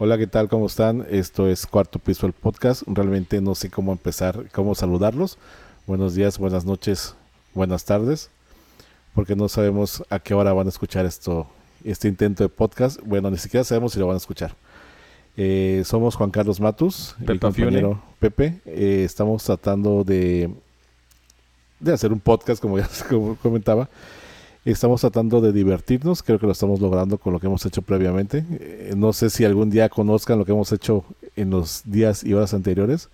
Hola, 0.00 0.16
¿qué 0.16 0.28
tal? 0.28 0.48
¿Cómo 0.48 0.66
están? 0.66 1.04
Esto 1.10 1.48
es 1.48 1.66
Cuarto 1.66 1.98
Piso 1.98 2.28
el 2.28 2.32
Podcast. 2.32 2.84
Realmente 2.86 3.40
no 3.40 3.56
sé 3.56 3.68
cómo 3.68 3.90
empezar, 3.90 4.44
cómo 4.52 4.76
saludarlos. 4.76 5.38
Buenos 5.88 6.14
días, 6.14 6.38
buenas 6.38 6.64
noches, 6.64 7.16
buenas 7.52 7.84
tardes, 7.84 8.30
porque 9.12 9.34
no 9.34 9.48
sabemos 9.48 10.04
a 10.08 10.20
qué 10.20 10.34
hora 10.34 10.52
van 10.52 10.66
a 10.66 10.70
escuchar 10.70 11.04
esto, 11.04 11.48
este 11.82 12.06
intento 12.06 12.44
de 12.44 12.48
podcast. 12.48 13.00
Bueno, 13.04 13.28
ni 13.28 13.38
siquiera 13.38 13.64
sabemos 13.64 13.92
si 13.92 13.98
lo 13.98 14.06
van 14.06 14.14
a 14.14 14.18
escuchar. 14.18 14.54
Eh, 15.36 15.82
somos 15.84 16.14
Juan 16.14 16.30
Carlos 16.30 16.60
Matus, 16.60 17.16
Pepe 17.18 17.32
el 17.32 17.40
compañero 17.40 18.00
Pepe. 18.20 18.60
Eh, 18.66 19.02
estamos 19.04 19.42
tratando 19.42 20.04
de, 20.04 20.48
de 21.80 21.92
hacer 21.92 22.12
un 22.12 22.20
podcast, 22.20 22.62
como 22.62 22.78
ya 22.78 22.88
como 23.08 23.34
comentaba. 23.34 23.88
Estamos 24.70 25.00
tratando 25.00 25.40
de 25.40 25.50
divertirnos, 25.50 26.22
creo 26.22 26.38
que 26.38 26.44
lo 26.44 26.52
estamos 26.52 26.78
logrando 26.80 27.16
con 27.16 27.32
lo 27.32 27.40
que 27.40 27.46
hemos 27.46 27.64
hecho 27.64 27.80
previamente. 27.80 28.44
Eh, 28.50 28.92
no 28.94 29.14
sé 29.14 29.30
si 29.30 29.46
algún 29.46 29.70
día 29.70 29.88
conozcan 29.88 30.38
lo 30.38 30.44
que 30.44 30.52
hemos 30.52 30.70
hecho 30.72 31.04
en 31.36 31.48
los 31.48 31.80
días 31.86 32.22
y 32.22 32.34
horas 32.34 32.52
anteriores, 32.52 33.08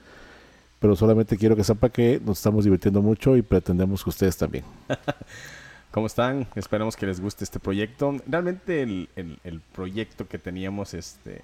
pero 0.80 0.96
solamente 0.96 1.36
quiero 1.36 1.54
que 1.54 1.62
sepa 1.62 1.90
que 1.90 2.20
nos 2.24 2.38
estamos 2.38 2.64
divirtiendo 2.64 3.02
mucho 3.02 3.36
y 3.36 3.42
pretendemos 3.42 4.02
que 4.02 4.10
ustedes 4.10 4.36
también. 4.36 4.64
¿Cómo 5.92 6.08
están? 6.08 6.48
Esperamos 6.56 6.96
que 6.96 7.06
les 7.06 7.20
guste 7.20 7.44
este 7.44 7.60
proyecto. 7.60 8.16
Realmente 8.26 8.82
el, 8.82 9.08
el- 9.14 9.60
proyecto 9.60 10.26
que 10.26 10.38
teníamos, 10.38 10.92
este, 10.92 11.42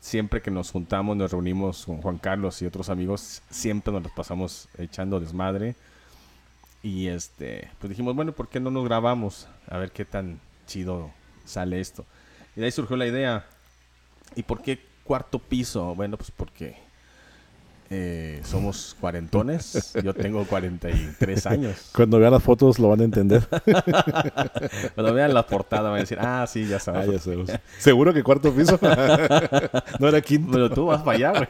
siempre 0.00 0.42
que 0.42 0.50
nos 0.50 0.72
juntamos, 0.72 1.16
nos 1.16 1.30
reunimos 1.30 1.86
con 1.86 2.02
Juan 2.02 2.18
Carlos 2.18 2.60
y 2.62 2.66
otros 2.66 2.88
amigos, 2.88 3.42
siempre 3.48 3.92
nos 3.92 4.02
los 4.02 4.10
pasamos 4.12 4.68
echando 4.76 5.20
desmadre. 5.20 5.76
Y 6.82 7.06
este, 7.08 7.68
pues 7.78 7.90
dijimos, 7.90 8.14
bueno, 8.16 8.32
¿por 8.32 8.48
qué 8.48 8.58
no 8.60 8.70
nos 8.70 8.84
grabamos? 8.84 9.46
A 9.68 9.78
ver 9.78 9.92
qué 9.92 10.04
tan 10.04 10.40
chido 10.66 11.10
sale 11.44 11.80
esto. 11.80 12.04
Y 12.56 12.60
de 12.60 12.66
ahí 12.66 12.72
surgió 12.72 12.96
la 12.96 13.06
idea. 13.06 13.46
¿Y 14.34 14.42
por 14.42 14.62
qué 14.62 14.80
cuarto 15.04 15.38
piso? 15.38 15.94
Bueno, 15.94 16.16
pues 16.16 16.32
porque 16.32 16.76
eh, 17.88 18.40
somos 18.44 18.96
cuarentones. 19.00 19.92
Yo 20.02 20.12
tengo 20.14 20.44
43 20.44 21.46
años. 21.46 21.90
Cuando 21.94 22.18
vean 22.18 22.32
las 22.32 22.42
fotos 22.42 22.78
lo 22.80 22.88
van 22.88 23.00
a 23.02 23.04
entender. 23.04 23.46
Cuando 24.94 25.12
vean 25.14 25.34
la 25.34 25.46
portada 25.46 25.90
van 25.90 25.98
a 25.98 26.00
decir, 26.00 26.18
ah, 26.20 26.46
sí, 26.48 26.66
ya 26.66 26.76
Ah, 26.76 26.80
sabes. 26.80 27.10
ya 27.12 27.18
sabemos. 27.20 27.50
¿Seguro 27.78 28.12
que 28.12 28.22
cuarto 28.22 28.52
piso? 28.52 28.78
no 30.00 30.08
era 30.08 30.20
quinto. 30.20 30.50
Pero 30.52 30.70
tú 30.70 30.86
vas 30.86 31.02
para 31.02 31.16
allá, 31.16 31.30
güey. 31.32 31.48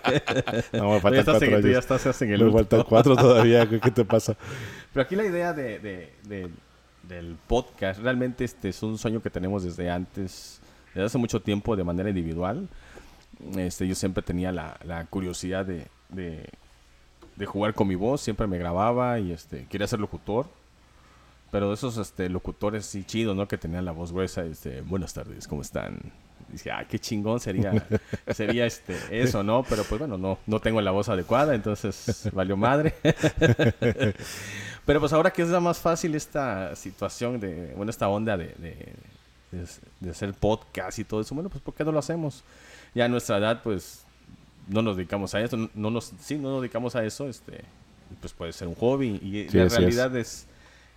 No, 0.73 0.91
me 0.93 1.01
faltan 1.01 1.15
ya 1.15 1.21
estás 1.21 1.39
cuatro 1.39 1.57
en, 1.57 1.63
tú 1.63 1.69
ya 1.69 1.75
años. 1.79 1.85
estás 1.91 2.23
en 2.23 2.33
el 2.33 2.39
Me 2.39 2.45
último. 2.47 2.59
faltan 2.59 2.83
cuatro 2.89 3.17
todavía. 3.17 3.69
¿Qué 3.69 3.91
te 3.91 4.05
pasa? 4.05 4.37
Pero 4.93 5.03
aquí 5.05 5.17
la 5.17 5.25
idea 5.25 5.53
de, 5.53 5.79
de- 5.79 6.13
de- 6.25 6.51
del 7.09 7.37
podcast, 7.49 8.01
realmente 8.01 8.45
este 8.45 8.69
es 8.69 8.83
un 8.83 8.97
sueño 8.97 9.21
que 9.21 9.31
tenemos 9.31 9.65
desde 9.65 9.91
antes, 9.91 10.61
desde 10.95 11.07
hace 11.07 11.19
mucho 11.19 11.41
tiempo 11.41 11.75
de 11.75 11.83
manera 11.85 12.09
individual. 12.11 12.69
Este, 13.57 13.89
yo 13.89 13.95
siempre 13.97 14.23
tenía 14.23 14.53
la, 14.53 14.79
la 14.85 15.05
curiosidad 15.07 15.67
de, 15.67 15.89
jugar 17.47 17.75
con 17.75 17.89
mi 17.89 17.97
voz, 17.97 18.21
siempre 18.21 18.47
me 18.47 18.57
grababa 18.57 19.19
y 19.19 19.33
este, 19.33 19.67
quería 19.67 19.87
ser 19.89 19.99
locutor. 19.99 20.47
Pero 21.51 21.69
de 21.69 21.75
esos 21.75 21.99
este, 21.99 22.29
locutores 22.29 22.87
sí 22.87 23.05
chidos, 23.05 23.37
¿no? 23.37 23.47
Que 23.49 23.59
tenían 23.59 23.85
la 23.85 23.93
voz 23.93 24.13
gruesa, 24.13 24.43
este, 24.45 24.81
buenas 24.83 25.13
tardes, 25.13 25.47
¿cómo 25.49 25.61
están? 25.63 25.99
Dije, 26.49 26.71
ah, 26.71 26.87
qué 26.89 26.99
chingón 26.99 27.41
sería, 27.41 27.73
sería 28.35 28.65
este, 28.65 28.97
eso, 29.11 29.43
¿no? 29.43 29.63
Pero 29.65 29.83
pues 29.85 29.99
bueno, 29.99 30.17
no, 30.17 30.39
no 30.47 30.61
tengo 30.61 30.81
la 30.81 30.93
voz 30.93 31.09
adecuada, 31.09 31.55
entonces 31.55 32.31
valió 32.33 32.57
madre. 32.57 32.95
Pero 34.85 35.01
pues 35.01 35.13
ahora 35.13 35.31
que 35.33 35.43
es 35.43 35.49
la 35.49 35.61
más 35.61 35.79
fácil 35.79 36.15
esta 36.15 36.75
situación 36.77 37.39
de, 37.39 37.73
bueno, 37.77 37.91
esta 37.91 38.09
onda 38.09 38.37
de, 38.37 38.47
de, 38.59 38.93
de- 39.53 39.67
de 40.01 40.11
hacer 40.11 40.33
podcast 40.35 40.99
y 40.99 41.05
todo 41.05 41.21
eso, 41.21 41.35
bueno, 41.35 41.49
pues 41.51 41.63
¿por 41.63 41.75
qué 41.75 41.85
no 41.85 41.93
lo 41.93 41.99
hacemos? 41.99 42.43
Ya 42.95 43.05
a 43.05 43.09
nuestra 43.09 43.39
edad, 43.39 43.63
pues, 43.63 44.05
no 44.69 44.83
nos 44.83 44.97
dedicamos 44.97 45.35
a 45.35 45.41
eso, 45.41 45.57
no, 45.57 45.71
no 45.75 45.91
nos, 45.91 46.13
sí, 46.21 46.37
no 46.37 46.51
nos 46.51 46.63
dedicamos 46.63 46.97
a 46.97 47.05
eso, 47.05 47.29
este, 47.29 47.61
pues 48.21 48.33
puede 48.33 48.53
ser 48.53 48.67
un 48.69 48.75
hobby 48.75 49.21
y 49.23 49.49
Sí, 49.51 49.57
la 49.59 49.65
es. 49.65 49.77
realidad 49.77 50.17
es. 50.17 50.47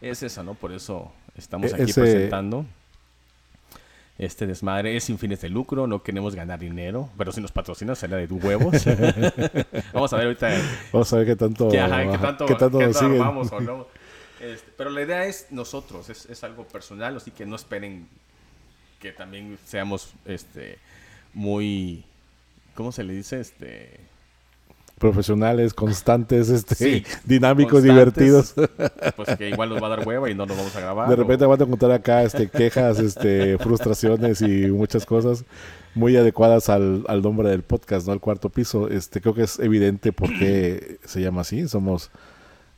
es 0.02 0.24
esa, 0.24 0.42
¿no? 0.44 0.54
Por 0.56 0.72
eso 0.72 1.12
estamos 1.36 1.72
E- 1.72 1.76
aquí 1.76 1.92
ese- 1.92 2.02
presentando 2.02 2.66
este 4.18 4.48
desmadre. 4.48 4.96
Es 4.96 5.06
sin 5.06 5.18
fines 5.18 5.42
de 5.42 5.50
lucro, 5.50 5.88
no 5.88 6.04
queremos 6.04 6.36
ganar 6.36 6.60
dinero, 6.60 7.10
pero 7.18 7.32
si 7.32 7.42
nos 7.42 7.52
patrocinan 7.52 7.96
será 7.96 8.18
de 8.18 8.26
huevos. 8.26 8.86
Vamos 9.94 10.14
a 10.14 10.18
ver 10.18 10.26
ahorita 10.28 10.50
Vamos 10.92 11.14
a 11.14 11.18
ver 11.18 11.26
qué 11.26 11.36
tanto, 11.36 11.70
que, 11.70 11.80
ajá, 11.80 12.12
qué 12.12 12.18
tanto, 12.18 12.46
qué 12.46 12.56
tanto 12.56 12.80
qué 12.80 12.88
nos 12.88 12.98
tanto 12.98 13.08
siguen. 13.10 13.22
armamos 13.22 13.52
o 13.52 13.60
no. 13.60 13.88
Este, 14.38 14.70
pero 14.78 14.90
la 14.90 15.02
idea 15.02 15.26
es 15.26 15.48
nosotros, 15.52 16.10
es, 16.10 16.26
es 16.26 16.44
algo 16.44 16.66
personal, 16.66 17.16
así 17.16 17.32
que 17.32 17.46
no 17.46 17.56
esperen 17.56 18.08
que 19.00 19.14
también 19.14 19.58
seamos 19.66 20.14
este 20.26 20.78
muy 21.34 22.04
¿cómo 22.76 22.92
se 22.92 23.04
le 23.04 23.14
dice? 23.14 23.40
Este 23.40 24.00
Profesionales, 24.98 25.74
constantes, 25.74 26.50
este, 26.50 26.76
Sí, 26.76 27.04
dinámicos, 27.26 27.84
constantes. 27.84 28.56
divertidos. 28.56 29.14
pues 29.18 29.38
que 29.38 29.50
igual 29.50 29.70
nos 29.70 29.82
va 29.84 29.88
a 29.88 29.90
dar 29.98 30.08
hueva 30.08 30.30
y 30.30 30.36
no 30.36 30.46
nos 30.46 30.56
vamos 30.56 30.76
a 30.76 30.80
grabar. 30.80 31.08
De 31.10 31.14
o- 31.14 31.18
repente 31.18 31.46
van 31.46 31.60
a 31.60 31.64
encontrar 31.66 31.92
acá 31.92 32.24
este, 32.24 32.48
quejas, 32.50 33.00
este, 33.00 33.58
frustraciones 33.60 34.42
y 34.42 34.68
muchas 34.72 35.06
cosas 35.06 35.44
muy 35.96 36.16
adecuadas 36.16 36.70
al, 36.70 37.04
al 37.08 37.22
nombre 37.22 37.50
del 37.50 37.62
podcast, 37.64 38.08
¿no? 38.08 38.14
Al 38.14 38.20
cuarto 38.22 38.50
piso. 38.50 38.88
Este, 38.90 39.20
creo 39.22 39.34
que 39.34 39.44
es 39.44 39.60
evidente 39.60 40.12
por 40.14 40.30
qué 40.38 40.98
se 41.06 41.22
llama 41.22 41.42
así. 41.42 41.68
Somos 41.68 42.10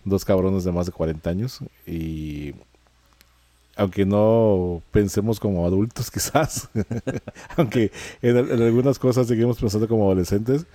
dos 0.04 0.26
cabrones 0.26 0.64
de 0.64 0.72
más 0.72 0.86
de 0.88 0.92
40 0.94 1.30
años 1.30 1.60
y 1.86 2.56
aunque 3.76 4.06
no 4.08 4.82
pensemos 4.92 5.40
como 5.40 5.66
adultos 5.68 6.10
quizás, 6.12 6.70
aunque 7.58 7.92
en, 8.24 8.38
en 8.38 8.62
algunas 8.64 8.98
cosas 8.98 9.28
seguimos 9.28 9.60
pensando 9.60 9.88
como 9.88 10.06
adolescentes, 10.06 10.66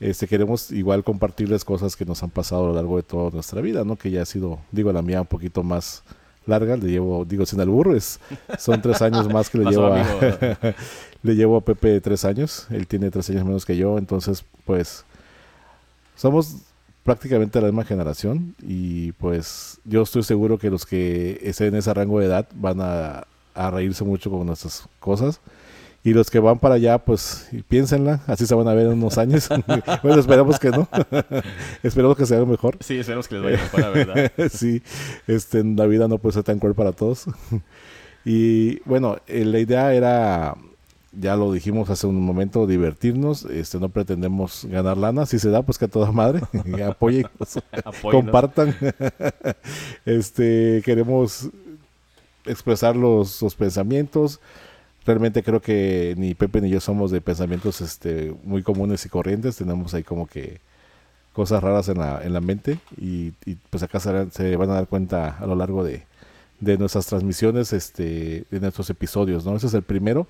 este, 0.00 0.26
queremos 0.26 0.70
igual 0.70 1.04
compartirles 1.04 1.64
cosas 1.64 1.96
que 1.96 2.04
nos 2.04 2.22
han 2.22 2.30
pasado 2.30 2.64
a 2.64 2.68
lo 2.68 2.74
largo 2.74 2.96
de 2.96 3.02
toda 3.02 3.30
nuestra 3.30 3.60
vida, 3.60 3.84
¿no? 3.84 3.96
Que 3.96 4.10
ya 4.10 4.22
ha 4.22 4.26
sido, 4.26 4.58
digo, 4.72 4.92
la 4.92 5.02
mía 5.02 5.20
un 5.20 5.26
poquito 5.26 5.62
más 5.62 6.02
larga, 6.46 6.76
le 6.76 6.90
llevo, 6.90 7.24
digo, 7.24 7.46
sin 7.46 7.60
albur, 7.60 7.94
es, 7.96 8.20
son 8.58 8.82
tres 8.82 9.00
años 9.02 9.32
más 9.32 9.48
que 9.48 9.58
le 9.58 9.64
llevo 9.70 9.86
a, 9.86 10.04
le 11.22 11.34
llevo 11.34 11.56
a 11.56 11.60
Pepe 11.62 12.00
tres 12.00 12.24
años, 12.24 12.66
él 12.70 12.86
tiene 12.86 13.10
tres 13.10 13.30
años 13.30 13.44
menos 13.44 13.64
que 13.64 13.76
yo, 13.76 13.96
entonces, 13.98 14.44
pues, 14.64 15.04
somos 16.16 16.56
prácticamente 17.02 17.60
la 17.60 17.66
misma 17.66 17.84
generación 17.84 18.54
y 18.62 19.12
pues 19.12 19.78
yo 19.84 20.02
estoy 20.02 20.22
seguro 20.22 20.58
que 20.58 20.70
los 20.70 20.86
que 20.86 21.38
estén 21.42 21.68
en 21.68 21.76
ese 21.76 21.92
rango 21.92 22.18
de 22.18 22.26
edad 22.26 22.48
van 22.54 22.80
a, 22.80 23.26
a 23.54 23.70
reírse 23.70 24.04
mucho 24.04 24.30
con 24.30 24.46
nuestras 24.46 24.88
cosas. 25.00 25.40
Y 26.06 26.12
los 26.12 26.30
que 26.30 26.38
van 26.38 26.58
para 26.58 26.74
allá, 26.74 26.98
pues 26.98 27.48
piénsenla, 27.66 28.20
así 28.26 28.46
se 28.46 28.54
van 28.54 28.68
a 28.68 28.74
ver 28.74 28.86
en 28.86 28.92
unos 28.92 29.16
años. 29.16 29.48
bueno, 30.02 30.20
esperamos 30.20 30.58
que 30.58 30.68
no. 30.68 30.86
esperamos 31.82 32.18
que 32.18 32.26
se 32.26 32.36
haga 32.36 32.44
mejor. 32.44 32.76
Sí, 32.80 32.98
esperemos 32.98 33.26
que 33.26 33.36
les 33.36 33.44
vaya 33.44 33.56
mejor, 33.56 33.80
la 33.80 33.88
verdad. 33.88 34.32
sí, 34.52 34.82
este, 35.26 35.64
la 35.64 35.86
vida 35.86 36.06
no 36.06 36.18
puede 36.18 36.34
ser 36.34 36.42
tan 36.42 36.58
cruel 36.58 36.74
para 36.74 36.92
todos. 36.92 37.24
y 38.22 38.80
bueno, 38.80 39.16
eh, 39.26 39.46
la 39.46 39.58
idea 39.58 39.94
era, 39.94 40.54
ya 41.12 41.36
lo 41.36 41.50
dijimos 41.50 41.88
hace 41.88 42.06
un 42.06 42.20
momento, 42.20 42.66
divertirnos. 42.66 43.46
Este, 43.46 43.80
no 43.80 43.88
pretendemos 43.88 44.66
ganar 44.70 44.98
lana. 44.98 45.24
Si 45.24 45.38
se 45.38 45.48
da, 45.48 45.62
pues 45.62 45.78
que 45.78 45.86
a 45.86 45.88
toda 45.88 46.12
madre. 46.12 46.42
Apoyen, 46.86 47.28
compartan. 48.02 48.76
este, 50.04 50.82
queremos 50.84 51.48
expresar 52.44 52.94
los, 52.94 53.40
los 53.40 53.54
pensamientos. 53.54 54.38
Realmente 55.06 55.42
creo 55.42 55.60
que 55.60 56.14
ni 56.16 56.34
Pepe 56.34 56.60
ni 56.60 56.70
yo 56.70 56.80
somos 56.80 57.10
de 57.10 57.20
pensamientos 57.20 57.80
este, 57.82 58.34
muy 58.44 58.62
comunes 58.62 59.04
y 59.04 59.08
corrientes. 59.10 59.56
Tenemos 59.56 59.92
ahí 59.92 60.02
como 60.02 60.26
que 60.26 60.60
cosas 61.34 61.62
raras 61.62 61.88
en 61.88 61.98
la, 61.98 62.22
en 62.24 62.32
la 62.32 62.40
mente 62.40 62.78
y, 62.96 63.32
pues 63.70 63.82
acá 63.82 64.00
se, 64.00 64.56
van 64.56 64.70
a 64.70 64.74
dar 64.74 64.86
cuenta 64.86 65.36
a 65.38 65.46
lo 65.46 65.56
largo 65.56 65.84
de, 65.84 66.04
de 66.60 66.78
nuestras 66.78 67.06
transmisiones, 67.06 67.72
este, 67.72 68.44
de 68.50 68.60
nuestros 68.60 68.88
episodios, 68.88 69.44
¿no? 69.44 69.56
Ese 69.56 69.66
es 69.66 69.74
el 69.74 69.82
primero. 69.82 70.26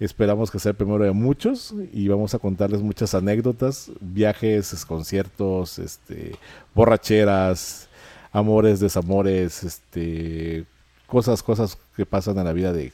Esperamos 0.00 0.50
que 0.50 0.58
sea 0.58 0.70
el 0.70 0.76
primero 0.76 1.04
de 1.04 1.12
muchos 1.12 1.72
y 1.92 2.08
vamos 2.08 2.34
a 2.34 2.38
contarles 2.38 2.82
muchas 2.82 3.14
anécdotas, 3.14 3.90
viajes, 4.00 4.72
es- 4.72 4.84
conciertos, 4.84 5.78
este, 5.78 6.34
borracheras, 6.74 7.88
amores, 8.32 8.80
desamores, 8.80 9.62
este, 9.64 10.64
cosas, 11.06 11.42
cosas 11.42 11.78
que 11.96 12.04
pasan 12.04 12.36
en 12.38 12.44
la 12.44 12.52
vida 12.52 12.72
de, 12.74 12.92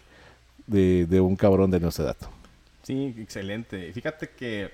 de, 0.72 1.06
de 1.06 1.20
un 1.20 1.36
cabrón 1.36 1.70
de 1.70 1.78
nuestra 1.80 2.06
edad. 2.06 2.16
Sí, 2.82 3.14
excelente. 3.18 3.92
Fíjate 3.92 4.30
que 4.30 4.70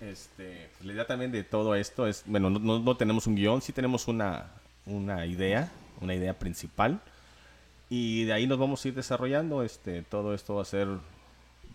este, 0.00 0.70
la 0.82 0.92
idea 0.92 1.06
también 1.06 1.32
de 1.32 1.44
todo 1.44 1.74
esto 1.74 2.06
es, 2.06 2.22
bueno, 2.26 2.48
no, 2.50 2.58
no- 2.58 2.78
no 2.78 2.96
tenemos 2.96 3.26
un 3.26 3.34
guion, 3.34 3.60
sí 3.60 3.72
tenemos 3.72 4.08
una, 4.08 4.46
una 4.86 5.26
idea, 5.26 5.70
una 6.00 6.14
idea 6.14 6.38
principal. 6.38 7.00
Y 7.90 8.24
de 8.24 8.32
ahí 8.34 8.46
nos 8.46 8.58
vamos 8.58 8.84
a 8.84 8.88
ir 8.88 8.94
desarrollando. 8.94 9.62
Este, 9.62 10.02
todo 10.02 10.34
esto 10.34 10.54
va 10.56 10.62
a 10.62 10.66
ser 10.66 10.88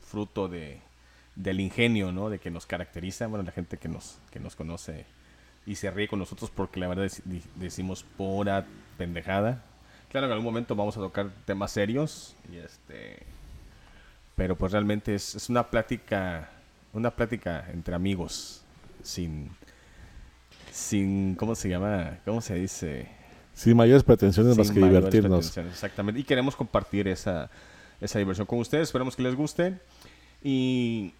fruto 0.07 0.47
de, 0.47 0.79
del 1.35 1.59
ingenio, 1.59 2.11
¿no? 2.11 2.29
De 2.29 2.39
que 2.39 2.51
nos 2.51 2.65
caracteriza, 2.65 3.27
bueno, 3.27 3.43
la 3.43 3.51
gente 3.51 3.77
que 3.77 3.87
nos, 3.89 4.17
que 4.31 4.39
nos 4.39 4.55
conoce 4.55 5.05
y 5.65 5.75
se 5.75 5.89
ríe 5.91 6.07
con 6.07 6.19
nosotros 6.19 6.49
porque 6.53 6.79
la 6.79 6.87
verdad 6.87 7.05
es- 7.05 7.21
decimos 7.55 8.03
pura 8.17 8.65
pendejada. 8.97 9.63
Claro, 10.13 10.27
en 10.27 10.31
algún 10.31 10.45
momento 10.45 10.75
vamos 10.75 10.95
a 10.95 11.01
tocar 11.01 11.29
temas 11.45 11.71
serios 11.71 12.35
y 12.49 12.57
este 12.57 13.23
pero 14.35 14.55
pues 14.55 14.71
realmente 14.71 15.13
es, 15.13 15.35
es 15.35 15.49
una 15.49 15.69
plática 15.69 16.49
una 16.93 17.11
plática 17.11 17.65
entre 17.73 17.95
amigos, 17.95 18.61
sin, 19.01 19.49
sin, 20.71 21.35
¿cómo 21.35 21.55
se 21.55 21.69
llama? 21.69 22.19
¿Cómo 22.23 22.39
se 22.39 22.55
dice? 22.55 23.07
Sin 23.53 23.75
mayores 23.75 24.03
pretensiones 24.03 24.57
más 24.57 24.71
que 24.71 24.79
divertirnos. 24.79 25.57
Exactamente. 25.57 26.21
Y 26.21 26.23
queremos 26.23 26.55
compartir 26.55 27.07
esa, 27.07 27.49
esa 27.99 28.19
diversión 28.19 28.47
con 28.47 28.59
ustedes. 28.59 28.83
Esperamos 28.83 29.15
que 29.15 29.23
les 29.23 29.35
guste. 29.35 29.79
Y 30.43 31.13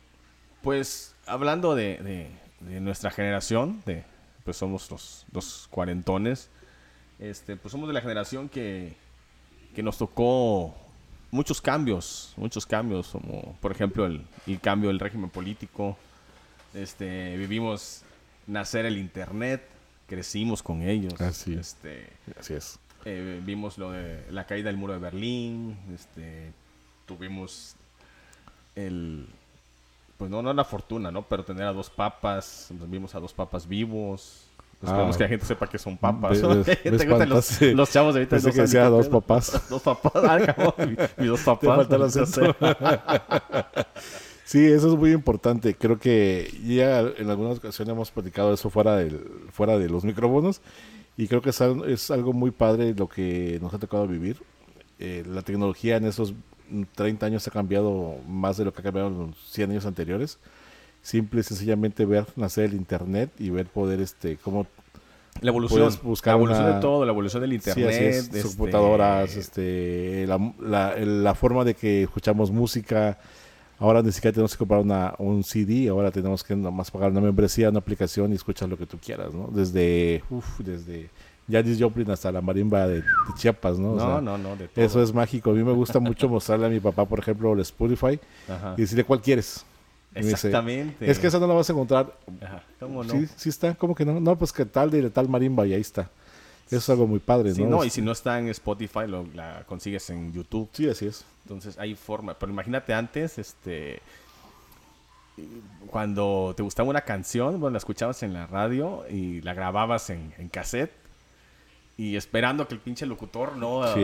pues 0.61 1.15
hablando 1.25 1.75
de, 1.75 2.29
de, 2.59 2.79
nuestra 2.79 3.11
generación, 3.11 3.81
de, 3.85 4.03
pues 4.43 4.57
somos 4.57 4.89
los, 4.89 5.25
los 5.31 5.67
cuarentones, 5.69 6.49
este, 7.23 7.55
pues 7.55 7.71
somos 7.71 7.87
de 7.87 7.93
la 7.93 8.01
generación 8.01 8.49
que, 8.49 8.93
que 9.73 9.81
nos 9.81 9.97
tocó 9.97 10.75
muchos 11.31 11.61
cambios, 11.61 12.33
muchos 12.35 12.65
cambios, 12.65 13.07
como 13.09 13.57
por 13.61 13.71
ejemplo 13.71 14.05
el, 14.05 14.25
el 14.45 14.59
cambio 14.59 14.89
del 14.89 14.99
régimen 14.99 15.29
político. 15.29 15.97
Este, 16.73 17.37
vivimos 17.37 18.01
nacer 18.45 18.85
el 18.85 18.97
internet, 18.97 19.63
crecimos 20.07 20.61
con 20.61 20.81
ellos. 20.81 21.19
Así, 21.21 21.53
este, 21.53 22.07
así 22.37 22.55
es. 22.55 22.77
Eh, 23.05 23.41
vimos 23.43 23.77
lo 23.77 23.91
de 23.91 24.25
la 24.29 24.45
caída 24.45 24.67
del 24.67 24.77
muro 24.77 24.93
de 24.93 24.99
Berlín, 24.99 25.77
este, 25.93 26.51
tuvimos 27.05 27.75
el, 28.75 29.27
pues 30.17 30.29
no, 30.29 30.41
no 30.41 30.53
la 30.53 30.65
fortuna, 30.65 31.09
¿no? 31.11 31.23
Pero 31.23 31.45
tener 31.45 31.63
a 31.63 31.73
dos 31.73 31.89
papas, 31.89 32.67
vimos 32.87 33.15
a 33.15 33.19
dos 33.19 33.33
papas 33.33 33.67
vivos. 33.67 34.45
Esperamos 34.83 35.15
ah. 35.15 35.17
que 35.17 35.23
la 35.23 35.29
gente 35.29 35.45
sepa 35.45 35.67
que 35.67 35.77
son 35.77 35.97
papas. 35.97 36.41
¿Te 36.83 36.91
gustan 36.91 37.29
los, 37.29 37.61
los, 37.61 37.89
chavos 37.89 38.13
de 38.13 38.19
ahorita? 38.21 38.35
Pensé 38.35 38.51
que 38.51 38.61
decía 38.61 38.89
dos 38.89 39.07
papás. 39.07 39.69
dos 39.69 39.81
papás. 39.81 40.11
Ah, 40.15 40.73
mi, 41.17 41.27
dos 41.27 41.41
papás. 41.41 41.87
sí, 44.43 44.65
eso 44.65 44.93
es 44.93 44.99
muy 44.99 45.13
importante. 45.13 45.73
Creo 45.75 45.97
que 45.97 46.53
ya 46.65 46.99
en 46.99 47.29
algunas 47.29 47.59
ocasiones 47.59 47.93
hemos 47.93 48.11
platicado 48.11 48.53
eso 48.53 48.69
fuera, 48.69 48.97
del, 48.97 49.25
fuera 49.51 49.77
de 49.77 49.87
los 49.87 50.03
micrófonos. 50.03 50.61
Y 51.15 51.27
creo 51.27 51.41
que 51.41 51.51
es, 51.51 51.61
es 51.61 52.11
algo 52.11 52.33
muy 52.33 52.51
padre 52.51 52.93
lo 52.93 53.07
que 53.07 53.59
nos 53.61 53.73
ha 53.73 53.79
tocado 53.79 54.05
vivir. 54.05 54.41
Eh, 54.99 55.23
la 55.25 55.43
tecnología 55.43 55.95
en 55.95 56.05
esos 56.05 56.33
30 56.95 57.25
años 57.25 57.47
ha 57.47 57.51
cambiado 57.51 58.17
más 58.27 58.57
de 58.57 58.65
lo 58.65 58.73
que 58.73 58.81
ha 58.81 58.83
cambiado 58.83 59.07
en 59.07 59.17
los 59.27 59.51
100 59.51 59.71
años 59.71 59.85
anteriores. 59.85 60.39
Simple 61.03 61.41
y 61.41 61.43
sencillamente 61.43 62.05
ver 62.05 62.25
nacer 62.35 62.65
el 62.65 62.73
Internet 62.73 63.29
y 63.37 63.51
ver 63.51 63.67
poder, 63.67 64.01
este, 64.01 64.37
cómo 64.37 64.65
la 65.41 65.49
evolución, 65.49 65.93
buscar 66.03 66.33
la 66.33 66.37
evolución 66.37 66.73
de 66.73 66.79
todo, 66.79 67.05
la 67.05 67.11
evolución 67.11 67.41
del 67.41 67.53
internet, 67.53 68.29
sí, 68.31 68.41
computadoras, 68.41 69.35
este, 69.35 70.25
la, 70.27 70.95
la, 70.95 71.35
forma 71.35 71.63
de 71.63 71.73
que 71.73 72.03
escuchamos 72.03 72.51
música. 72.51 73.17
Ahora 73.79 74.01
ni 74.01 74.11
siquiera 74.11 74.33
tenemos 74.33 74.53
que 74.53 74.59
comprar 74.59 74.79
una, 74.81 75.13
un 75.17 75.43
CD, 75.43 75.89
ahora 75.89 76.11
tenemos 76.11 76.43
que 76.43 76.55
nomás 76.55 76.89
pagar 76.91 77.11
una 77.11 77.19
membresía, 77.19 77.69
una 77.69 77.79
aplicación 77.79 78.31
y 78.31 78.35
escuchar 78.35 78.69
lo 78.69 78.77
que 78.77 78.85
tú 78.85 78.97
quieras, 79.03 79.33
¿no? 79.33 79.49
Desde, 79.51 80.23
uf, 80.29 80.59
desde 80.59 81.09
Janis 81.49 81.81
Joplin 81.81 82.09
hasta 82.11 82.31
la 82.31 82.39
marimba 82.39 82.87
de, 82.87 83.03
Chiapas, 83.35 83.79
¿no? 83.79 83.95
no, 83.95 84.21
no, 84.21 84.37
no, 84.37 84.55
Eso 84.75 85.01
es 85.01 85.13
mágico. 85.13 85.49
A 85.49 85.53
mí 85.53 85.63
me 85.63 85.73
gusta 85.73 85.99
mucho 85.99 86.29
mostrarle 86.29 86.67
a 86.67 86.69
mi 86.69 86.79
papá, 86.79 87.05
por 87.05 87.19
ejemplo, 87.19 87.51
el 87.53 87.59
Spotify 87.61 88.19
y 88.77 88.81
decirle 88.81 89.03
cuál 89.03 89.21
quieres. 89.21 89.65
Exactamente. 90.15 91.09
es 91.09 91.19
que 91.19 91.27
esa 91.27 91.39
no 91.39 91.47
la 91.47 91.53
vas 91.53 91.69
a 91.69 91.73
encontrar. 91.73 92.17
Ajá. 92.41 92.63
¿Cómo 92.79 93.03
no? 93.03 93.13
Sí, 93.13 93.27
sí 93.35 93.49
está, 93.49 93.73
¿cómo 93.75 93.95
que 93.95 94.05
no? 94.05 94.19
No, 94.19 94.37
pues 94.37 94.51
que 94.51 94.65
tal 94.65 94.91
de 94.91 95.09
tal 95.09 95.29
marimba 95.29 95.65
y 95.65 95.73
ahí 95.73 95.81
está. 95.81 96.09
Eso 96.67 96.77
es 96.77 96.89
algo 96.89 97.07
muy 97.07 97.19
padre, 97.19 97.53
sí, 97.53 97.63
¿no? 97.63 97.69
no 97.69 97.85
y 97.85 97.89
si 97.89 98.01
no 98.01 98.13
está 98.13 98.39
en 98.39 98.47
Spotify, 98.47 99.01
lo, 99.07 99.27
la 99.35 99.63
consigues 99.67 100.09
en 100.09 100.31
YouTube. 100.31 100.69
Sí, 100.71 100.89
así 100.89 101.07
es. 101.07 101.25
Entonces 101.43 101.77
hay 101.77 101.93
forma. 101.95 102.33
Pero 102.35 102.51
imagínate 102.51 102.93
antes, 102.93 103.37
este 103.37 104.01
cuando 105.87 106.53
te 106.55 106.63
gustaba 106.63 106.89
una 106.89 107.01
canción, 107.01 107.59
bueno, 107.59 107.73
la 107.73 107.77
escuchabas 107.79 108.21
en 108.23 108.33
la 108.33 108.45
radio 108.45 109.03
y 109.09 109.41
la 109.41 109.53
grababas 109.53 110.09
en, 110.09 110.33
en 110.37 110.47
cassette 110.47 111.02
y 111.95 112.15
esperando 112.15 112.67
que 112.67 112.73
el 112.73 112.79
pinche 112.79 113.05
locutor 113.05 113.55
no, 113.55 113.95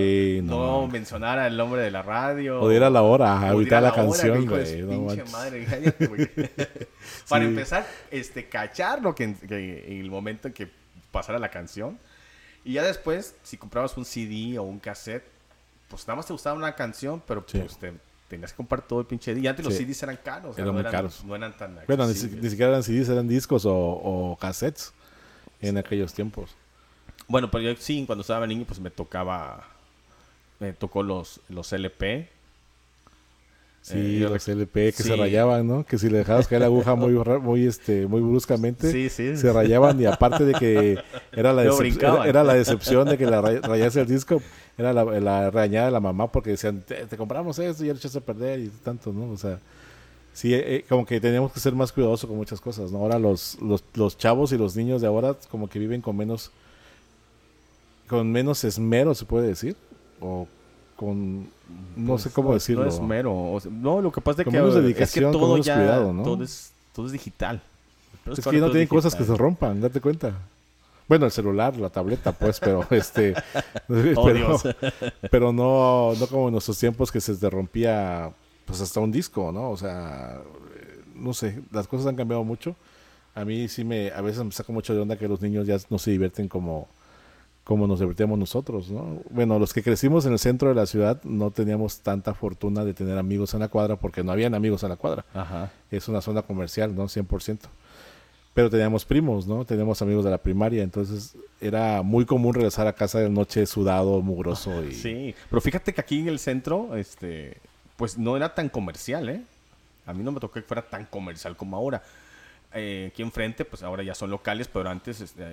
no. 0.44 0.88
mencionara 0.88 1.48
el 1.48 1.58
nombre 1.58 1.82
de 1.82 1.90
la 1.90 2.04
radio. 2.04 2.62
O 2.62 2.70
diera 2.70 2.90
la 2.90 3.02
hora, 3.02 3.50
evitar 3.52 3.82
la, 3.82 3.92
canción, 3.92 4.46
güey. 4.46 4.86
pinche 4.86 5.24
madre, 5.32 5.66
Para 7.30 7.46
empezar, 7.46 7.88
este, 8.12 8.48
cachar 8.48 9.02
lo 9.02 9.16
que, 9.16 9.24
en 9.24 9.38
el 9.88 10.10
momento 10.12 10.48
en 10.48 10.54
que 10.54 10.70
pasara 11.12 11.40
la 11.40 11.50
canción. 11.50 11.98
Y 12.64 12.74
ya 12.74 12.84
después, 12.84 13.36
si 13.42 13.58
comprabas 13.58 13.98
un 13.98 14.06
CD 14.06 14.60
o 14.60 14.64
un 14.64 14.80
cassette, 14.80 15.24
pues 15.88 16.08
nada 16.08 16.18
más 16.18 16.28
te 16.28 16.34
gustaba 16.34 16.56
una 16.56 16.76
canción, 16.76 17.24
pero 17.26 17.44
pues 17.44 17.76
te, 17.78 17.94
tenías 18.28 18.52
que 18.52 18.58
comprar 18.58 18.84
todo 18.84 19.00
el 19.00 19.08
pinche 19.08 19.34
día. 19.34 19.46
Y 19.46 19.48
antes 19.48 19.66
los 19.66 19.74
CDs 19.74 20.04
eran 20.04 20.20
caros. 20.24 20.56
Eran 20.60 20.76
muy 20.76 20.84
caros. 20.84 21.24
No 21.26 21.36
eran 21.36 21.58
tan 21.58 21.80
Bueno, 21.88 22.06
ni, 22.06 22.14
siquiera 22.14 22.68
eran 22.68 22.84
CDs, 22.84 23.10
eran 23.10 23.28
discos 23.28 23.66
o, 23.66 23.76
o 23.76 24.38
cassettes 24.40 24.94
en 25.60 25.80
aquellos 25.80 26.14
tiempos. 26.14 26.56
Bueno, 27.30 27.50
pero 27.52 27.64
yo 27.64 27.76
sí, 27.80 28.04
cuando 28.06 28.24
estaba 28.24 28.46
niño, 28.48 28.66
pues 28.68 28.80
me 28.80 28.90
tocaba. 28.90 29.64
Me 30.60 30.74
tocó 30.74 31.04
los, 31.04 31.40
los 31.48 31.72
LP. 31.72 32.28
Sí, 33.82 34.18
eh, 34.18 34.28
los 34.30 34.48
LP 34.48 34.92
que 34.92 35.04
se 35.04 35.16
rayaban, 35.16 35.66
¿no? 35.66 35.86
Que 35.86 35.98
si 35.98 36.10
le 36.10 36.18
dejabas 36.18 36.48
caer 36.48 36.62
la 36.62 36.66
aguja 36.66 36.96
muy, 36.96 37.14
muy, 37.14 37.66
este, 37.66 38.08
muy 38.08 38.20
bruscamente, 38.20 39.10
se 39.10 39.54
rayaban 39.54 40.02
y 40.02 40.06
aparte 40.06 40.44
de 40.44 40.54
que 40.54 40.98
era 41.32 41.54
la, 41.54 41.64
era, 42.26 42.44
la 42.44 42.56
decepción 42.56 43.08
de 43.08 43.18
que 43.18 43.26
la 43.26 43.42
rayase 43.42 44.02
el 44.02 44.08
disco, 44.08 44.42
era 44.78 44.92
la, 44.92 45.06
la 45.06 45.50
regañada 45.50 45.86
de 45.86 45.92
la 45.92 46.00
mamá 46.02 46.30
porque 46.30 46.52
decían, 46.52 46.82
te, 46.82 47.16
compramos 47.16 47.58
esto 47.60 47.84
y 47.84 47.88
ya 47.88 47.94
lo 47.94 48.00
echaste 48.00 48.18
a 48.18 48.22
perder 48.22 48.60
y 48.60 48.68
tanto, 48.84 49.14
¿no? 49.14 49.32
O 49.32 49.38
sea, 49.38 49.60
sí, 50.34 50.54
eh, 50.54 50.76
eh, 50.76 50.86
como 50.90 51.06
que 51.06 51.22
teníamos 51.22 51.54
que 51.54 51.62
ser 51.62 51.74
más 51.74 51.92
cuidadosos 51.92 52.28
con 52.28 52.36
muchas 52.36 52.60
cosas, 52.60 52.92
¿no? 52.92 52.98
Ahora 52.98 53.18
los, 53.18 53.58
los, 53.62 53.84
los 53.94 54.18
chavos 54.18 54.52
y 54.52 54.58
los 54.58 54.76
niños 54.76 55.00
de 55.02 55.08
ahora 55.08 55.36
como 55.50 55.70
que 55.70 55.80
viven 55.80 56.02
con 56.02 56.18
menos 56.18 56.52
con 58.10 58.32
menos 58.32 58.64
esmero, 58.64 59.14
se 59.14 59.26
puede 59.26 59.48
decir, 59.48 59.76
o 60.20 60.48
con 60.96 61.48
no 61.96 62.18
sé 62.18 62.32
cómo 62.32 62.54
decirlo. 62.54 62.84
No 62.84 62.90
esmero, 62.90 63.58
no, 63.70 64.02
lo 64.02 64.12
que 64.12 64.20
pasa 64.20 64.42
es 64.42 64.48
que, 64.48 64.60
dedicación, 64.60 65.32
todo 65.32 65.58
ya 65.58 65.76
cuidado, 65.76 66.12
¿no? 66.12 66.24
todo 66.24 66.44
es 66.44 66.74
todo 66.94 67.06
es 67.06 67.12
digital. 67.12 67.62
es, 68.26 68.46
que 68.46 68.58
no 68.58 68.72
tienen 68.72 68.88
cosas 68.88 69.16
que 69.16 69.24
se 69.24 69.36
rompan, 69.36 69.80
date 69.80 70.02
cuenta. 70.02 70.34
Bueno, 71.08 71.26
el 71.26 71.32
celular, 71.32 71.76
la 71.78 71.90
tableta, 71.90 72.32
pues, 72.32 72.60
pero 72.60 72.86
este, 72.92 73.34
oh, 74.16 74.26
pero, 74.26 74.60
pero, 75.32 75.54
no, 75.54 76.14
no 76.20 76.28
como 76.28 76.48
en 76.48 76.52
nuestros 76.52 76.78
tiempos 76.78 77.12
que 77.12 77.22
se 77.22 77.36
te 77.36 77.50
rompía, 77.50 78.32
pues 78.66 78.82
hasta 78.82 79.00
un 79.00 79.12
disco, 79.12 79.52
¿no? 79.52 79.72
O 79.72 79.78
sea, 79.78 80.42
no 81.16 81.34
sé, 81.34 81.62
las 81.72 81.88
cosas 81.88 82.08
han 82.08 82.16
cambiado 82.16 82.44
mucho. 82.44 82.76
A 83.34 83.46
mí 83.46 83.68
sí 83.68 83.84
me, 83.84 84.12
a 84.12 84.22
veces 84.22 84.44
me 84.44 84.52
saca 84.52 84.74
mucho 84.74 84.94
de 84.94 85.00
onda 85.00 85.16
que 85.16 85.28
los 85.28 85.42
niños 85.42 85.66
ya 85.66 85.78
no 85.90 85.98
se 85.98 86.12
divierten 86.12 86.48
como, 86.48 86.88
como 87.70 87.86
nos 87.86 88.00
divertíamos 88.00 88.40
nosotros, 88.40 88.90
¿no? 88.90 89.22
Bueno, 89.30 89.60
los 89.60 89.76
que 89.76 89.84
crecimos 89.84 90.26
en 90.26 90.34
el 90.34 90.40
centro 90.40 90.70
de 90.70 90.74
la 90.74 90.88
ciudad 90.88 91.22
no 91.24 91.52
teníamos 91.52 92.00
tanta 92.00 92.34
fortuna 92.34 92.84
de 92.84 92.96
tener 92.96 93.16
amigos 93.20 93.54
en 93.54 93.60
la 93.60 93.68
cuadra 93.68 93.96
porque 93.96 94.24
no 94.24 94.32
habían 94.32 94.56
amigos 94.56 94.82
en 94.82 94.90
la 94.90 94.96
cuadra. 94.96 95.24
Ajá. 95.36 95.72
Es 95.92 96.08
una 96.08 96.20
zona 96.20 96.42
comercial, 96.42 96.96
¿no? 96.96 97.04
100%. 97.04 97.60
Pero 98.56 98.72
teníamos 98.72 99.06
primos, 99.06 99.46
¿no? 99.46 99.66
Teníamos 99.66 100.02
amigos 100.02 100.26
de 100.26 100.32
la 100.32 100.40
primaria, 100.40 100.82
entonces 100.82 101.36
era 101.62 102.02
muy 102.02 102.26
común 102.26 102.56
regresar 102.56 102.88
a 102.88 102.94
casa 102.94 103.20
de 103.20 103.30
noche 103.30 103.64
sudado, 103.68 104.20
mugroso 104.20 104.84
y... 104.84 104.96
Sí, 104.96 105.36
pero 105.48 105.62
fíjate 105.62 105.94
que 105.94 106.02
aquí 106.02 106.22
en 106.22 106.28
el 106.28 106.40
centro, 106.40 106.96
este, 106.96 107.58
pues 107.98 108.18
no 108.18 108.36
era 108.36 108.56
tan 108.56 108.70
comercial, 108.70 109.30
¿eh? 109.30 109.44
A 110.08 110.14
mí 110.14 110.24
no 110.24 110.32
me 110.32 110.40
tocó 110.40 110.56
que 110.56 110.64
fuera 110.64 110.82
tan 110.82 111.06
comercial 111.06 111.56
como 111.56 111.78
ahora. 111.78 112.02
Eh, 112.74 113.12
aquí 113.14 113.22
enfrente, 113.22 113.64
pues 113.64 113.84
ahora 113.84 114.02
ya 114.02 114.16
son 114.16 114.32
locales, 114.32 114.68
pero 114.68 114.90
antes 114.90 115.22
este, 115.22 115.44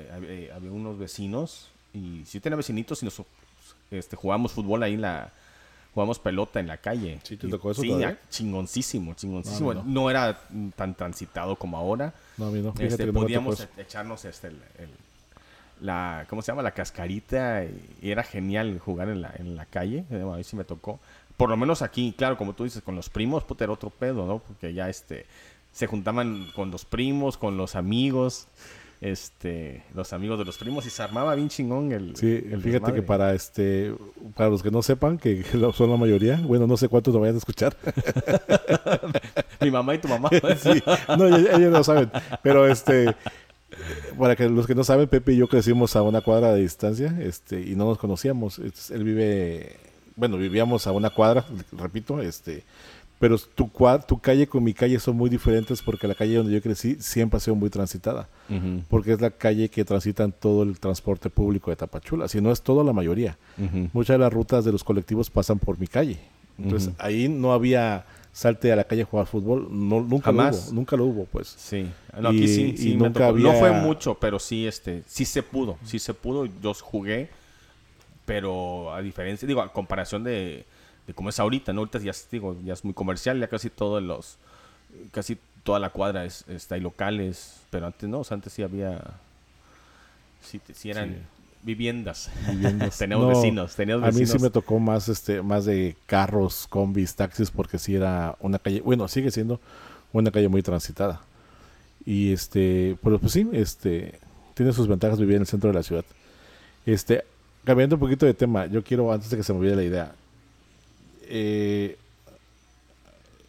había 0.50 0.70
unos 0.70 0.98
vecinos 0.98 1.72
y 1.96 2.24
si 2.26 2.40
tenía 2.40 2.56
vecinitos 2.56 3.02
y 3.02 3.06
nos 3.06 3.22
este, 3.90 4.16
jugamos 4.16 4.52
fútbol 4.52 4.82
ahí 4.82 4.94
en 4.94 5.02
la 5.02 5.32
jugamos 5.94 6.18
pelota 6.18 6.60
en 6.60 6.66
la 6.66 6.76
calle. 6.76 7.18
Sí, 7.22 7.38
te 7.38 7.48
tocó 7.48 7.70
eso 7.70 7.80
Sí, 7.80 7.90
chingoncísimo, 8.28 9.14
chingoncísimo. 9.14 9.72
No, 9.72 10.10
era 10.10 10.38
tan 10.76 10.94
transitado 10.94 11.56
como 11.56 11.78
ahora. 11.78 12.12
No, 12.36 12.50
no. 12.50 12.74
Este, 12.78 13.10
podíamos 13.12 13.66
echarnos 13.78 14.26
este 14.26 14.48
el, 14.48 14.60
la 15.80 16.26
¿cómo 16.28 16.42
se 16.42 16.52
llama? 16.52 16.62
la 16.62 16.72
cascarita 16.72 17.64
y, 17.64 18.10
era 18.10 18.22
genial 18.22 18.78
jugar 18.78 19.08
en 19.08 19.22
la 19.22 19.32
en 19.38 19.56
la 19.56 19.64
calle. 19.64 20.04
Eh, 20.10 20.20
a 20.20 20.36
mí 20.36 20.44
sí 20.44 20.54
me 20.54 20.64
tocó. 20.64 21.00
Por 21.38 21.48
lo 21.48 21.56
menos 21.56 21.80
aquí, 21.80 22.14
claro, 22.16 22.36
como 22.36 22.54
tú 22.54 22.64
dices, 22.64 22.82
con 22.82 22.94
los 22.94 23.08
primos, 23.08 23.44
puta, 23.44 23.64
era 23.64 23.72
otro 23.72 23.88
pedo, 23.90 24.26
¿no? 24.26 24.38
Porque 24.38 24.74
ya 24.74 24.90
este 24.90 25.24
se 25.72 25.86
juntaban 25.86 26.46
con 26.54 26.70
los 26.70 26.84
primos, 26.84 27.38
con 27.38 27.56
los 27.56 27.74
amigos 27.74 28.48
este 29.00 29.82
los 29.94 30.12
amigos 30.12 30.38
de 30.38 30.44
los 30.44 30.56
primos 30.56 30.86
y 30.86 30.90
se 30.90 31.02
armaba 31.02 31.34
bien 31.34 31.48
chingón 31.48 31.92
el 31.92 32.16
sí 32.16 32.42
fíjate 32.62 32.94
que 32.94 33.02
para 33.02 33.34
este 33.34 33.94
para 34.34 34.48
los 34.48 34.62
que 34.62 34.70
no 34.70 34.82
sepan 34.82 35.18
que 35.18 35.44
son 35.74 35.90
la 35.90 35.96
mayoría 35.96 36.36
bueno 36.36 36.66
no 36.66 36.76
sé 36.76 36.88
cuántos 36.88 37.12
lo 37.12 37.20
vayan 37.20 37.34
a 37.34 37.38
escuchar. 37.38 37.76
Mi 39.60 39.70
mamá 39.70 39.94
y 39.94 39.98
tu 39.98 40.08
mamá. 40.08 40.30
Sí 40.58 40.82
no 41.08 41.26
ellos, 41.26 41.70
no 41.70 41.84
saben 41.84 42.10
pero 42.42 42.66
este 42.66 43.14
para 44.18 44.34
que 44.36 44.48
los 44.48 44.66
que 44.66 44.74
no 44.74 44.84
saben 44.84 45.08
Pepe 45.08 45.32
y 45.32 45.36
yo 45.36 45.48
crecimos 45.48 45.96
a 45.96 46.02
una 46.02 46.22
cuadra 46.22 46.54
de 46.54 46.62
distancia 46.62 47.14
este 47.20 47.60
y 47.60 47.76
no 47.76 47.84
nos 47.84 47.98
conocíamos. 47.98 48.58
Él 48.58 49.04
vive 49.04 49.76
bueno 50.14 50.38
vivíamos 50.38 50.86
a 50.86 50.92
una 50.92 51.10
cuadra 51.10 51.44
repito 51.72 52.22
este 52.22 52.64
Pero 53.18 53.38
tu, 53.38 53.70
tu 54.06 54.18
calle 54.18 54.46
con 54.46 54.62
mi 54.62 54.74
calle 54.74 54.98
son 55.00 55.16
muy 55.16 55.30
diferentes 55.30 55.80
porque 55.80 56.06
la 56.06 56.14
calle 56.14 56.34
donde 56.36 56.52
yo 56.52 56.60
crecí 56.60 56.96
siempre 57.00 57.38
ha 57.38 57.40
sido 57.40 57.54
muy 57.54 57.70
transitada. 57.70 58.28
Porque 58.88 59.12
es 59.12 59.20
la 59.20 59.30
calle 59.30 59.68
que 59.70 59.84
transitan 59.84 60.32
todo 60.32 60.62
el 60.62 60.78
transporte 60.78 61.30
público 61.30 61.70
de 61.70 61.76
Tapachula. 61.76 62.28
Si 62.28 62.40
no 62.40 62.52
es 62.52 62.60
todo, 62.62 62.84
la 62.84 62.92
mayoría. 62.92 63.38
Muchas 63.94 64.14
de 64.14 64.18
las 64.18 64.32
rutas 64.32 64.64
de 64.64 64.72
los 64.72 64.84
colectivos 64.84 65.30
pasan 65.30 65.58
por 65.58 65.78
mi 65.78 65.86
calle. 65.86 66.18
Entonces 66.58 66.92
ahí 66.98 67.28
no 67.28 67.52
había 67.52 68.04
salte 68.32 68.70
a 68.70 68.76
la 68.76 68.84
calle 68.84 69.02
a 69.02 69.06
jugar 69.06 69.26
fútbol. 69.26 69.66
No, 69.70 70.02
nunca 70.02 70.30
lo 70.30 70.36
Jamás. 70.38 70.66
hubo. 70.68 70.74
Nunca 70.74 70.96
lo 70.96 71.04
hubo, 71.06 71.24
pues. 71.24 71.48
Sí, 71.56 71.88
no, 72.20 72.28
aquí 72.28 72.46
sí, 72.48 72.76
sí 72.76 72.92
y 72.92 72.96
nunca 72.96 73.28
tocó. 73.28 73.38
No 73.38 73.48
había- 73.48 73.60
fue 73.60 73.72
mucho, 73.72 74.14
pero 74.20 74.38
sí, 74.38 74.66
este, 74.66 75.02
sí 75.06 75.24
se 75.24 75.42
pudo, 75.42 75.78
sí 75.86 75.98
se 75.98 76.12
pudo. 76.12 76.44
Yo 76.62 76.74
jugué, 76.74 77.30
pero 78.26 78.92
a 78.92 79.00
diferencia, 79.00 79.46
digo, 79.48 79.62
a 79.62 79.72
comparación 79.72 80.22
de, 80.24 80.66
de 81.06 81.14
cómo 81.14 81.28
es 81.28 81.38
ahorita, 81.40 81.72
¿no? 81.72 81.80
Ahorita 81.82 81.98
ya, 82.00 82.10
es, 82.10 82.28
digo, 82.30 82.56
ya 82.64 82.72
es 82.72 82.84
muy 82.84 82.94
comercial, 82.94 83.38
ya 83.40 83.48
casi 83.48 83.70
todos 83.70 84.02
los, 84.02 84.36
casi 85.12 85.38
toda 85.62 85.78
la 85.78 85.90
cuadra 85.90 86.24
es, 86.24 86.44
está 86.48 86.74
hay 86.76 86.80
locales, 86.80 87.60
pero 87.70 87.86
antes 87.86 88.08
no, 88.08 88.20
o 88.20 88.24
sea, 88.24 88.36
antes 88.36 88.52
sí 88.52 88.62
había, 88.62 89.00
sí, 90.42 90.60
eran 90.90 91.08
Sí. 91.10 91.16
viviendas. 91.62 92.30
Viviendas. 92.48 92.96
teníamos 92.98 93.26
No, 93.26 93.34
vecinos, 93.34 93.74
teníamos 93.76 94.02
A 94.04 94.12
mí 94.12 94.20
vecinos. 94.20 94.30
sí 94.30 94.38
me 94.38 94.50
tocó 94.50 94.78
más 94.78 95.08
este 95.08 95.42
más 95.42 95.64
de 95.64 95.96
carros, 96.06 96.66
combis, 96.68 97.14
taxis 97.16 97.50
porque 97.50 97.78
sí 97.78 97.94
era 97.96 98.36
una 98.40 98.58
calle, 98.58 98.80
bueno, 98.80 99.08
sigue 99.08 99.30
siendo 99.30 99.60
una 100.12 100.30
calle 100.30 100.48
muy 100.48 100.62
transitada. 100.62 101.20
Y 102.04 102.32
este, 102.32 102.96
pero 103.02 103.18
pues 103.18 103.32
sí, 103.32 103.48
este 103.52 104.18
tiene 104.54 104.72
sus 104.72 104.86
ventajas 104.88 105.18
vivir 105.18 105.36
en 105.36 105.42
el 105.42 105.46
centro 105.48 105.70
de 105.70 105.74
la 105.74 105.82
ciudad. 105.82 106.04
Este, 106.86 107.24
cambiando 107.64 107.96
un 107.96 108.00
poquito 108.00 108.24
de 108.26 108.32
tema, 108.34 108.66
yo 108.66 108.82
quiero 108.84 109.12
antes 109.12 109.28
de 109.30 109.36
que 109.36 109.42
se 109.42 109.52
me 109.52 109.58
olvide 109.58 109.76
la 109.76 109.82
idea. 109.82 110.14
Eh, 111.28 111.96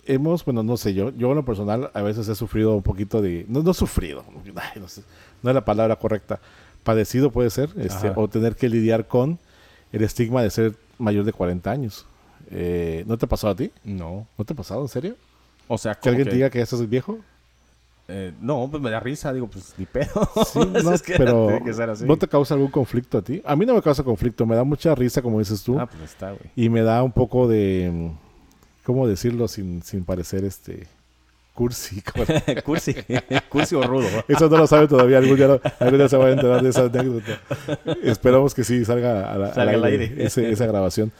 hemos, 0.05 0.43
bueno, 0.45 0.63
no 0.63 0.77
sé, 0.77 0.93
yo, 0.93 1.11
yo 1.17 1.29
en 1.29 1.35
lo 1.35 1.45
personal 1.45 1.91
a 1.93 2.01
veces 2.01 2.27
he 2.29 2.35
sufrido 2.35 2.75
un 2.75 2.83
poquito 2.83 3.21
de, 3.21 3.45
no, 3.47 3.61
no 3.63 3.73
sufrido, 3.73 4.23
ay, 4.55 4.79
no, 4.81 4.87
sé, 4.87 5.01
no 5.43 5.49
es 5.49 5.53
la 5.55 5.65
palabra 5.65 5.95
correcta, 5.97 6.39
padecido 6.83 7.31
puede 7.31 7.49
ser, 7.49 7.69
este, 7.77 8.11
o 8.15 8.27
tener 8.27 8.55
que 8.55 8.69
lidiar 8.69 9.07
con 9.07 9.39
el 9.91 10.03
estigma 10.03 10.41
de 10.41 10.49
ser 10.49 10.73
mayor 10.97 11.25
de 11.25 11.33
40 11.33 11.69
años. 11.71 12.05
Eh, 12.49 13.03
¿No 13.07 13.17
te 13.17 13.25
ha 13.25 13.29
pasado 13.29 13.51
a 13.53 13.55
ti? 13.57 13.71
No, 13.83 14.25
¿No 14.37 14.45
te 14.45 14.53
ha 14.53 14.55
pasado, 14.55 14.81
en 14.81 14.87
serio? 14.87 15.15
o 15.67 15.77
sea, 15.77 15.95
¿Que 15.95 16.07
alguien 16.09 16.29
que- 16.29 16.33
diga 16.35 16.49
que 16.49 16.59
ya 16.59 16.63
estás 16.63 16.87
viejo? 16.89 17.19
Eh, 18.09 18.33
no, 18.41 18.67
pues 18.71 18.81
me 18.81 18.89
da 18.89 18.99
risa, 18.99 19.33
digo, 19.33 19.47
pues 19.47 19.73
ni 19.77 19.85
pedo. 19.85 20.29
Sí, 20.53 20.59
no, 20.83 20.93
Es 20.93 21.01
que 21.01 21.15
pero 21.17 21.47
tiene 21.47 21.65
que 21.65 21.73
ser 21.73 21.89
así. 21.89 22.05
¿no 22.05 22.17
te 22.17 22.27
causa 22.27 22.53
algún 22.53 22.69
conflicto 22.71 23.17
a 23.17 23.21
ti? 23.21 23.41
A 23.45 23.55
mí 23.55 23.65
no 23.65 23.73
me 23.73 23.81
causa 23.81 24.03
conflicto, 24.03 24.45
me 24.45 24.55
da 24.55 24.63
mucha 24.63 24.95
risa, 24.95 25.21
como 25.21 25.39
dices 25.39 25.61
tú, 25.63 25.79
Ah, 25.79 25.85
pues 25.87 26.03
está, 26.03 26.27
güey. 26.31 26.41
y 26.55 26.69
me 26.69 26.81
da 26.81 27.03
un 27.03 27.11
poco 27.11 27.47
de, 27.47 28.11
¿cómo 28.83 29.07
decirlo 29.07 29.47
sin, 29.47 29.81
sin 29.83 30.03
parecer 30.05 30.43
este 30.45 30.87
cursi? 31.53 32.01
cursi, 32.65 32.95
cursi 33.49 33.75
o 33.75 33.81
rudo. 33.83 34.07
Eso 34.27 34.47
no 34.49 34.57
lo 34.57 34.67
sabe 34.67 34.87
todavía, 34.87 35.17
algún 35.17 35.35
día, 35.35 35.59
algún 35.79 35.97
día 35.97 36.07
se 36.07 36.17
va 36.17 36.27
a 36.27 36.31
enterar 36.31 36.61
de 36.61 36.69
esa 36.69 36.81
anécdota. 36.85 37.39
Esperamos 38.03 38.53
que 38.53 38.63
sí 38.63 38.85
salga, 38.85 39.31
a 39.33 39.37
la- 39.37 39.53
Salga 39.53 39.73
al 39.73 39.83
aire, 39.85 40.05
aire. 40.09 40.25
ese- 40.25 40.49
esa 40.51 40.65
grabación. 40.65 41.11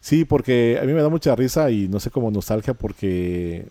Sí, 0.00 0.24
porque 0.24 0.78
a 0.80 0.86
mí 0.86 0.94
me 0.94 1.02
da 1.02 1.10
mucha 1.10 1.36
risa 1.36 1.70
y 1.70 1.86
no 1.88 2.00
sé 2.00 2.10
cómo 2.10 2.30
nostalgia 2.30 2.72
porque 2.72 3.66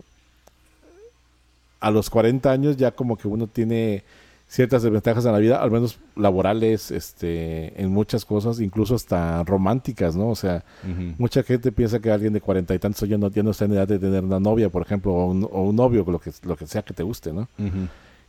a 1.80 1.92
los 1.92 2.10
40 2.10 2.52
años 2.52 2.78
ya 2.78 2.92
como 2.92 3.18
que 3.18 3.28
uno 3.28 3.48
tiene 3.48 4.04
ciertas 4.48 4.82
desventajas 4.82 5.26
en 5.26 5.32
la 5.32 5.38
vida, 5.38 5.62
al 5.62 5.70
menos 5.70 6.00
laborales, 6.16 6.90
este, 6.90 7.80
en 7.82 7.92
muchas 7.92 8.26
cosas, 8.26 8.60
incluso 8.60 8.96
hasta 8.96 9.44
románticas, 9.44 10.16
¿no? 10.16 10.30
O 10.30 10.36
sea, 10.36 10.64
mucha 11.20 11.44
gente 11.44 11.72
piensa 11.72 12.00
que 12.00 12.10
alguien 12.10 12.34
de 12.34 12.42
cuarenta 12.42 12.74
y 12.74 12.80
tantos 12.80 13.08
ya 13.08 13.18
no, 13.18 13.30
ya 13.30 13.44
no 13.44 13.52
está 13.52 13.66
en 13.66 13.74
edad 13.74 13.88
de 13.88 14.00
tener 14.00 14.24
una 14.24 14.40
novia, 14.40 14.70
por 14.70 14.82
ejemplo, 14.82 15.14
o 15.14 15.28
un, 15.28 15.44
o 15.44 15.62
un 15.62 15.76
novio, 15.76 16.04
lo 16.08 16.20
que, 16.20 16.32
lo 16.44 16.58
que 16.58 16.66
sea 16.66 16.82
que 16.82 16.96
te 16.96 17.04
guste, 17.04 17.32
¿no? 17.32 17.48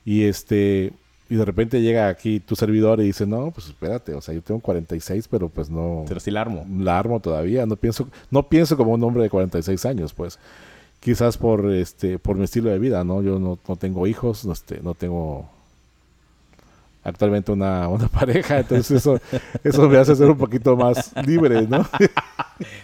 Y 0.05 0.25
este 0.25 0.93
y 1.31 1.37
de 1.37 1.45
repente 1.45 1.81
llega 1.81 2.09
aquí 2.09 2.41
tu 2.41 2.57
servidor 2.57 3.01
y 3.01 3.05
dice, 3.05 3.25
no, 3.25 3.53
pues 3.53 3.69
espérate, 3.69 4.13
o 4.15 4.21
sea, 4.21 4.35
yo 4.35 4.43
tengo 4.43 4.59
46, 4.61 5.29
pero 5.29 5.49
pues 5.49 5.71
no 5.71 6.05
Pero 6.09 6.19
sí 6.19 6.33
la 6.33 6.41
armo. 6.41 6.67
la 6.77 6.99
armo 6.99 7.21
todavía, 7.21 7.65
no 7.67 7.77
pienso, 7.77 8.09
no 8.33 8.49
pienso 8.49 8.77
como 8.77 8.93
un 8.93 9.03
hombre 9.05 9.23
de 9.23 9.31
46 9.31 9.87
años, 9.87 10.13
pues. 10.13 10.41
Quizás 11.01 11.39
por 11.39 11.71
este, 11.73 12.19
por 12.19 12.37
mi 12.37 12.45
estilo 12.45 12.69
de 12.71 12.79
vida, 12.79 13.03
¿no? 13.05 13.23
Yo 13.23 13.39
no, 13.39 13.59
no 13.67 13.77
tengo 13.77 14.07
hijos, 14.07 14.45
no, 14.45 14.53
este, 14.53 14.81
no 14.83 14.95
tengo 14.95 15.49
actualmente 17.03 17.51
una, 17.53 17.89
una 17.89 18.09
pareja, 18.09 18.59
entonces 18.59 18.91
eso, 18.99 19.19
eso 19.65 19.89
me 19.89 19.97
hace 19.97 20.15
ser 20.15 20.29
un 20.29 20.37
poquito 20.37 20.77
más 20.77 21.13
libre, 21.27 21.63
¿no? 21.67 21.87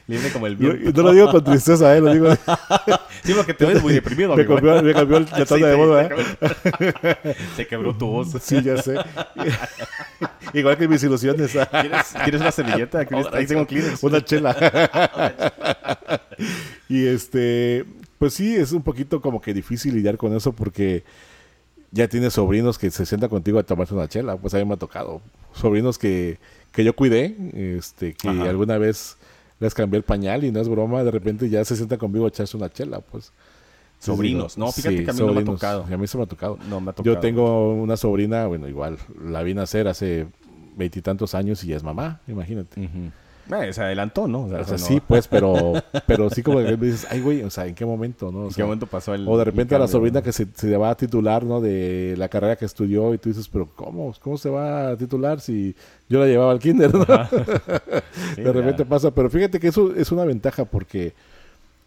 Libre 0.07 0.33
como 0.33 0.47
el 0.47 0.57
viento. 0.57 0.91
no 1.03 1.09
lo 1.09 1.13
digo 1.13 1.31
con 1.31 1.45
tristeza, 1.45 1.95
¿eh? 1.95 2.01
Lo 2.01 2.11
digo, 2.11 2.29
Sí, 3.23 3.35
porque 3.35 3.53
te 3.53 3.67
ves 3.67 3.83
muy 3.83 3.93
deprimido, 3.93 4.35
me 4.35 4.43
amigo. 4.45 4.55
cambió, 4.55 4.83
me 4.83 4.95
cambió 4.95 5.17
el- 5.19 5.25
la 5.27 5.45
Sí, 5.45 5.61
de 5.61 5.77
moda, 5.77 6.03
¿eh? 6.05 7.35
Se 7.57 7.67
quebró 7.67 7.95
tu 7.95 8.07
voz. 8.07 8.29
Sí, 8.41 8.63
ya 8.63 8.81
sé. 8.81 8.95
Igual 10.55 10.79
que 10.79 10.89
mis 10.89 11.03
ilusiones. 11.03 11.51
¿Quieres, 11.53 12.07
¿Quieres 12.25 12.41
una 12.41 12.53
servilleta? 12.53 13.05
¿Quieres- 13.05 13.27
Ahí 13.35 13.47
tengo 13.47 13.67
Kleenex. 13.67 14.03
Una 14.03 14.25
chela. 14.25 14.57
y 16.89 17.07
este, 17.07 17.85
pues 18.19 18.35
sí, 18.35 18.57
es 18.57 18.73
un 18.73 18.83
poquito 18.83 19.21
como 19.21 19.41
que 19.41 19.55
difícil 19.55 19.95
lidiar 19.95 20.17
con 20.17 20.35
eso 20.35 20.53
porque 20.53 21.05
ya 21.91 22.09
tienes 22.09 22.35
sobrinos 22.35 22.79
que 22.79 22.91
se 22.91 23.07
sientan 23.07 23.31
contigo 23.31 23.59
a 23.59 23.63
tomarse 23.63 23.95
una 23.95 24.09
chela. 24.09 24.37
Pues 24.37 24.55
a 24.55 24.59
mí 24.59 24.65
me 24.65 24.75
ha 24.75 24.79
tocado. 24.79 25.21
Sobrinos 25.53 25.99
que, 25.99 26.39
que 26.73 26.85
yo 26.85 26.95
cuidé, 26.95 27.37
este, 27.55 28.15
que 28.15 28.29
Ajá. 28.29 28.51
alguna 28.51 28.79
vez 28.79 29.17
les 29.59 29.73
cambié 29.73 29.99
el 29.99 30.05
pañal 30.05 30.45
y 30.45 30.51
no 30.53 30.61
es 30.61 30.69
broma, 30.69 31.03
de 31.03 31.11
repente 31.11 31.49
ya 31.49 31.65
se 31.65 31.77
sientan 31.77 31.99
conmigo 31.99 32.27
a 32.27 32.29
echarse 32.29 32.57
una 32.57 32.69
chela, 32.69 33.01
pues. 33.01 33.33
Sobrinos. 33.99 34.59
No, 34.59 34.71
fíjate 34.71 34.99
sí, 34.99 35.05
que 35.05 35.11
a 35.11 35.15
mí 35.15 35.21
no 35.21 35.33
me 35.33 35.41
ha 35.41 35.45
tocado. 35.45 35.87
A 35.91 35.97
mí 35.97 36.07
se 36.07 36.19
me 36.19 36.25
ha 36.25 36.27
tocado. 36.27 36.59
No, 36.69 36.81
me 36.81 36.91
ha 36.91 36.93
tocado. 36.93 37.15
Yo 37.15 37.21
tengo 37.21 37.73
una 37.73 37.97
sobrina, 37.97 38.47
bueno, 38.47 38.69
igual, 38.69 38.99
la 39.25 39.43
vi 39.43 39.55
nacer 39.55 39.89
hace 39.89 40.27
veintitantos 40.77 41.35
años 41.35 41.65
y 41.65 41.69
ya 41.69 41.77
es 41.77 41.83
mamá, 41.83 42.21
imagínate. 42.29 42.79
Ujú. 42.79 43.11
Eh, 43.49 43.73
se 43.73 43.83
adelantó, 43.83 44.27
¿no? 44.27 44.45
O 44.45 44.49
sea, 44.49 44.61
O 44.61 44.65
sea, 44.65 44.73
no- 44.73 44.79
sí, 44.85 45.01
pues, 45.07 45.29
pero, 45.29 45.73
pero 46.07 46.29
sí 46.31 46.43
como 46.43 46.59
que 46.59 46.77
dices, 46.77 47.07
ay, 47.11 47.21
güey, 47.21 47.43
o 47.43 47.51
sea, 47.51 47.67
¿en 47.67 47.75
qué 47.75 47.85
momento, 47.87 48.33
no? 48.33 48.39
O, 48.41 48.49
¿En 48.49 48.55
qué 48.55 48.63
momento 48.65 48.87
pasó 48.87 49.15
el 49.15 49.27
o 49.29 49.39
de 49.39 49.45
repente 49.45 49.75
a 49.75 49.79
la 49.79 49.87
sobrina 49.89 50.21
que 50.23 50.33
se, 50.33 50.47
se 50.55 50.77
va 50.77 50.91
a 50.91 50.97
titular, 50.97 51.45
¿no? 51.45 51.61
De 51.61 52.15
la 52.19 52.29
carrera 52.29 52.57
que 52.57 52.65
estudió 52.65 53.15
y 53.15 53.19
tú 53.19 53.29
dices, 53.29 53.49
pero 53.49 53.69
¿cómo? 53.77 54.13
¿Cómo 54.21 54.37
se 54.37 54.51
va 54.51 54.89
a 54.91 54.97
titular 54.97 55.41
si 55.41 55.75
yo 56.09 56.19
la 56.21 56.27
llevaba 56.27 56.51
al 56.53 56.59
kinder, 56.59 56.93
no? 56.93 57.05
Sí, 58.35 58.43
de 58.43 58.53
repente 58.53 58.85
pasa, 58.85 59.11
pero 59.13 59.31
fíjate 59.31 59.61
que 59.61 59.69
eso 59.69 59.95
es 59.95 60.11
una 60.13 60.25
ventaja 60.25 60.65
porque 60.65 61.13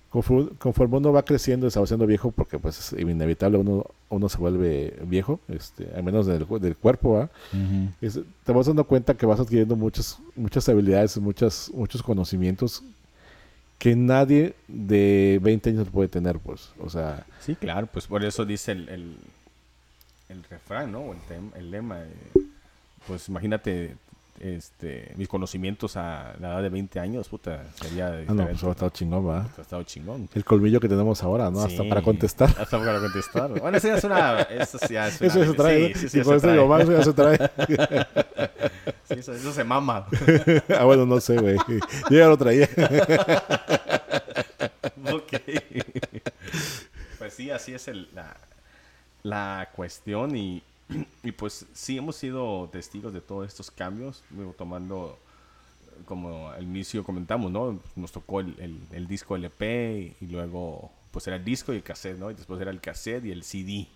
conforme, 0.10 0.50
conforme 0.58 0.98
uno 0.98 1.12
va 1.14 1.24
creciendo 1.24 1.68
y 1.68 1.72
se 1.72 1.80
va 1.80 1.84
haciendo 1.84 2.06
viejo, 2.08 2.32
porque 2.32 2.58
pues 2.60 2.80
es 2.94 3.00
inevitable, 3.00 3.58
uno, 3.58 3.86
uno 4.10 4.30
se 4.30 4.38
vuelve 4.38 4.98
viejo, 5.06 5.40
este, 5.48 5.90
al 5.96 6.04
menos 6.04 6.26
del, 6.26 6.46
del 6.60 6.76
cuerpo, 6.76 7.20
¿ah? 7.20 7.30
Ujú. 7.54 7.90
es- 8.02 8.20
te 8.44 8.52
vas 8.52 8.66
dando 8.68 8.84
cuenta 8.84 9.14
que 9.16 9.26
vas 9.26 9.40
adquiriendo 9.40 9.76
muchas, 9.76 10.18
muchas 10.36 10.68
habilidades, 10.70 11.18
muchas, 11.18 11.72
muchos 11.74 12.02
conocimientos 12.04 12.84
que 13.78 13.96
nadie 13.96 14.56
de 14.68 15.40
20 15.42 15.70
años 15.70 15.88
puede 15.90 16.10
tener, 16.10 16.38
pues. 16.40 16.72
O 16.80 16.90
sea, 16.90 17.26
Sí, 17.40 17.56
claro, 17.56 17.88
pues 17.88 18.08
por 18.08 18.26
eso 18.26 18.46
dice 18.46 18.74
el, 18.74 18.90
el, 18.90 19.16
el 20.30 20.44
refrán, 20.50 20.92
¿no? 20.92 21.00
O 21.00 21.14
el, 21.14 21.20
tem- 21.20 21.56
el 21.56 21.72
lema. 21.72 22.02
eh, 22.02 22.42
pues 23.08 23.30
imagínate, 23.30 23.96
este, 24.40 25.14
mis 25.18 25.28
conocimientos 25.28 25.98
a 25.98 26.34
la 26.40 26.54
edad 26.54 26.62
de 26.64 26.70
20 26.70 27.00
años, 27.00 27.28
puta, 27.30 27.64
sería 27.76 28.08
ah, 28.28 28.34
no, 28.34 28.46
pues 28.48 28.64
ha 28.64 28.72
estado 28.72 28.90
chingón, 28.92 29.28
¿va? 29.28 29.48
Ha 29.58 29.62
estado 29.62 29.84
chingón. 29.84 30.30
El 30.34 30.46
colmillo 30.46 30.80
que 30.80 30.88
tenemos 30.88 31.22
ahora, 31.24 31.50
¿no? 31.52 31.62
Hasta 31.62 31.84
para 31.88 32.02
contestar. 32.02 32.50
Hasta 32.58 32.80
para 32.80 33.00
contestar. 33.00 33.50
Bueno, 33.60 33.78
eso 33.78 33.88
ya 33.90 33.96
es 33.96 34.04
una... 34.04 34.42
Eso 34.44 34.78
ya 34.90 35.08
es 35.08 35.20
una- 35.22 35.28
Eso 35.30 35.40
ya 35.40 35.46
se 35.48 35.54
trae, 35.54 35.88
Sí, 35.88 35.94
¿no? 35.94 36.00
sí, 36.00 36.10
sí, 36.10 36.18
y 36.18 36.20
ya 36.20 36.24
con 36.24 36.40
se 36.40 36.48
este 36.48 36.58
trae. 36.58 36.98
Ya 36.98 37.04
se 37.04 37.14
trae. 37.14 38.08
Sí, 39.10 39.16
eso, 39.20 39.34
eso 39.34 39.52
se 39.52 39.64
mama. 39.64 40.06
ah, 40.80 40.84
bueno, 40.84 41.04
no 41.04 41.20
sé, 41.20 41.36
güey. 41.38 41.58
Yo 42.12 42.18
ya 42.20 42.28
lo 42.28 42.38
traía. 42.38 42.70
ok. 45.12 45.34
Pues 47.18 47.34
sí, 47.34 47.50
así 47.52 47.74
es 47.74 47.88
el- 47.88 48.08
la, 48.14 48.38
la 49.24 49.70
cuestión 49.76 50.36
y, 50.36 50.62
y 51.24 51.32
pues 51.32 51.66
sí 51.74 51.98
hemos 51.98 52.16
sido 52.16 52.70
testigos 52.72 53.14
de 53.14 53.22
todos 53.22 53.48
estos 53.48 53.72
cambios, 53.72 54.24
tomando, 54.58 55.18
eh, 55.98 56.02
como 56.06 56.50
al 56.50 56.64
inicio 56.64 57.04
comentamos, 57.04 57.52
¿no? 57.52 57.80
Nos 57.96 58.12
tocó 58.12 58.40
el, 58.42 58.56
el- 58.60 58.82
el 58.92 59.08
disco 59.08 59.36
LP 59.36 60.16
y 60.22 60.28
luego 60.28 60.92
pues 61.12 61.28
era 61.28 61.38
el 61.38 61.46
disco 61.46 61.74
y 61.74 61.78
el 61.78 61.84
cassette, 61.84 62.18
¿no? 62.20 62.32
Y 62.32 62.36
después 62.36 62.62
era 62.62 62.72
el 62.72 62.82
cassette 62.82 63.26
y 63.26 63.32
el 63.32 63.44
CD. 63.44 63.88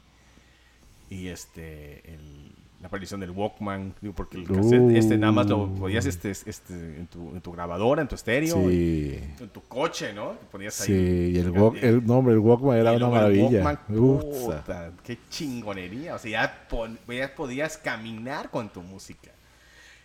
Y 1.09 1.27
este, 1.27 2.13
el- 2.13 2.51
la 2.83 2.87
aparición 2.87 3.21
del 3.21 3.31
Walkman, 3.31 3.93
porque 4.13 4.35
el 4.37 4.43
cassette, 4.45 4.91
este 4.97 5.17
nada 5.17 5.31
más 5.31 5.47
lo 5.47 5.69
podías 5.69 6.05
este, 6.05 6.31
este, 6.31 6.73
en, 6.73 7.07
tu, 7.07 7.29
en 7.29 7.39
tu 7.39 7.53
grabadora, 7.53 8.01
en 8.01 8.09
tu 8.09 8.15
estéreo, 8.15 8.57
Sí. 8.69 9.17
en 9.39 9.47
tu 9.49 9.61
coche, 9.61 10.11
¿no? 10.11 10.31
Que 10.31 10.45
ponías 10.51 10.81
ahí. 10.81 10.87
Sí, 10.87 11.31
y 11.33 11.37
el, 11.39 11.49
walk, 11.51 11.77
el 11.81 12.05
nombre, 12.05 12.33
el 12.33 12.39
Walkman 12.39 12.77
era 12.77 12.91
una 12.91 13.07
maravilla. 13.07 13.63
Walkman, 13.63 13.77
puta, 13.87 14.91
qué 15.01 15.17
chingonería. 15.29 16.15
O 16.15 16.19
sea, 16.19 16.29
ya, 16.31 16.67
pon- 16.69 16.99
ya 17.07 17.33
podías 17.33 17.77
caminar 17.77 18.49
con 18.49 18.67
tu 18.67 18.81
música. 18.81 19.31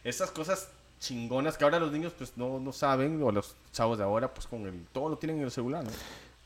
Esas 0.05 0.31
cosas 0.31 0.69
chingonas 1.01 1.59
que 1.59 1.65
ahora 1.65 1.81
los 1.81 1.91
niños 1.91 2.13
pues 2.17 2.33
no, 2.37 2.61
no 2.61 2.73
saben, 2.73 3.21
o 3.25 3.33
los 3.33 3.57
chavos 3.73 3.99
de 3.99 4.05
ahora, 4.05 4.33
pues 4.33 4.47
con 4.47 4.65
el 4.67 4.85
todo 4.93 5.09
lo 5.09 5.19
tienen 5.19 5.39
en 5.39 5.45
el 5.47 5.51
celular, 5.51 5.83
¿no? 5.85 5.91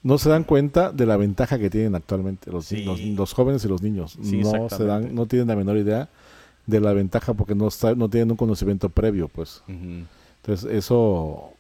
no 0.05 0.19
se 0.19 0.29
dan 0.29 0.43
cuenta 0.43 0.91
de 0.91 1.07
la 1.07 1.17
ventaja 1.17 1.59
que 1.61 1.71
tienen 1.71 1.95
actualmente 1.95 2.51
los, 2.51 2.65
Sí. 2.67 2.83
los, 2.85 2.99
los 3.01 3.33
jóvenes 3.35 3.65
y 3.65 3.69
los 3.69 3.83
niños. 3.83 4.19
Sí, 4.21 4.39
no 4.39 4.69
se 4.69 4.85
dan, 4.85 5.15
no 5.15 5.27
tienen 5.27 5.47
la 5.47 5.55
menor 5.55 5.77
idea 5.77 6.09
de 6.67 6.81
la 6.81 6.93
ventaja 6.93 7.35
porque 7.35 7.55
no 7.55 7.71
sa- 7.71 7.95
no 7.95 8.09
tienen 8.09 8.31
un 8.33 8.37
conocimiento 8.37 8.89
previo, 8.89 9.29
pues. 9.29 9.63
Entonces, 9.67 10.71
eso 10.71 11.53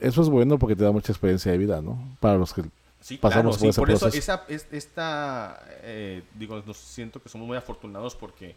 eso 0.00 0.20
es 0.22 0.28
bueno 0.28 0.58
porque 0.58 0.76
te 0.76 0.84
da 0.84 0.92
mucha 0.92 1.10
experiencia 1.12 1.50
de 1.52 1.58
vida, 1.58 1.80
¿no? 1.80 1.98
Para 2.20 2.36
los 2.36 2.52
que 2.52 2.62
Sí, 3.00 3.16
pasamos 3.18 3.56
claro, 3.56 3.58
por 3.58 3.60
sí, 3.60 3.68
ese 3.68 3.80
por 3.80 3.90
eso 3.90 4.08
esa, 4.08 4.44
es- 4.48 4.66
esta, 4.72 5.64
eh, 5.82 6.22
digo, 6.34 6.62
nos 6.66 6.76
siento 6.76 7.22
que 7.22 7.28
somos 7.28 7.46
muy 7.46 7.56
afortunados 7.56 8.14
porque 8.16 8.56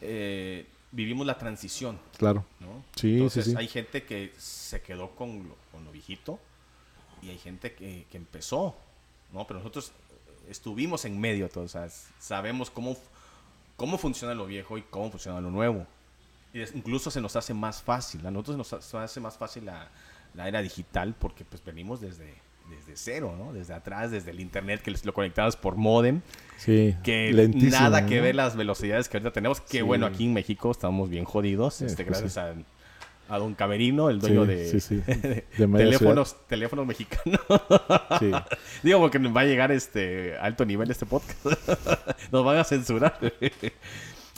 eh, 0.00 0.66
vivimos 0.92 1.26
la 1.26 1.36
transición, 1.38 1.98
claro. 2.16 2.44
¿no? 2.60 2.84
Sí, 2.96 3.14
Entonces 3.14 3.44
sí, 3.46 3.50
sí. 3.52 3.56
hay 3.56 3.66
gente 3.68 4.04
que 4.04 4.32
se 4.38 4.80
quedó 4.82 5.10
con 5.10 5.48
lo, 5.48 5.56
con 5.72 5.84
lo 5.84 5.90
viejito 5.92 6.38
y 7.22 7.30
hay 7.30 7.38
gente 7.38 7.72
que, 7.74 8.06
que 8.10 8.16
empezó, 8.16 8.76
¿no? 9.32 9.46
Pero 9.46 9.58
nosotros 9.60 9.90
estuvimos 10.48 11.04
en 11.04 11.18
medio, 11.20 11.48
sea, 11.66 11.88
sabemos 12.20 12.70
cómo, 12.70 12.96
cómo 13.78 13.96
funciona 13.96 14.34
lo 14.34 14.44
viejo 14.44 14.76
y 14.76 14.82
cómo 14.82 15.10
funciona 15.10 15.40
lo 15.40 15.50
nuevo. 15.50 15.86
Y 16.52 16.60
es- 16.60 16.74
incluso 16.74 17.10
se 17.10 17.20
nos 17.22 17.34
hace 17.36 17.54
más 17.54 17.80
fácil, 17.80 18.26
a 18.26 18.30
nosotros 18.30 18.56
nos 18.58 18.72
ha- 18.74 18.82
se 18.82 18.94
nos 18.96 19.04
hace 19.04 19.20
más 19.20 19.38
fácil 19.38 19.64
la, 19.64 19.88
la 20.34 20.48
era 20.48 20.60
digital 20.60 21.14
porque 21.18 21.44
pues 21.44 21.64
venimos 21.64 22.00
desde, 22.00 22.34
desde 22.68 22.96
cero, 22.96 23.34
¿no? 23.38 23.52
Desde 23.52 23.72
atrás, 23.74 24.10
desde 24.10 24.30
el 24.32 24.40
internet 24.40 24.82
que 24.82 24.90
lo 25.04 25.14
conectabas 25.14 25.56
por 25.56 25.76
modem, 25.76 26.20
Sí, 26.58 26.94
que 27.04 27.32
nada 27.70 28.04
que 28.04 28.16
¿no? 28.16 28.22
ver 28.22 28.34
las 28.34 28.56
velocidades 28.56 29.08
que 29.08 29.16
ahorita 29.18 29.32
tenemos, 29.32 29.60
que 29.60 29.78
Sí. 29.78 29.82
bueno, 29.82 30.06
aquí 30.06 30.24
en 30.26 30.34
México 30.34 30.70
estamos 30.70 31.08
bien 31.08 31.24
jodidos, 31.24 31.74
Sí, 31.74 31.84
este, 31.86 32.04
pues 32.04 32.20
gracias 32.20 32.36
a, 32.36 32.54
a 33.28 33.38
don 33.38 33.54
Camerino, 33.54 34.08
el 34.10 34.20
dueño 34.20 34.44
Sí, 34.44 34.48
de, 34.50 34.66
sí, 34.68 34.80
sí. 34.80 34.96
de 34.96 35.44
De 35.58 35.66
media 35.66 35.86
teléfonos, 35.86 36.36
teléfonos 36.46 36.86
mexicanos. 36.86 37.40
Digo, 38.82 39.00
porque 39.00 39.18
nos 39.18 39.36
va 39.36 39.42
a 39.42 39.44
llegar 39.44 39.70
este 39.72 40.36
alto 40.38 40.64
nivel 40.64 40.90
este 40.90 41.06
podcast. 41.06 41.44
nos 42.32 42.44
van 42.44 42.58
a 42.58 42.64
censurar. 42.64 43.18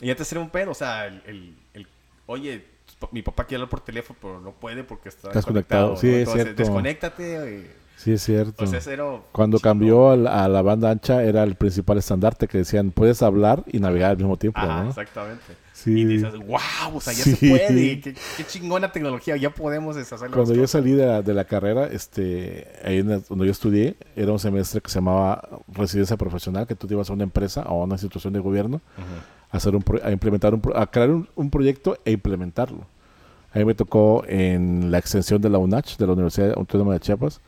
y 0.00 0.10
antes 0.10 0.30
era 0.32 0.40
un 0.40 0.50
pedo, 0.50 0.70
o 0.72 0.74
sea, 0.74 1.06
el, 1.06 1.22
el- 1.26 1.54
el- 1.74 1.86
oye, 2.26 2.64
mi 3.12 3.22
papá 3.22 3.44
quiere 3.44 3.60
hablar 3.62 3.70
por 3.70 3.80
teléfono, 3.80 4.18
pero 4.20 4.40
no 4.40 4.52
puede 4.52 4.84
porque 4.84 5.08
está 5.08 5.28
Estás 5.28 5.46
conectado. 5.46 5.96
Sí, 5.96 6.06
¿no? 6.08 6.12
es 6.14 6.28
Entonces, 6.28 6.56
desconéctate. 6.56 7.58
eh, 7.60 7.70
Sí, 8.02 8.12
es 8.12 8.22
cierto. 8.22 8.64
O 8.64 8.66
sea, 8.66 8.78
ese 8.78 8.94
era 8.94 9.04
Cuando 9.30 9.58
cambió 9.58 10.10
a 10.10 10.16
la, 10.16 10.44
a 10.44 10.48
la 10.48 10.62
banda 10.62 10.90
ancha 10.90 11.22
era 11.22 11.42
el 11.42 11.54
principal 11.54 11.98
estandarte 11.98 12.48
que 12.48 12.56
decían, 12.58 12.92
puedes 12.92 13.20
hablar 13.22 13.62
y 13.70 13.78
navegar 13.78 14.12
al 14.12 14.16
mismo 14.16 14.38
tiempo, 14.38 14.58
Ajá, 14.58 14.84
¿no? 14.84 14.88
exactamente. 14.88 15.42
Sí. 15.74 15.92
Y 16.00 16.04
dices, 16.04 16.32
wow, 16.46 16.94
o 16.96 17.00
sea, 17.00 17.12
ya 17.12 17.24
Sí. 17.24 17.34
se 17.36 17.48
puede. 17.50 18.00
Qué, 18.00 18.14
qué 18.36 18.44
chingona 18.46 18.90
tecnología, 18.92 19.36
ya 19.36 19.50
podemos 19.50 19.96
deshacer 19.96 20.30
Cuando 20.30 20.54
yo 20.54 20.66
salí 20.66 20.92
de 20.92 21.06
la, 21.06 21.22
de 21.22 21.34
la 21.34 21.44
carrera, 21.44 21.86
este, 21.86 22.66
ahí 22.84 23.02
donde 23.02 23.44
yo 23.46 23.50
estudié, 23.50 23.96
era 24.16 24.32
un 24.32 24.38
semestre 24.38 24.80
que 24.80 24.88
se 24.90 24.94
llamaba 24.96 25.46
residencia 25.68 26.16
profesional, 26.16 26.66
que 26.66 26.74
tú 26.74 26.86
te 26.86 26.94
ibas 26.94 27.10
a 27.10 27.12
una 27.12 27.24
empresa 27.24 27.62
o 27.68 27.82
a 27.82 27.84
una 27.84 27.94
institución 27.94 28.32
de 28.32 28.40
gobierno 28.40 28.80
a, 29.52 29.56
hacer 29.56 29.74
un 29.76 29.82
pro- 29.82 30.00
a 30.02 30.10
implementar 30.10 30.54
un, 30.54 30.62
a 30.74 30.86
crear 30.86 31.10
un, 31.10 31.28
un 31.34 31.50
proyecto 31.50 31.98
e 32.04 32.12
implementarlo. 32.12 32.86
A 33.52 33.58
mí 33.58 33.64
me 33.64 33.74
tocó 33.74 34.22
en 34.28 34.90
la 34.90 34.98
extensión 34.98 35.40
de 35.42 35.48
la 35.50 35.58
UNACH, 35.58 35.96
de 35.98 36.06
la 36.06 36.12
Universidad 36.12 36.52
Autónoma 36.56 36.92
de 36.94 37.00
Chiapas, 37.00 37.40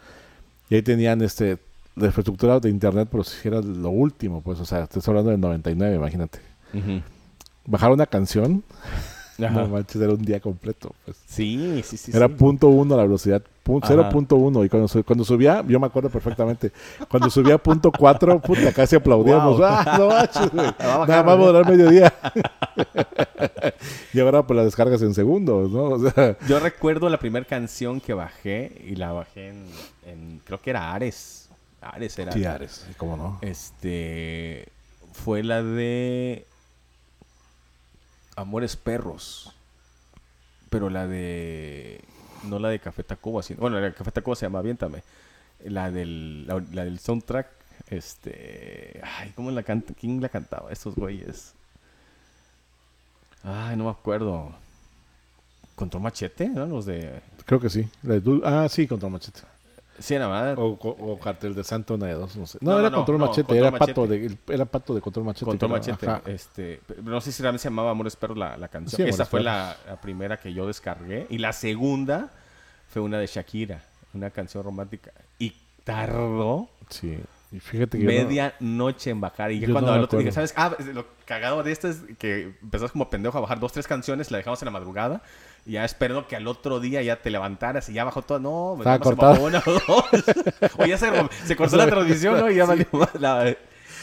y 0.73 0.77
ahí 0.77 0.83
tenían 0.83 1.21
este 1.21 1.59
la 1.95 2.07
infraestructura 2.07 2.59
de 2.59 2.71
internet, 2.71 3.09
pero 3.11 3.23
si 3.25 3.47
era 3.47 3.61
lo 3.61 3.91
último, 3.91 4.41
pues, 4.41 4.59
o 4.59 4.65
sea, 4.65 4.85
estoy 4.85 5.03
hablando 5.07 5.31
del 5.31 5.41
99, 5.41 5.97
imagínate. 5.97 6.39
Bajar 7.67 7.93
una 7.93 8.07
canción, 8.07 8.63
Ajá. 9.39 9.51
no 9.51 9.69
manches, 9.69 10.01
era 10.01 10.13
un 10.15 10.23
día 10.23 10.41
completo. 10.41 10.95
Pues. 11.05 11.19
Sí, 11.27 11.83
sí, 11.85 11.99
sí. 11.99 12.11
Era 12.15 12.29
sí. 12.29 12.35
punto 12.39 12.69
uno 12.69 12.97
la 12.97 13.03
velocidad, 13.03 13.43
pu- 13.63 13.81
Ajá. 13.83 13.93
0.1 14.11 14.65
y 14.65 14.69
cuando, 14.71 14.89
su- 14.89 15.05
cuando 15.05 15.23
subía, 15.25 15.63
yo 15.69 15.79
me 15.79 15.87
acuerdo 15.87 16.09
perfectamente, 16.09 16.73
cuando 17.11 17.29
subía 17.29 17.57
a 17.57 17.59
punto 17.59 17.93
4, 17.93 18.41
puta, 18.41 18.73
casi 18.73 18.97
aplaudíamos. 18.97 19.59
Wow. 19.59 19.67
¡Ah, 19.69 19.97
no 19.99 20.09
manches, 20.09 20.51
güey! 20.51 20.67
Nada 20.79 21.23
más 21.23 21.27
va 21.27 21.33
a 21.33 21.37
durar 21.37 21.69
medio 21.69 21.91
día. 21.91 22.11
y 24.15 24.21
ahora 24.21 24.47
pues 24.47 24.57
las 24.57 24.65
descargas 24.67 25.03
en 25.03 25.15
segundos, 25.15 25.71
¿no? 25.71 25.83
O 25.91 26.11
sea, 26.11 26.37
Yo 26.49 26.59
recuerdo 26.59 27.09
la 27.09 27.19
primera 27.19 27.45
canción 27.45 28.01
que 28.01 28.15
bajé 28.15 28.83
y 28.89 28.97
la 28.97 29.13
bajé 29.13 29.49
en, 29.51 29.67
en- 30.05 30.41
creo 30.45 30.61
que 30.61 30.71
era 30.71 30.93
Ares. 30.93 31.49
Ares 31.81 32.19
era. 32.19 32.33
sí, 32.33 32.45
Ares, 32.45 32.87
¿cómo 32.97 33.17
no? 33.17 33.39
Este 33.43 34.69
fue 35.13 35.43
la 35.43 35.63
de 35.63 36.47
Amores 38.37 38.77
Perros. 38.77 39.55
Pero 40.71 40.89
la 40.89 41.07
de 41.07 42.01
no 42.45 42.59
la 42.59 42.71
de 42.71 42.79
Café 42.79 43.03
Tacuba, 43.03 43.43
sino 43.43 43.61
bueno, 43.61 43.79
la 43.79 43.87
de 43.87 43.95
Café 43.95 44.11
Tacuba 44.11 44.37
se 44.37 44.47
llama 44.47 44.61
Aviéntame. 44.61 45.03
La 45.65 45.91
del 45.91 46.47
la, 46.47 46.63
la 46.73 46.85
del 46.85 46.99
soundtrack 46.99 47.63
este, 47.89 49.01
ay, 49.03 49.33
¿cómo 49.37 49.51
la 49.51 49.63
canta? 49.63 49.93
¿Quién 49.95 50.21
la 50.21 50.29
cantaba? 50.29 50.73
Estos 50.73 50.95
güeyes. 50.95 51.53
Ay, 53.43 53.77
no 53.77 53.85
me 53.85 53.91
acuerdo. 53.91 54.55
Control 55.75 56.03
Machete, 56.03 56.49
¿no? 56.49 56.67
Los 56.67 56.87
de 56.87 57.21
Creo 57.45 57.61
que 57.61 57.69
sí. 57.69 57.89
La 58.03 58.19
de 58.19 58.41
ah, 58.45 58.67
sí, 58.71 58.87
Control 58.87 59.13
Machete. 59.13 59.41
Sí. 60.03 60.17
O, 60.59 60.79
o 60.81 61.19
Cartel 61.19 61.55
de 61.55 61.65
Santo, 61.65 61.95
una 61.95 62.07
de 62.07 62.15
dos, 62.15 62.37
no 62.37 62.47
sé. 62.47 62.59
No, 62.61 62.73
No, 62.73 62.81
era 62.81 62.91
no, 62.91 62.97
Control 62.99 63.19
no, 63.19 63.27
Machete, 63.27 63.47
Control 63.47 63.67
era, 63.69 63.79
pato 63.79 64.07
de, 64.07 64.27
el- 64.27 64.39
era 64.49 64.65
pato 64.65 64.95
de 64.95 65.01
Control 65.01 65.25
Machete. 65.27 65.45
Control. 65.47 65.71
Machete. 65.71 66.07
Ajá. 66.07 66.23
Este, 66.27 66.81
no 67.03 67.21
sé 67.21 67.33
si 67.33 67.43
realmente 67.43 67.63
se 67.63 67.69
llamaba 67.69 67.91
Amores 67.91 68.17
Perros 68.17 68.37
la, 68.39 68.57
la 68.57 68.69
canción. 68.69 68.97
Sí, 68.97 69.03
Amores 69.03 69.15
Esa 69.15 69.27
fue 69.27 69.43
la, 69.43 69.77
la 69.87 70.01
primera 70.01 70.37
que 70.39 70.53
yo 70.53 70.67
descargué. 70.67 71.27
Y 71.31 71.39
la 71.39 71.53
segunda 71.53 72.31
fue 72.89 73.03
una 73.03 73.19
de 73.19 73.27
Shakira, 73.27 73.83
una 74.15 74.31
canción 74.31 74.63
romántica. 74.65 75.13
Y 75.39 75.55
tardó 75.85 76.69
Sí. 76.89 77.19
Y 77.51 77.61
fíjate 77.61 77.99
que 77.99 78.05
media 78.05 78.55
noche 78.61 79.11
en 79.11 79.21
bajar. 79.21 79.53
Y 79.53 79.61
ya 79.61 79.67
Yo 79.67 79.75
cuando 79.75 79.93
al 79.93 80.03
otro 80.05 80.19
dije. 80.19 80.33
¿sabes? 80.33 80.55
Ah, 80.57 80.75
lo 80.95 81.05
cagado 81.27 81.63
de 81.63 81.71
esto 81.73 81.87
es 81.89 82.03
que 82.19 82.55
empezás 82.63 82.93
como 82.93 83.11
pendejo 83.11 83.37
a 83.37 83.43
bajar 83.43 83.61
dos, 83.61 83.73
tres 83.73 83.87
canciones, 83.87 84.31
la 84.31 84.39
dejamos 84.39 84.61
en 84.63 84.67
la 84.67 84.73
madrugada. 84.73 85.23
Ya 85.65 85.85
esperando 85.85 86.27
que 86.27 86.35
al 86.35 86.47
otro 86.49 86.81
día 86.81 87.03
ya 87.03 87.23
te 87.23 87.31
levantaras 87.31 87.89
y 87.89 87.93
ya 87.93 88.05
bajó 88.05 88.23
todo. 88.23 88.41
No, 88.41 88.77
Estaba 88.79 88.99
nada 88.99 89.15
más 89.17 89.39
se 89.39 89.45
una 89.45 89.63
o 89.65 89.73
dos. 89.73 90.25
o 90.79 90.85
ya 90.87 90.99
se, 90.99 91.57
cortó 91.57 91.77
la 91.77 91.87
transmisión, 91.91 92.41
¿no? 92.41 92.51
Y 92.51 92.57
ya 92.57 92.65
valió 92.65 92.87
más 92.93 93.15
la- 93.15 93.57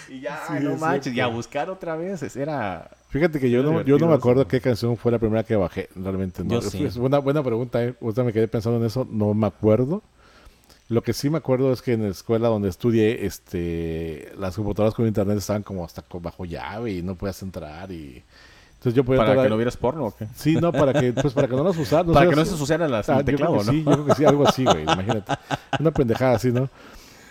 Y 0.08 0.22
ya, 0.22 0.42
Sí, 0.48 0.54
no 0.64 0.74
es 0.74 0.80
manches, 0.80 1.14
y 1.14 1.20
a 1.20 1.28
buscar 1.28 1.70
otra 1.70 1.96
vez. 1.96 2.36
Era. 2.36 2.90
Fíjate 3.10 3.40
que 3.40 3.50
yo 3.50 3.62
no, 3.62 3.82
yo 3.82 3.98
no 3.98 4.08
me 4.08 4.14
acuerdo 4.16 4.48
qué 4.48 4.62
canción 4.62 4.96
fue 4.96 5.12
la 5.12 5.20
primera 5.20 5.44
que 5.44 5.56
bajé, 5.56 5.90
realmente. 5.96 6.44
No. 6.44 6.56
Yo 6.56 6.62
sí. 6.62 6.86
Es 6.86 6.96
una 6.96 7.20
buena 7.20 7.44
pregunta, 7.44 7.84
eh. 7.84 7.94
Me 8.00 8.34
quedé 8.34 8.48
pensando 8.48 8.80
en 8.80 8.86
eso, 8.86 9.06
no 9.10 9.34
me 9.34 9.48
acuerdo. 9.48 10.02
Lo 10.88 11.04
que 11.04 11.14
sí 11.14 11.30
me 11.30 11.38
acuerdo 11.38 11.72
es 11.72 11.84
que 11.84 11.94
en 11.94 12.04
la 12.04 12.10
escuela 12.10 12.48
donde 12.48 12.70
estudié, 12.70 13.26
este, 13.26 14.32
las 14.40 14.56
computadoras 14.56 14.96
con 14.96 15.06
internet 15.06 15.38
estaban 15.38 15.62
como 15.62 15.86
hasta 15.86 16.04
bajo 16.20 16.46
llave 16.46 16.94
y 16.94 17.04
no 17.04 17.16
podías 17.16 17.42
entrar 17.44 17.92
y 17.92 18.24
entonces 18.80 18.96
yo 18.96 19.04
podía 19.04 19.26
Para 19.26 19.44
que 19.44 19.50
no 19.50 19.58
vieras 19.58 19.76
porno 19.76 20.06
o 20.06 20.16
qué? 20.16 20.26
Sí, 20.36 20.56
no, 20.56 20.72
para 20.72 20.94
que 20.94 21.12
pues 21.12 21.34
para 21.34 21.50
que 21.50 21.56
no 21.58 21.66
las 21.66 21.78
usaran. 21.78 22.14
Para 22.14 22.28
sé, 22.28 22.30
que 22.30 22.36
no 22.38 22.46
se 22.46 22.52
ensuciaran 22.54 22.90
las 22.90 23.10
Ah, 23.10 23.20
el 23.20 23.20
yo 23.20 23.26
creo 23.26 23.38
teclado, 23.38 23.60
que 23.60 23.66
¿no? 23.66 23.72
Sí, 23.74 23.84
yo 23.84 23.92
creo 23.92 24.06
que 24.06 24.16
sí, 24.16 24.26
algo 24.26 24.48
así, 24.48 24.64
güey, 24.64 24.84
imagínate. 24.84 25.34
Una 25.82 25.92
pendejada 25.92 26.36
así, 26.38 26.50
¿no? 26.54 26.70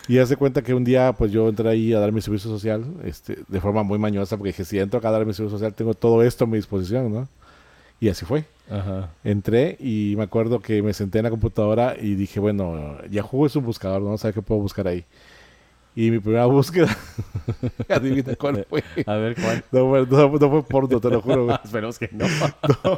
Y 0.08 0.18
hace 0.18 0.36
cuenta 0.36 0.60
que 0.60 0.74
un 0.74 0.84
día, 0.84 1.14
pues 1.14 1.32
yo 1.32 1.48
entré 1.48 1.66
ahí 1.70 1.94
a 1.94 2.00
dar 2.00 2.12
mi 2.12 2.20
servicio 2.20 2.50
social, 2.50 2.84
este, 3.02 3.38
de 3.48 3.60
forma 3.62 3.82
muy 3.82 3.98
mañosa, 3.98 4.36
porque 4.36 4.48
dije, 4.48 4.66
si 4.66 4.78
entro 4.78 4.98
acá 4.98 5.08
a 5.08 5.12
dar 5.12 5.24
mi 5.24 5.32
servicio 5.32 5.56
social, 5.56 5.72
tengo 5.72 5.94
todo 5.94 6.22
esto 6.22 6.44
a 6.44 6.46
mi 6.46 6.58
disposición, 6.58 7.10
¿no? 7.10 7.28
Y 7.98 8.10
así 8.10 8.26
fue. 8.26 8.44
Ajá. 8.70 9.08
Entré 9.24 9.78
y 9.80 10.16
me 10.18 10.24
acuerdo 10.24 10.60
que 10.60 10.82
me 10.82 10.92
senté 10.92 11.18
en 11.20 11.24
la 11.24 11.30
computadora 11.30 11.96
y 11.98 12.14
dije, 12.14 12.40
bueno, 12.40 12.98
Yahoo 13.10 13.46
es 13.46 13.56
un 13.56 13.64
buscador, 13.64 14.02
¿no? 14.02 14.18
¿Sabes 14.18 14.34
qué 14.34 14.42
puedo 14.42 14.60
buscar 14.60 14.86
ahí? 14.86 15.06
Y 16.00 16.12
mi 16.12 16.20
primera 16.20 16.46
búsqueda, 16.46 16.96
adivina 17.88 18.36
cuál 18.36 18.64
fue. 18.70 18.84
A 19.04 19.14
ver 19.14 19.34
cuál. 19.34 19.64
No, 19.72 19.88
fue- 19.88 20.06
no, 20.06 20.38
no 20.38 20.50
fue 20.50 20.62
porno, 20.62 21.00
te 21.00 21.10
lo 21.10 21.20
juro, 21.20 21.44
güey. 21.46 21.58
Esperemos 21.64 21.98
que 21.98 22.08
no. 22.12 22.24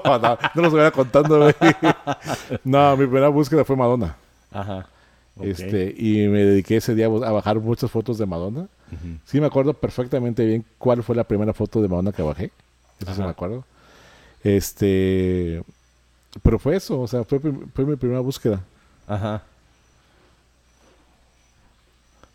No, 0.05 0.19
no, 0.19 0.39
no 0.55 0.63
lo 0.63 0.63
estuviera 0.65 0.91
contando, 0.91 1.39
güey. 1.39 1.55
No, 2.63 2.97
mi 2.99 3.07
primera 3.07 3.29
búsqueda 3.29 3.65
fue 3.65 3.75
Madonna. 3.75 4.17
Ajá. 4.53 4.87
Este, 5.41 5.95
y 5.97 6.29
me 6.29 6.41
dediqué 6.45 6.77
ese 6.77 6.95
día 6.95 7.07
a 7.07 7.09
a 7.29 7.33
bajar 7.33 7.59
muchas 7.59 7.91
fotos 7.91 8.19
de 8.19 8.27
Madonna. 8.27 8.63
Ujú. 8.93 9.17
Sí 9.25 9.41
me 9.41 9.47
acuerdo 9.47 9.73
perfectamente 9.73 10.45
bien 10.45 10.63
cuál 10.77 11.03
fue 11.03 11.17
la 11.17 11.25
primera 11.25 11.55
foto 11.55 11.81
de 11.81 11.89
Madonna 11.89 12.13
que 12.13 12.21
bajé. 12.21 12.51
Eso 13.01 13.15
sí 13.15 13.21
me 13.23 13.29
acuerdo. 13.29 13.65
Este, 14.45 15.63
pero 16.43 16.59
fue 16.59 16.77
eso, 16.77 17.01
o 17.01 17.07
sea, 17.09 17.25
fue, 17.25 17.39
fue 17.39 17.85
mi 17.87 17.97
primera 17.97 18.21
búsqueda. 18.21 18.61
Ajá. 19.07 19.43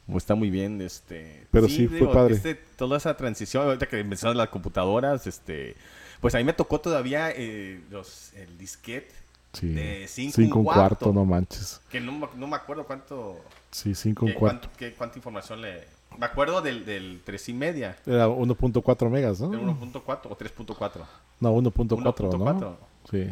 Pues 0.07 0.23
está 0.23 0.35
muy 0.35 0.49
bien, 0.49 0.81
este. 0.81 1.47
Pero 1.51 1.67
sí, 1.67 1.87
fue 1.87 2.11
padre. 2.13 2.35
este, 2.35 2.55
toda 2.55 2.97
esa 2.97 3.17
transición, 3.17 3.65
ahorita 3.65 3.87
que 3.87 4.03
mencionas 4.03 4.37
las 4.37 4.49
computadoras, 4.49 5.25
este. 5.27 5.75
Pues 6.21 6.33
a 6.35 6.37
mí 6.37 6.43
me 6.43 6.53
tocó 6.53 6.79
todavía 6.79 7.31
eh, 7.31 7.81
los, 7.89 8.33
el 8.33 8.57
disquete, 8.57 9.13
Sí. 9.53 9.69
De 9.69 10.05
cinco 10.09 10.33
cinco 10.35 10.53
un 10.59 10.59
un 10.59 10.65
cuarto, 10.65 10.79
cuarto. 10.97 11.13
no 11.13 11.23
manches. 11.25 11.79
que 11.89 12.01
no, 12.01 12.29
no 12.35 12.45
me 12.47 12.55
acuerdo 12.57 12.83
cuánto. 12.85 13.39
Sí, 13.71 13.95
cinco 13.95 14.25
un 14.25 14.31
qué, 14.33 14.37
cuarto. 14.37 14.59
cuánto- 14.67 14.77
qué- 14.77 14.93
cuánta 14.93 15.17
información 15.17 15.61
le. 15.61 15.83
Me 16.19 16.25
acuerdo 16.25 16.61
del, 16.61 16.85
del 16.85 17.21
3 17.25 17.49
y 17.49 17.53
media. 17.53 17.97
Era 18.05 18.27
1.4 18.27 19.09
megas, 19.09 19.39
¿no? 19.39 19.53
Era 19.53 19.63
1.4 19.63 20.29
o 20.29 20.37
3.4. 20.37 21.01
No, 21.39 21.53
1.4, 21.55 22.37
¿no? 22.37 22.45
1.4. 22.59 22.75
Sí. 23.11 23.27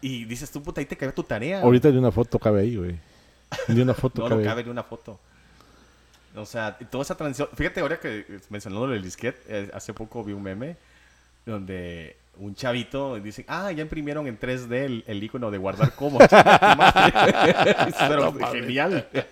Y 0.00 0.24
dices 0.24 0.50
tú, 0.50 0.60
puta, 0.62 0.80
ahí 0.80 0.86
te 0.86 0.96
cabe 0.96 1.12
tu 1.12 1.22
tarea. 1.22 1.62
Ahorita 1.62 1.88
ni 1.90 1.98
una 1.98 2.10
foto 2.12 2.38
cabe 2.38 2.60
ahí, 2.62 2.76
güey. 2.76 2.98
Ni 3.68 3.80
una 3.80 3.94
foto 3.94 4.22
no, 4.22 4.28
cabe 4.28 4.42
no 4.42 4.48
cabe 4.50 4.64
ni 4.64 4.70
una 4.70 4.82
foto. 4.82 5.18
O 6.36 6.46
sea, 6.46 6.76
toda 6.90 7.02
esa 7.02 7.16
transición. 7.16 7.48
Fíjate, 7.54 7.80
ahora 7.80 8.00
que 8.00 8.40
mencionando 8.48 8.92
el 8.92 9.02
disquete, 9.02 9.40
eh, 9.48 9.70
hace 9.72 9.92
poco 9.94 10.24
vi 10.24 10.32
un 10.32 10.42
meme 10.42 10.76
donde 11.46 12.16
un 12.38 12.54
chavito 12.54 13.16
dice, 13.20 13.44
ah, 13.46 13.70
ya 13.70 13.82
imprimieron 13.82 14.26
en 14.26 14.38
3D 14.38 14.72
el, 14.72 15.04
el 15.06 15.22
icono 15.22 15.50
de 15.50 15.58
guardar 15.58 15.94
como. 15.94 16.18
Pero 17.98 18.32
genial. 18.50 19.06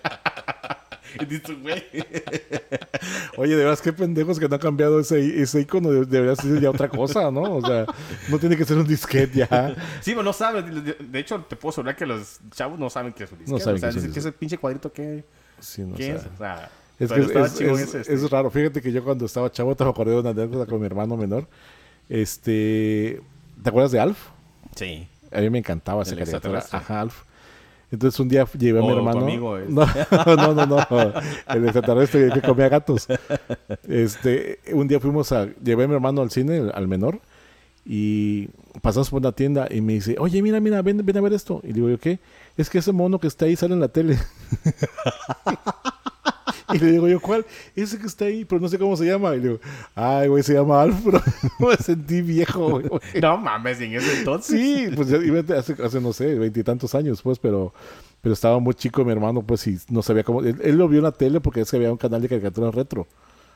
Oye, 3.37 3.55
de 3.55 3.63
veras, 3.63 3.81
qué 3.81 3.93
pendejos 3.93 4.39
que 4.39 4.47
no 4.47 4.55
han 4.55 4.61
cambiado 4.61 4.99
ese, 4.99 5.41
ese 5.41 5.61
icono. 5.61 5.91
de- 5.91 6.05
Debería 6.05 6.35
ser 6.35 6.59
ya 6.59 6.69
otra 6.69 6.89
cosa, 6.89 7.31
¿no? 7.31 7.57
O 7.57 7.65
sea, 7.65 7.85
no 8.29 8.39
tiene 8.39 8.57
que 8.57 8.65
ser 8.65 8.77
un 8.77 8.87
disquete 8.87 9.39
ya. 9.39 9.75
Sí, 10.01 10.11
pero 10.11 10.23
no 10.23 10.33
sabes. 10.33 10.65
De 10.65 11.19
hecho, 11.19 11.39
te 11.41 11.55
puedo 11.55 11.71
asegurar 11.71 11.95
que 11.95 12.05
los 12.05 12.39
chavos 12.51 12.79
no 12.79 12.89
saben 12.89 13.13
qué 13.13 13.23
es 13.25 13.31
un 13.31 13.39
disquete. 13.39 13.59
No 13.59 13.63
saben 13.63 13.77
o 13.77 13.79
sea, 13.79 13.91
qué 13.91 13.99
es 14.07 14.13
que 14.13 14.19
ese 14.19 14.31
pinche 14.31 14.57
cuadrito, 14.57 14.91
¿qué, 14.91 15.23
Sí, 15.59 15.81
no, 15.83 15.95
qué 15.95 16.11
es? 16.11 16.25
O 16.25 16.37
sea, 16.37 16.69
Es 17.03 17.11
que 17.11 18.13
este. 18.13 18.27
raro. 18.29 18.49
Fíjate 18.49 18.81
que 18.81 18.91
yo 18.91 19.03
cuando 19.03 19.25
estaba 19.25 19.51
chavo 19.51 19.75
te 19.75 19.83
acordé 19.83 20.11
de 20.11 20.19
una 20.19 20.29
anécdota 20.31 20.65
con 20.69 20.79
mi 20.79 20.85
hermano 20.85 21.17
menor. 21.17 21.47
Este, 22.09 23.21
¿te 23.61 23.69
acuerdas 23.69 23.91
de 23.91 23.99
Alf? 23.99 24.17
Sí. 24.75 25.07
A 25.31 25.41
mí 25.41 25.49
me 25.49 25.59
encantaba 25.59 26.03
esa 26.03 26.11
¿El 26.13 26.19
caricatura. 26.19 26.63
Ajá, 26.71 27.01
Alf. 27.01 27.23
Entonces 27.91 28.19
un 28.19 28.27
día 28.27 28.45
llevé 28.57 28.79
a 28.79 28.81
mi 28.81 28.87
Oh, 28.89 28.91
tu 28.93 28.97
hermano. 28.97 29.19
amigo 29.21 29.57
es. 29.59 29.69
No, 29.69 29.85
no, 30.35 30.53
no, 30.53 30.65
no. 30.65 31.13
El 31.47 31.63
extraterrestre 31.65 32.29
que 32.33 32.41
comía 32.41 32.69
gatos. 32.69 33.07
Este, 33.87 34.59
un 34.73 34.87
día 34.87 34.99
fuimos 34.99 35.31
a. 35.31 35.47
Llevé 35.63 35.83
a 35.83 35.87
mi 35.87 35.93
hermano 35.93 36.21
al 36.21 36.31
cine, 36.31 36.71
al 36.73 36.87
menor. 36.87 37.19
Y 37.85 38.47
pasamos 38.81 39.09
por 39.09 39.19
una 39.19 39.33
tienda 39.33 39.67
y 39.69 39.81
me 39.81 39.93
dice, 39.93 40.15
oye, 40.17 40.41
mira, 40.41 40.59
mira, 40.61 40.81
ven, 40.81 41.05
ven 41.05 41.17
a 41.17 41.21
ver 41.21 41.33
esto. 41.33 41.59
Y 41.63 41.73
digo 41.73 41.89
yo, 41.89 41.99
¿qué? 41.99 42.19
Es 42.55 42.69
que 42.69 42.77
ese 42.79 42.93
mono 42.93 43.19
que 43.19 43.27
está 43.27 43.45
ahí 43.45 43.55
sale 43.57 43.73
en 43.73 43.81
la 43.81 43.89
tele. 43.89 44.17
y 46.73 46.79
le 46.79 46.91
digo 46.91 47.07
yo, 47.07 47.19
¿cuál? 47.19 47.45
Ese 47.75 47.97
que 47.97 48.07
está 48.07 48.25
ahí, 48.25 48.45
pero 48.45 48.61
no 48.61 48.67
sé 48.67 48.77
cómo 48.77 48.95
se 48.97 49.05
llama. 49.05 49.35
Y 49.35 49.39
le 49.39 49.47
digo, 49.49 49.59
ay, 49.95 50.27
güey, 50.27 50.43
se 50.43 50.53
llama 50.53 50.81
Alf, 50.81 50.95
pero 51.03 51.21
me 51.59 51.75
sentí 51.77 52.21
viejo, 52.21 52.79
güey. 52.79 52.89
No 53.21 53.37
mames, 53.37 53.79
en 53.81 53.93
ese 53.93 54.19
entonces. 54.19 54.59
Sí, 54.59 54.89
pues 54.95 55.11
hace, 55.51 55.81
hace, 55.81 56.01
no 56.01 56.13
sé, 56.13 56.35
veintitantos 56.35 56.93
años, 56.95 57.21
pues, 57.21 57.39
pero, 57.39 57.73
pero 58.21 58.33
estaba 58.33 58.59
muy 58.59 58.73
chico 58.73 59.03
mi 59.05 59.11
hermano, 59.11 59.41
pues, 59.41 59.67
y 59.67 59.77
no 59.89 60.01
sabía 60.01 60.23
cómo. 60.23 60.41
Él, 60.41 60.59
él 60.63 60.77
lo 60.77 60.87
vio 60.87 60.99
en 60.99 61.03
la 61.03 61.11
tele 61.11 61.39
porque 61.39 61.61
es 61.61 61.71
que 61.71 61.77
había 61.77 61.91
un 61.91 61.97
canal 61.97 62.21
de 62.21 62.29
caricaturas 62.29 62.73
retro. 62.73 63.07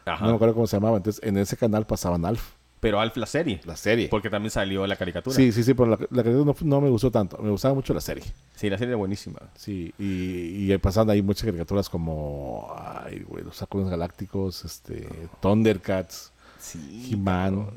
Ajá. 0.05 0.23
No 0.23 0.31
me 0.31 0.35
acuerdo 0.35 0.53
cómo 0.53 0.67
se 0.67 0.77
llamaba. 0.77 0.97
Entonces, 0.97 1.21
en 1.23 1.37
ese 1.37 1.57
canal 1.57 1.85
pasaban 1.85 2.25
Alf, 2.25 2.41
Pero 2.79 2.99
Alf 2.99 3.17
la 3.17 3.25
serie. 3.25 3.59
la 3.65 3.75
serie. 3.75 4.07
Porque 4.07 4.29
también 4.29 4.51
salió 4.51 4.85
la 4.85 4.95
caricatura. 4.95 5.35
Sí, 5.35 5.51
sí, 5.51 5.63
sí, 5.63 5.73
pero 5.73 5.89
la, 5.89 5.97
la 5.97 6.23
caricatura 6.23 6.45
no, 6.45 6.55
no 6.61 6.81
me 6.81 6.89
gustó 6.89 7.09
tanto. 7.09 7.37
Me 7.39 7.49
gustaba 7.49 7.73
mucho 7.73 7.93
la 7.93 8.01
serie. 8.01 8.23
Sí, 8.55 8.69
la 8.69 8.77
serie 8.77 8.89
era 8.91 8.97
buenísima. 8.97 9.39
Sí, 9.55 9.93
y, 9.97 10.71
y 10.71 10.77
pasaban 10.77 11.09
ahí 11.09 11.21
muchas 11.23 11.45
caricaturas 11.45 11.89
como, 11.89 12.71
ay, 13.03 13.25
güey, 13.27 13.43
los 13.43 13.59
Halcones 13.61 13.89
Galácticos, 13.89 14.63
este, 14.65 15.07
Thundercats, 15.41 16.31
Sí. 16.59 17.09
He-Man. 17.11 17.67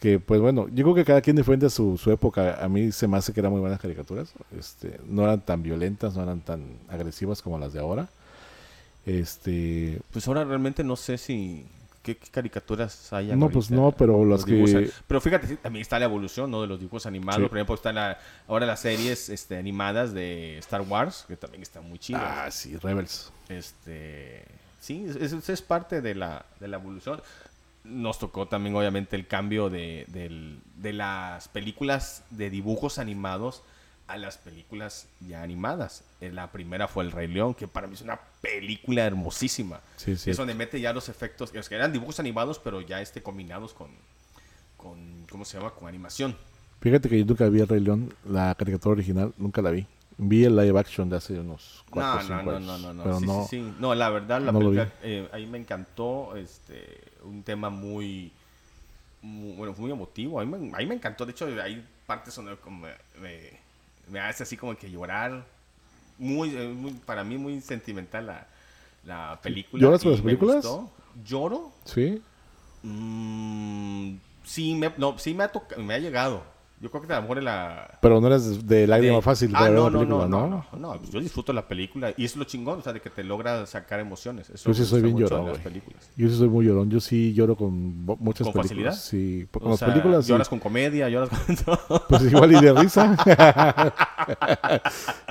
Que 0.00 0.18
pues 0.18 0.40
bueno, 0.40 0.66
yo 0.68 0.84
creo 0.84 0.94
que 0.94 1.04
cada 1.04 1.20
quien 1.20 1.36
diferente 1.36 1.66
a 1.66 1.70
su, 1.70 1.98
su 1.98 2.10
época. 2.10 2.58
A 2.64 2.68
mí 2.68 2.90
se 2.92 3.06
me 3.06 3.16
hace 3.18 3.32
que 3.34 3.40
eran 3.40 3.52
muy 3.52 3.60
buenas 3.60 3.80
caricaturas. 3.80 4.32
Este, 4.58 4.98
no 5.06 5.24
eran 5.24 5.40
tan 5.40 5.62
violentas, 5.62 6.14
no 6.16 6.22
eran 6.22 6.40
tan 6.40 6.62
agresivas 6.88 7.42
como 7.42 7.58
las 7.58 7.72
de 7.72 7.80
ahora. 7.80 8.08
Este, 9.04 10.00
Pues 10.12 10.26
ahora 10.28 10.44
realmente 10.44 10.84
no 10.84 10.96
sé 10.96 11.18
si... 11.18 11.66
¿Qué, 12.02 12.16
qué 12.16 12.30
caricaturas 12.30 13.12
hay 13.12 13.26
no, 13.36 13.50
pues 13.50 13.70
no, 13.70 13.92
pero 13.92 14.24
las 14.24 14.44
que... 14.44 14.52
dibujos- 14.52 14.90
Pero 15.06 15.20
fíjate, 15.20 15.56
también 15.58 15.82
está 15.82 15.98
la 15.98 16.06
evolución, 16.06 16.50
¿no? 16.50 16.62
De 16.62 16.66
los 16.66 16.78
dibujos 16.80 17.04
animados. 17.04 17.42
Sí. 17.42 17.48
Por 17.48 17.58
ejemplo, 17.58 17.74
están 17.74 17.94
la- 17.96 18.18
ahora 18.48 18.64
las 18.64 18.80
series 18.80 19.28
este, 19.28 19.58
animadas 19.58 20.14
de 20.14 20.56
Star 20.58 20.80
Wars, 20.80 21.24
que 21.28 21.36
también 21.36 21.62
están 21.62 21.86
muy 21.86 21.98
chidas. 21.98 22.22
Ah, 22.24 22.50
sí, 22.50 22.76
Rebels. 22.78 23.30
Este, 23.50 24.44
sí, 24.80 25.04
es, 25.08 25.16
es- 25.16 25.48
es 25.48 25.62
parte 25.62 26.00
de 26.00 26.14
la, 26.14 26.46
de 26.58 26.68
la 26.68 26.78
evolución. 26.78 27.20
Nos 27.84 28.18
tocó 28.18 28.46
también, 28.46 28.74
obviamente, 28.76 29.16
el 29.16 29.26
cambio 29.26 29.68
de, 29.70 30.04
del- 30.08 30.58
de 30.76 30.92
las 30.94 31.48
películas 31.48 32.22
de 32.30 32.48
dibujos 32.50 32.98
animados 32.98 33.62
a 34.10 34.16
las 34.16 34.38
películas 34.38 35.06
ya 35.20 35.42
animadas. 35.42 36.02
Eh, 36.20 36.30
La 36.32 36.50
primera 36.50 36.88
fue 36.88 37.04
El 37.04 37.12
Rey 37.12 37.28
León, 37.28 37.54
que 37.54 37.68
para 37.68 37.86
mí 37.86 37.94
es 37.94 38.02
una 38.02 38.18
película 38.40 39.04
hermosísima. 39.04 39.80
Sí, 39.96 40.16
sí. 40.16 40.30
Es 40.30 40.36
donde 40.36 40.54
mete 40.54 40.80
ya 40.80 40.92
los 40.92 41.08
efectos, 41.08 41.50
que 41.52 41.74
eran 41.74 41.92
dibujos 41.92 42.18
animados, 42.20 42.58
pero 42.58 42.80
ya 42.80 43.00
este 43.00 43.22
combinados 43.22 43.72
con, 43.72 43.90
con 44.76 45.26
¿cómo 45.30 45.44
se 45.44 45.58
llama? 45.58 45.70
Con 45.70 45.88
animación. 45.88 46.36
Fíjate 46.80 47.08
que 47.08 47.18
yo 47.18 47.24
nunca 47.24 47.48
vi 47.48 47.60
el 47.60 47.68
Rey 47.68 47.80
León, 47.80 48.12
la 48.24 48.54
caricatura 48.54 48.94
original, 48.94 49.32
nunca 49.36 49.62
la 49.62 49.70
vi. 49.70 49.86
Vi 50.22 50.44
el 50.44 50.56
live 50.56 50.78
action 50.78 51.08
de 51.08 51.16
hace 51.16 51.38
unos 51.38 51.84
cuatro 51.88 52.22
No, 52.36 52.42
no, 52.42 52.60
no, 52.60 52.60
no, 52.60 52.78
no, 52.78 52.94
no. 52.94 53.02
Pero 53.04 53.18
sí, 53.20 53.26
no, 53.26 53.46
sí. 53.48 53.74
No, 53.78 53.94
la 53.94 54.10
verdad, 54.10 54.40
la 54.40 54.52
no 54.52 54.58
película, 54.58 54.92
eh, 55.02 55.28
ahí 55.32 55.46
me 55.46 55.58
encantó, 55.58 56.36
este, 56.36 57.00
un 57.22 57.42
tema 57.42 57.70
muy, 57.70 58.30
mu- 59.22 59.54
bueno, 59.54 59.74
muy 59.78 59.90
emotivo. 59.90 60.40
A 60.40 60.44
mí, 60.44 60.58
me, 60.58 60.74
a 60.74 60.78
mí 60.78 60.86
me 60.86 60.94
encantó. 60.94 61.24
De 61.24 61.32
hecho, 61.32 61.46
hay 61.62 61.86
partes 62.06 62.34
donde 62.34 62.56
como 62.56 62.86
me, 63.20 63.58
me- 64.10 64.20
hace 64.20 64.42
así 64.42 64.56
como 64.56 64.76
que 64.76 64.90
llorar. 64.90 65.44
Muy, 66.18 66.54
eh, 66.54 66.68
muy- 66.68 66.92
para 66.92 67.24
mí 67.24 67.38
muy 67.38 67.60
sentimental 67.60 68.26
la, 68.26 68.46
la 69.04 69.38
película. 69.42 69.80
¿Lloras 69.82 70.02
con 70.02 70.12
y 70.12 70.14
las 70.16 70.24
películas? 70.24 70.56
gustó. 70.56 70.90
¿Lloro? 71.24 71.72
¿Sí? 71.84 72.22
Mm, 72.82 74.16
sí, 74.44 74.74
me, 74.74 74.92
no, 74.96 75.18
sí 75.18 75.34
me 75.34 75.44
ha, 75.44 75.48
toca- 75.52 75.76
me 75.76 75.94
ha 75.94 75.98
llegado. 75.98 76.42
Yo 76.82 76.90
creo 76.90 77.02
que 77.02 77.12
a 77.12 77.16
lo 77.16 77.22
mejor 77.22 77.36
en 77.38 77.44
la... 77.44 77.98
Pero 78.00 78.22
no 78.22 78.26
eres 78.28 78.66
de 78.66 78.86
lágrima 78.86 79.16
de- 79.16 79.22
fácil 79.22 79.50
Ah, 79.54 79.58
para 79.58 79.64
ver 79.70 79.78
no, 79.78 79.84
la 79.84 79.90
no, 79.90 79.98
película, 79.98 80.26
no, 80.26 80.40
¿no? 80.40 80.48
no, 80.48 80.64
no, 80.72 80.78
no, 80.94 80.98
pues 80.98 81.10
yo 81.10 81.20
disfruto 81.20 81.52
la 81.52 81.68
película 81.68 82.14
y 82.16 82.24
es 82.24 82.36
lo 82.36 82.44
chingón, 82.44 82.78
o 82.78 82.82
sea, 82.82 82.94
de 82.94 83.02
que 83.02 83.10
te 83.10 83.22
logra 83.22 83.66
sacar 83.66 84.00
emociones. 84.00 84.48
Eso 84.48 84.70
Yo 84.70 84.74
sí 84.74 84.86
soy 84.86 85.02
bien 85.02 85.18
llorón, 85.18 85.48
las 85.48 85.58
películas. 85.58 86.08
Yo 86.16 86.26
sí 86.30 86.36
soy 86.38 86.48
muy 86.48 86.64
llorón. 86.64 86.88
Yo 86.88 86.98
sí 86.98 87.34
lloro 87.34 87.54
con 87.54 88.02
muchas 88.06 88.46
¿Con 88.46 88.62
películas. 88.62 88.62
facilidad? 88.62 88.94
Sí, 88.94 89.46
con 89.50 89.66
O 89.66 89.70
las 89.70 89.78
sea, 89.78 89.88
películas 89.88 90.24
sí. 90.24 90.30
lloras 90.30 90.48
con 90.48 90.58
comedia, 90.58 91.06
lloras 91.10 91.28
con 91.28 91.56
todo. 91.64 92.06
Pues 92.08 92.22
igual 92.22 92.52
y 92.52 92.60
de 92.62 92.72
risa. 92.72 93.14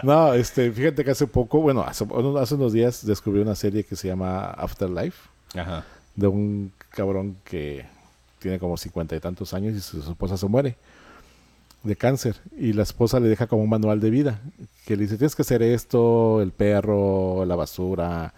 no, 0.03 0.33
este, 0.33 0.71
fíjate 0.71 1.03
que 1.03 1.11
hace 1.11 1.27
poco, 1.27 1.61
bueno, 1.61 1.81
hace, 1.81 2.05
hace 2.39 2.55
unos 2.55 2.73
días 2.73 3.05
descubrí 3.05 3.41
una 3.41 3.55
serie 3.55 3.83
que 3.83 3.95
se 3.95 4.07
llama 4.07 4.51
Afterlife, 4.51 5.17
Ajá. 5.55 5.83
de 6.15 6.27
un 6.27 6.71
cabrón 6.89 7.37
que 7.43 7.85
tiene 8.39 8.59
como 8.59 8.77
cincuenta 8.77 9.15
y 9.15 9.19
tantos 9.19 9.53
años 9.53 9.75
y 9.75 9.79
su 9.81 9.99
esposa 9.99 10.37
se 10.37 10.45
muere 10.47 10.75
de 11.83 11.95
cáncer 11.95 12.35
y 12.57 12.73
la 12.73 12.83
esposa 12.83 13.19
le 13.19 13.29
deja 13.29 13.47
como 13.47 13.63
un 13.63 13.69
manual 13.69 13.99
de 13.99 14.09
vida 14.09 14.39
que 14.85 14.95
le 14.95 15.03
dice 15.03 15.17
tienes 15.17 15.35
que 15.35 15.43
hacer 15.43 15.61
esto, 15.63 16.41
el 16.41 16.51
perro, 16.51 17.45
la 17.45 17.55
basura, 17.55 18.33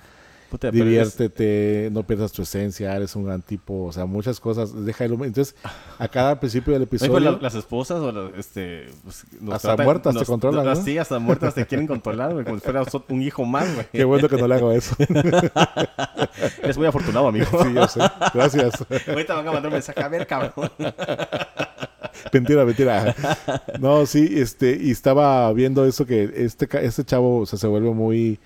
Puta, 0.50 0.68
es- 0.68 0.74
diviértete, 0.74 1.90
no 1.94 2.04
pierdas 2.04 2.34
tu 2.34 2.42
esencia, 2.42 2.94
eres 2.94 3.16
un 3.16 3.24
gran 3.24 3.42
tipo, 3.42 3.86
o 3.86 3.94
sea, 3.94 4.06
muchas 4.06 4.40
cosas, 4.42 4.86
deja 4.86 5.06
el 5.06 5.14
entonces 5.14 5.56
a 5.98 6.10
cada 6.10 6.40
principio 6.42 6.74
del 6.74 6.82
Oye, 6.82 6.90
pues, 6.90 7.02
episodio 7.04 7.32
la- 7.32 7.38
las 7.42 7.56
esposas 7.56 8.00
o 8.02 8.12
las, 8.12 8.34
este, 8.38 8.90
pues, 9.04 9.24
nos 9.40 9.56
Hasta 9.56 9.82
muertas 9.82 10.14
te 10.18 10.26
controlan, 10.26 10.66
¿no? 10.66 10.76
Sí, 10.76 10.98
hasta 10.98 11.20
muertas 11.20 11.56
te 11.56 11.66
quieren 11.66 11.88
controlar, 11.88 12.34
güey, 12.34 12.44
como 12.44 12.58
si 12.58 12.64
fueras 12.66 12.88
un 13.08 13.22
hijo 13.22 13.46
más, 13.46 13.74
güey. 13.74 13.88
Qué 13.94 14.04
bueno 14.04 14.28
que 14.28 14.36
no 14.38 14.48
le 14.48 14.56
hago 14.56 14.72
eso. 14.74 14.94
Eres 16.62 16.78
muy 16.78 16.88
afortunado, 16.88 17.28
amigo. 17.28 17.46
Sí, 17.64 17.74
yo 17.74 17.88
sé. 17.88 18.02
Gracias. 18.34 18.74
Ahorita 19.08 19.36
van 19.36 19.48
a 19.48 19.52
mandar 19.54 19.68
un 19.68 19.74
mensaje, 19.74 20.02
a 20.04 20.08
ver, 20.10 20.28
cabrón. 20.28 20.70
Mentira, 22.34 22.66
mentira. 22.66 23.16
No, 23.80 24.06
sí, 24.06 24.30
este, 24.36 24.78
y 24.82 24.92
estaba 24.92 25.52
viendo 25.54 25.86
eso 25.86 26.06
que 26.06 26.32
este, 26.36 26.68
este 26.86 27.04
chavo 27.04 27.40
o 27.40 27.46
sea, 27.46 27.58
se 27.58 27.68
vuelve 27.68 27.92
muy, 27.92 28.40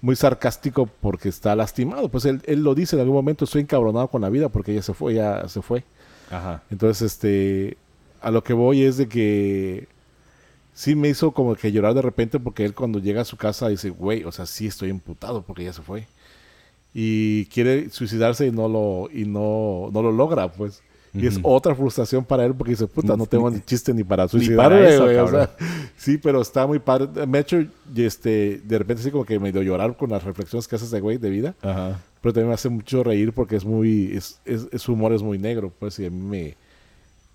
muy 0.00 0.16
sarcástico 0.16 0.86
porque 0.86 1.28
está 1.28 1.54
lastimado. 1.56 2.08
Pues 2.08 2.24
él, 2.24 2.42
él 2.46 2.62
lo 2.62 2.74
dice 2.74 2.96
en 2.96 3.00
algún 3.00 3.16
momento, 3.16 3.44
estoy 3.44 3.62
encabronado 3.62 4.08
con 4.08 4.22
la 4.22 4.28
vida 4.28 4.48
porque 4.48 4.72
ella 4.72 4.82
se 4.82 4.94
fue, 4.94 5.14
ya 5.14 5.46
se 5.48 5.62
fue. 5.62 5.84
Ajá. 6.30 6.62
Entonces, 6.70 7.12
este, 7.12 7.76
a 8.20 8.30
lo 8.30 8.42
que 8.44 8.52
voy 8.52 8.82
es 8.82 8.96
de 8.96 9.08
que 9.08 9.88
sí 10.72 10.94
me 10.94 11.08
hizo 11.08 11.32
como 11.32 11.54
que 11.54 11.72
llorar 11.72 11.94
de 11.94 12.02
repente 12.02 12.38
porque 12.40 12.64
él 12.64 12.74
cuando 12.74 12.98
llega 12.98 13.22
a 13.22 13.26
su 13.26 13.36
casa 13.36 13.68
dice, 13.68 13.90
güey, 13.90 14.24
o 14.24 14.32
sea, 14.32 14.46
sí 14.46 14.66
estoy 14.66 14.90
imputado 14.90 15.42
porque 15.42 15.62
ella 15.62 15.72
se 15.72 15.82
fue. 15.82 16.06
Y 16.92 17.46
quiere 17.46 17.90
suicidarse 17.90 18.46
y 18.46 18.50
no 18.50 18.68
lo, 18.68 19.08
y 19.12 19.24
no, 19.24 19.90
no 19.92 20.02
lo 20.02 20.12
logra, 20.12 20.50
pues. 20.50 20.82
Y 21.12 21.26
es 21.26 21.40
otra 21.42 21.74
frustración 21.74 22.24
para 22.24 22.44
él 22.44 22.54
porque 22.54 22.70
dice, 22.72 22.86
puta, 22.86 23.16
no 23.16 23.26
tengo 23.26 23.50
ni 23.50 23.60
chiste 23.60 23.92
ni 23.92 24.04
para 24.04 24.22
para 24.24 24.28
suicidarme, 24.28 24.88
eso, 24.94 25.04
güey", 25.04 25.16
o 25.16 25.24
cabrón. 25.26 25.48
sea, 25.58 25.66
sí, 25.96 26.18
pero 26.18 26.40
está 26.40 26.66
muy 26.66 26.78
padre. 26.78 27.26
Me 27.26 27.38
ha 27.38 27.40
hecho, 27.40 27.60
y 27.94 28.02
este, 28.04 28.60
de 28.64 28.78
repente 28.78 29.00
así 29.02 29.10
como 29.10 29.24
que 29.24 29.38
medio 29.40 29.60
llorar 29.62 29.96
con 29.96 30.10
las 30.10 30.22
reflexiones 30.22 30.68
que 30.68 30.76
hace 30.76 30.84
ese 30.84 31.00
güey 31.00 31.18
de 31.18 31.30
vida 31.30 31.54
Ajá. 31.62 32.00
pero 32.20 32.32
también 32.32 32.48
me 32.48 32.54
hace 32.54 32.68
mucho 32.68 33.02
reír 33.02 33.32
porque 33.32 33.56
es 33.56 33.64
muy 33.64 34.12
es, 34.16 34.40
es- 34.44 34.68
su 34.80 34.92
humor 34.92 35.12
es 35.12 35.22
muy 35.22 35.38
negro 35.38 35.72
pues 35.78 35.98
y 35.98 36.06
a 36.06 36.10
mí 36.10 36.20
me, 36.20 36.56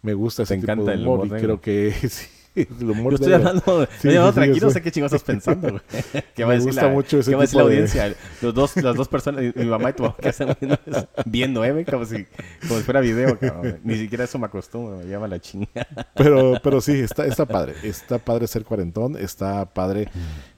me 0.01 0.13
gusta 0.13 0.43
ese 0.43 0.55
Te 0.55 0.61
tipo 0.61 0.71
encanta 0.71 0.91
de 0.91 0.97
el 0.97 1.03
humor, 1.03 1.19
humor 1.19 1.27
y 1.27 1.31
negro. 1.31 1.59
creo 1.59 1.61
que 1.61 1.91
sí, 2.09 2.25
humor 2.27 2.44
Yo 2.80 3.10
estoy 3.12 3.34
hablando, 3.34 3.88
Sí, 4.02 4.10
sí, 4.12 4.18
tranquilo, 4.34 4.70
sé 4.70 4.82
qué 4.82 4.91
chingos 4.91 5.12
estás 5.13 5.24
pensando, 5.24 5.70
güey. 5.70 5.82
¿Qué 6.36 6.44
va 6.44 6.52
a 6.52 6.54
decir 6.54 6.68
gusta 6.70 6.84
la, 6.88 6.89
mucho 6.89 7.20
ese 7.20 7.32
¿qué 7.32 7.36
va 7.36 7.41
a 7.41 7.46
decir 7.46 7.58
la 7.58 7.63
de- 7.63 7.70
audiencia? 7.74 8.15
Los 8.41 8.54
dos, 8.54 8.78
las 8.78 8.96
dos 8.96 9.08
personas, 9.08 9.44
mi 9.56 9.65
mamá 9.65 9.89
y 9.89 9.94
tu 9.94 10.04
mamá 10.04 10.15
que 10.22 10.30
están 10.30 10.56
viendo, 10.60 10.80
viendo, 11.26 11.65
eh, 11.65 11.86
como 11.89 12.06
si, 12.06 12.26
como 12.68 12.80
si 12.80 12.84
fuera 12.84 13.02
video, 13.02 13.38
cabrón. 13.38 13.80
Ni 13.84 13.98
siquiera 13.98 14.24
eso 14.24 14.39
me 14.39 14.46
acostumbro, 14.46 14.98
me 14.98 15.06
llama 15.06 15.28
la 15.28 15.39
chinga. 15.39 15.68
pero 16.15 16.54
pero 16.63 16.82
sí 16.82 16.94
está 17.00 17.26
está 17.26 17.46
padre 17.46 17.74
está 17.84 18.18
padre 18.18 18.48
ser 18.48 18.63
cuarentón 18.63 19.18
está 19.18 19.65
padre 19.65 20.08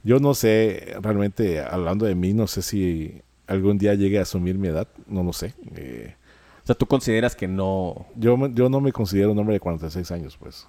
yo 0.04 0.20
no 0.20 0.34
sé 0.34 0.96
realmente 1.02 1.62
hablando 1.62 2.06
de 2.06 2.16
mí 2.16 2.34
no 2.34 2.48
sé 2.48 2.62
si 2.62 3.22
algún 3.48 3.78
día 3.78 3.94
llegue 3.96 4.20
a 4.20 4.24
asumir 4.24 4.58
mi 4.58 4.68
edad, 4.68 4.88
no 5.08 5.24
lo 5.24 5.34
sé. 5.34 5.54
Eh, 5.76 6.14
o 6.64 6.68
sea, 6.68 6.76
tú 6.76 6.86
consideras 6.86 7.36
que 7.36 7.48
no... 7.48 8.06
yo, 8.16 8.36
yo 8.50 8.70
no 8.70 8.82
me 8.82 8.92
considero 8.92 9.32
un 9.32 9.40
hombre 9.40 9.54
de 9.54 9.60
46 9.62 10.12
años, 10.12 10.38
pues. 10.38 10.68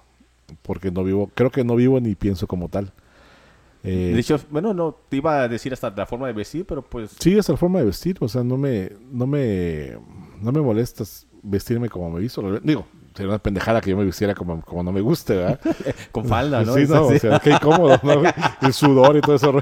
Porque 0.61 0.91
no 0.91 1.03
vivo, 1.03 1.31
creo 1.33 1.49
que 1.51 1.63
no 1.63 1.75
vivo 1.75 1.99
ni 1.99 2.15
pienso 2.15 2.47
como 2.47 2.69
tal. 2.69 2.91
Eh, 3.83 4.11
De 4.13 4.19
hecho, 4.19 4.39
bueno, 4.49 4.73
no, 4.73 4.95
te 5.07 5.17
iba 5.17 5.41
a 5.41 5.47
decir 5.47 5.71
hasta 5.71 5.89
la 5.89 6.05
forma 6.05 6.27
de 6.27 6.33
vestir, 6.33 6.65
pero 6.65 6.81
pues... 6.81 7.11
Sí, 7.19 7.37
es 7.37 7.47
la 7.47 7.55
forma 7.55 7.79
de 7.79 7.85
vestir, 7.85 8.17
o 8.19 8.27
sea, 8.27 8.43
no 8.43 8.57
me, 8.57 8.91
no 9.11 9.25
me, 9.25 9.97
no 10.41 10.51
me 10.51 10.59
molestas 10.61 11.25
vestirme 11.41 11.87
como 11.87 12.11
me 12.11 12.19
visto. 12.19 12.59
Digo, 12.59 12.85
sería 13.15 13.29
una 13.29 13.39
pendejada 13.39 13.79
que 13.79 13.91
yo 13.91 13.95
me 13.97 14.03
vistiera 14.03 14.35
como, 14.35 14.61
como 14.63 14.83
no 14.83 14.91
me 14.91 14.99
guste, 14.99 15.35
¿verdad? 15.37 15.59
Con 16.11 16.25
falda, 16.25 16.61
¿no? 16.65 16.73
Sí, 16.73 16.83
no, 16.89 17.07
o 17.07 17.17
sea, 17.17 17.39
qué 17.39 17.51
incómodo, 17.51 17.97
¿no? 18.03 18.21
El 18.61 18.73
sudor 18.73 19.15
y 19.15 19.21
todo 19.21 19.35
eso. 19.37 19.57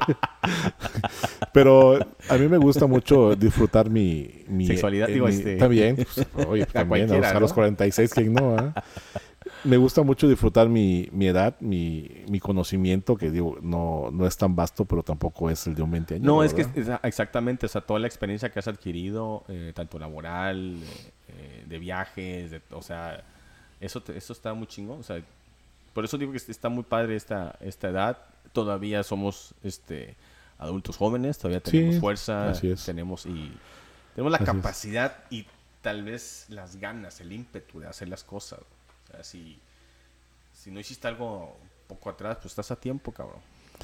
Pero 1.53 1.99
a 2.29 2.37
mí 2.37 2.47
me 2.47 2.57
gusta 2.57 2.87
mucho 2.87 3.35
disfrutar 3.35 3.89
mi... 3.89 4.43
mi 4.47 4.67
Sexualidad, 4.67 5.09
eh, 5.09 5.13
digo, 5.13 5.27
mi- 5.27 5.33
este- 5.33 5.57
También, 5.57 5.95
pues, 5.95 6.27
oye, 6.47 6.65
también, 6.71 7.03
a 7.11 7.13
los, 7.13 7.19
cualquiera, 7.19 7.37
a 7.37 7.39
los 7.39 7.51
¿no? 7.51 7.55
46, 7.55 8.13
¿quién 8.13 8.33
no? 8.33 8.55
ah? 8.57 8.83
Me 9.63 9.77
gusta 9.77 10.01
mucho 10.03 10.27
disfrutar 10.27 10.69
mi, 10.69 11.09
mi 11.11 11.27
edad, 11.27 11.55
mi, 11.59 12.23
mi 12.29 12.39
conocimiento, 12.39 13.17
que 13.17 13.31
digo, 13.31 13.57
no, 13.61 14.09
no 14.11 14.25
es 14.27 14.37
tan 14.37 14.55
vasto, 14.55 14.85
pero 14.85 15.03
tampoco 15.03 15.49
es 15.49 15.67
el 15.67 15.75
de 15.75 15.81
un 15.81 15.91
20 15.91 16.15
años. 16.15 16.25
No, 16.25 16.43
es 16.43 16.53
que 16.53 16.61
es- 16.61 16.69
exactamente, 17.03 17.65
o 17.65 17.69
sea, 17.69 17.81
toda 17.81 17.99
la 17.99 18.07
experiencia 18.07 18.49
que 18.51 18.59
has 18.59 18.67
adquirido, 18.67 19.43
eh, 19.47 19.71
tanto 19.75 19.99
laboral, 19.99 20.75
eh, 20.83 21.11
eh, 21.29 21.65
de 21.67 21.79
viajes, 21.79 22.51
de- 22.51 22.61
o 22.71 22.81
sea, 22.81 23.23
eso, 23.81 24.01
te- 24.01 24.17
eso 24.17 24.31
está 24.33 24.53
muy 24.53 24.67
chingón, 24.67 24.99
o 24.99 25.03
sea, 25.03 25.21
por 25.93 26.05
eso 26.05 26.17
digo 26.17 26.31
que 26.31 26.37
está 26.37 26.69
muy 26.69 26.83
padre 26.83 27.15
esta, 27.15 27.55
esta 27.59 27.89
edad, 27.89 28.17
todavía 28.53 29.03
somos 29.03 29.53
este 29.63 30.15
adultos 30.59 30.97
jóvenes, 30.97 31.37
todavía 31.37 31.59
tenemos 31.61 31.95
Sí, 31.95 31.99
fuerza, 32.01 32.53
tenemos 32.85 33.25
y 33.25 33.51
tenemos 34.15 34.31
la 34.31 34.37
Así 34.37 34.43
es. 34.45 34.47
capacidad 34.55 35.15
y 35.29 35.45
tal 35.81 36.03
vez 36.03 36.45
las 36.49 36.77
ganas, 36.77 37.19
el 37.21 37.31
ímpetu 37.31 37.79
de 37.79 37.87
hacer 37.87 38.07
las 38.09 38.23
cosas. 38.23 38.59
Sea, 39.07 39.23
si, 39.23 39.59
si 40.53 40.69
no 40.71 40.79
hiciste 40.79 41.07
algo 41.07 41.57
poco 41.87 42.09
atrás, 42.09 42.37
pues 42.37 42.47
estás 42.47 42.69
a 42.71 42.75
tiempo, 42.75 43.11
cabrón. 43.11 43.39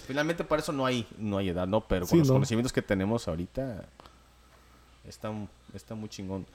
Finalmente 0.08 0.44
para 0.44 0.62
eso 0.62 0.72
no 0.74 0.86
hay, 0.86 1.08
no 1.18 1.38
hay 1.38 1.50
edad, 1.50 1.68
¿no? 1.68 1.88
Pero 1.88 2.02
con 2.02 2.10
Sí, 2.10 2.18
los 2.20 2.28
no. 2.28 2.34
conocimientos 2.36 2.74
que 2.74 2.82
tenemos 2.82 3.28
ahorita, 3.28 3.86
está, 5.08 5.32
está 5.74 5.96
muy 5.96 6.10
chingón. 6.10 6.46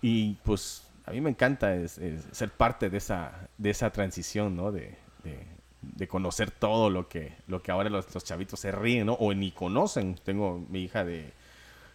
Y 0.00 0.34
pues 0.44 0.82
a 1.06 1.10
mí 1.12 1.20
me 1.20 1.30
encanta 1.30 1.74
es- 1.74 1.98
es 1.98 2.24
ser 2.32 2.50
parte 2.50 2.90
de 2.90 2.98
esa, 2.98 3.48
de 3.58 3.70
esa 3.70 3.90
transición, 3.90 4.56
¿no? 4.56 4.72
De, 4.72 4.96
de- 5.24 5.46
de 5.80 6.08
conocer 6.08 6.50
todo 6.50 6.90
lo 6.90 7.08
que, 7.08 7.36
lo 7.46 7.62
que 7.62 7.70
ahora 7.70 7.88
los, 7.88 8.12
los 8.12 8.24
chavitos 8.24 8.58
se 8.60 8.72
ríen, 8.72 9.06
¿no? 9.06 9.12
O 9.14 9.32
ni 9.34 9.52
conocen. 9.52 10.16
Tengo 10.24 10.64
mi 10.68 10.82
hija 10.82 11.04
de, 11.04 11.32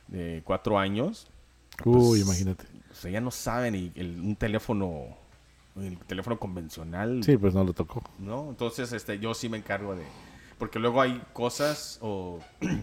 de 0.07 0.41
cuatro 0.45 0.79
años. 0.79 1.27
Uy, 1.83 2.19
pues, 2.19 2.21
imagínate. 2.21 2.65
O 2.91 2.95
sea, 2.95 3.11
ya 3.11 3.19
no 3.21 3.31
saben 3.31 3.75
y 3.75 3.91
el- 3.95 4.19
un 4.21 4.35
teléfono, 4.35 5.17
el 5.75 5.97
teléfono 5.99 6.37
convencional, 6.39 7.23
Sí, 7.23 7.37
pues 7.37 7.53
no 7.53 7.63
lo 7.63 7.73
tocó. 7.73 8.03
¿no? 8.19 8.49
Entonces, 8.49 8.91
este, 8.93 9.19
yo 9.19 9.33
sí 9.33 9.49
me 9.49 9.57
encargo 9.57 9.95
de, 9.95 10.03
porque 10.57 10.79
luego 10.79 11.01
hay 11.01 11.21
cosas 11.33 11.97
o, 12.01 12.39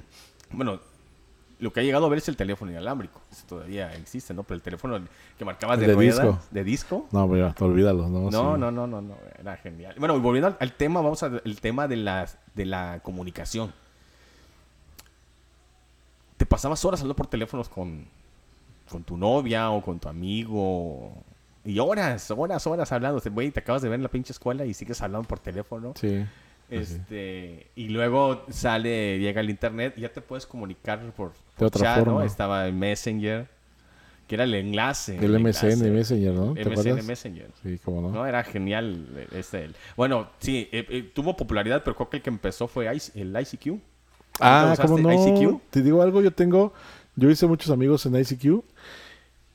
bueno, 0.50 0.80
lo 1.60 1.72
que 1.72 1.80
ha 1.80 1.82
llegado 1.82 2.06
a 2.06 2.08
ver 2.08 2.18
es 2.18 2.28
el 2.28 2.36
teléfono 2.36 2.70
inalámbrico, 2.70 3.20
Ese 3.30 3.46
todavía 3.46 3.94
existe, 3.94 4.32
¿no? 4.32 4.42
Pero 4.44 4.56
el 4.56 4.62
teléfono 4.62 4.98
que 5.38 5.44
marcabas 5.44 5.78
de, 5.78 5.86
de 5.88 5.94
ruedas, 5.94 6.16
disco. 6.16 6.38
de 6.50 6.64
disco, 6.64 7.08
No, 7.12 7.28
mira, 7.28 7.54
olvídalo, 7.60 8.08
¿no? 8.08 8.30
no, 8.30 8.30
Sí. 8.30 8.36
no, 8.60 8.70
no, 8.70 8.86
no, 8.86 9.00
no, 9.02 9.14
era 9.38 9.56
genial. 9.58 9.94
Bueno, 9.98 10.16
y 10.16 10.20
volviendo 10.20 10.48
al, 10.48 10.56
al 10.58 10.72
tema, 10.72 11.00
vamos 11.02 11.22
al 11.22 11.42
tema 11.60 11.86
de 11.86 11.96
la, 11.96 12.26
de 12.54 12.64
la 12.64 13.00
comunicación. 13.02 13.72
Te 16.38 16.46
pasabas 16.46 16.82
horas 16.86 17.00
hablando 17.00 17.16
por 17.16 17.26
teléfonos 17.26 17.68
con, 17.68 18.06
con 18.90 19.04
tu 19.04 19.16
novia 19.18 19.70
o 19.70 19.82
con 19.82 20.00
tu 20.00 20.08
amigo. 20.08 21.12
Y 21.64 21.78
horas, 21.78 22.30
horas, 22.30 22.66
horas 22.66 22.90
hablando. 22.92 23.20
Güey, 23.30 23.50
te 23.50 23.60
acabas 23.60 23.82
de 23.82 23.88
ver 23.88 23.96
en 23.96 24.02
la 24.02 24.08
pinche 24.10 24.32
escuela 24.32 24.64
y 24.64 24.72
sigues 24.74 25.00
hablando 25.02 25.28
por 25.28 25.38
teléfono. 25.40 25.92
Sí. 26.00 26.24
Este, 26.70 27.66
y 27.74 27.88
luego 27.88 28.44
sale, 28.48 29.18
llega 29.18 29.40
el 29.40 29.50
internet 29.50 29.94
y 29.96 30.02
ya 30.02 30.12
te 30.12 30.20
puedes 30.20 30.46
comunicar 30.46 31.00
por, 31.12 31.32
por 31.56 31.66
otra 31.66 31.82
chat, 31.82 31.98
¿no? 31.98 32.04
forma. 32.12 32.24
Estaba 32.24 32.68
en 32.68 32.78
Messenger, 32.78 33.48
que 34.28 34.34
era 34.36 34.44
el 34.44 34.54
enlace. 34.54 35.16
El 35.16 35.32
MSN, 35.40 35.66
enlace. 35.66 35.90
Messenger, 35.90 36.32
¿no? 36.32 36.54
¿Te 36.54 36.64
MSN 36.64 36.72
acuerdas? 36.72 37.04
Messenger. 37.04 37.50
Sí, 37.62 37.78
cómo 37.84 38.00
no. 38.02 38.10
No, 38.10 38.26
era 38.26 38.44
genial 38.44 39.06
eh, 39.16 39.26
este. 39.32 39.64
el- 39.64 39.74
Bueno, 39.96 40.28
sí, 40.38 40.68
eh, 40.72 40.86
eh, 40.88 41.10
tuvo 41.12 41.36
popularidad, 41.36 41.82
pero 41.84 41.96
creo 41.96 42.08
que 42.08 42.16
el 42.18 42.22
que 42.22 42.30
empezó 42.30 42.68
fue 42.68 42.86
IC- 42.86 43.12
el 43.16 43.36
ICQ. 43.38 43.80
Ah, 44.38 44.66
¿Nunca 44.70 44.82
¿cómo 44.86 44.98
no? 44.98 45.12
ICQ? 45.12 45.60
Te 45.70 45.82
digo 45.82 46.00
algo, 46.02 46.22
yo 46.22 46.30
tengo, 46.32 46.72
yo 47.16 47.28
hice 47.28 47.46
muchos 47.46 47.70
amigos 47.70 48.06
en 48.06 48.14
ICQ. 48.14 48.62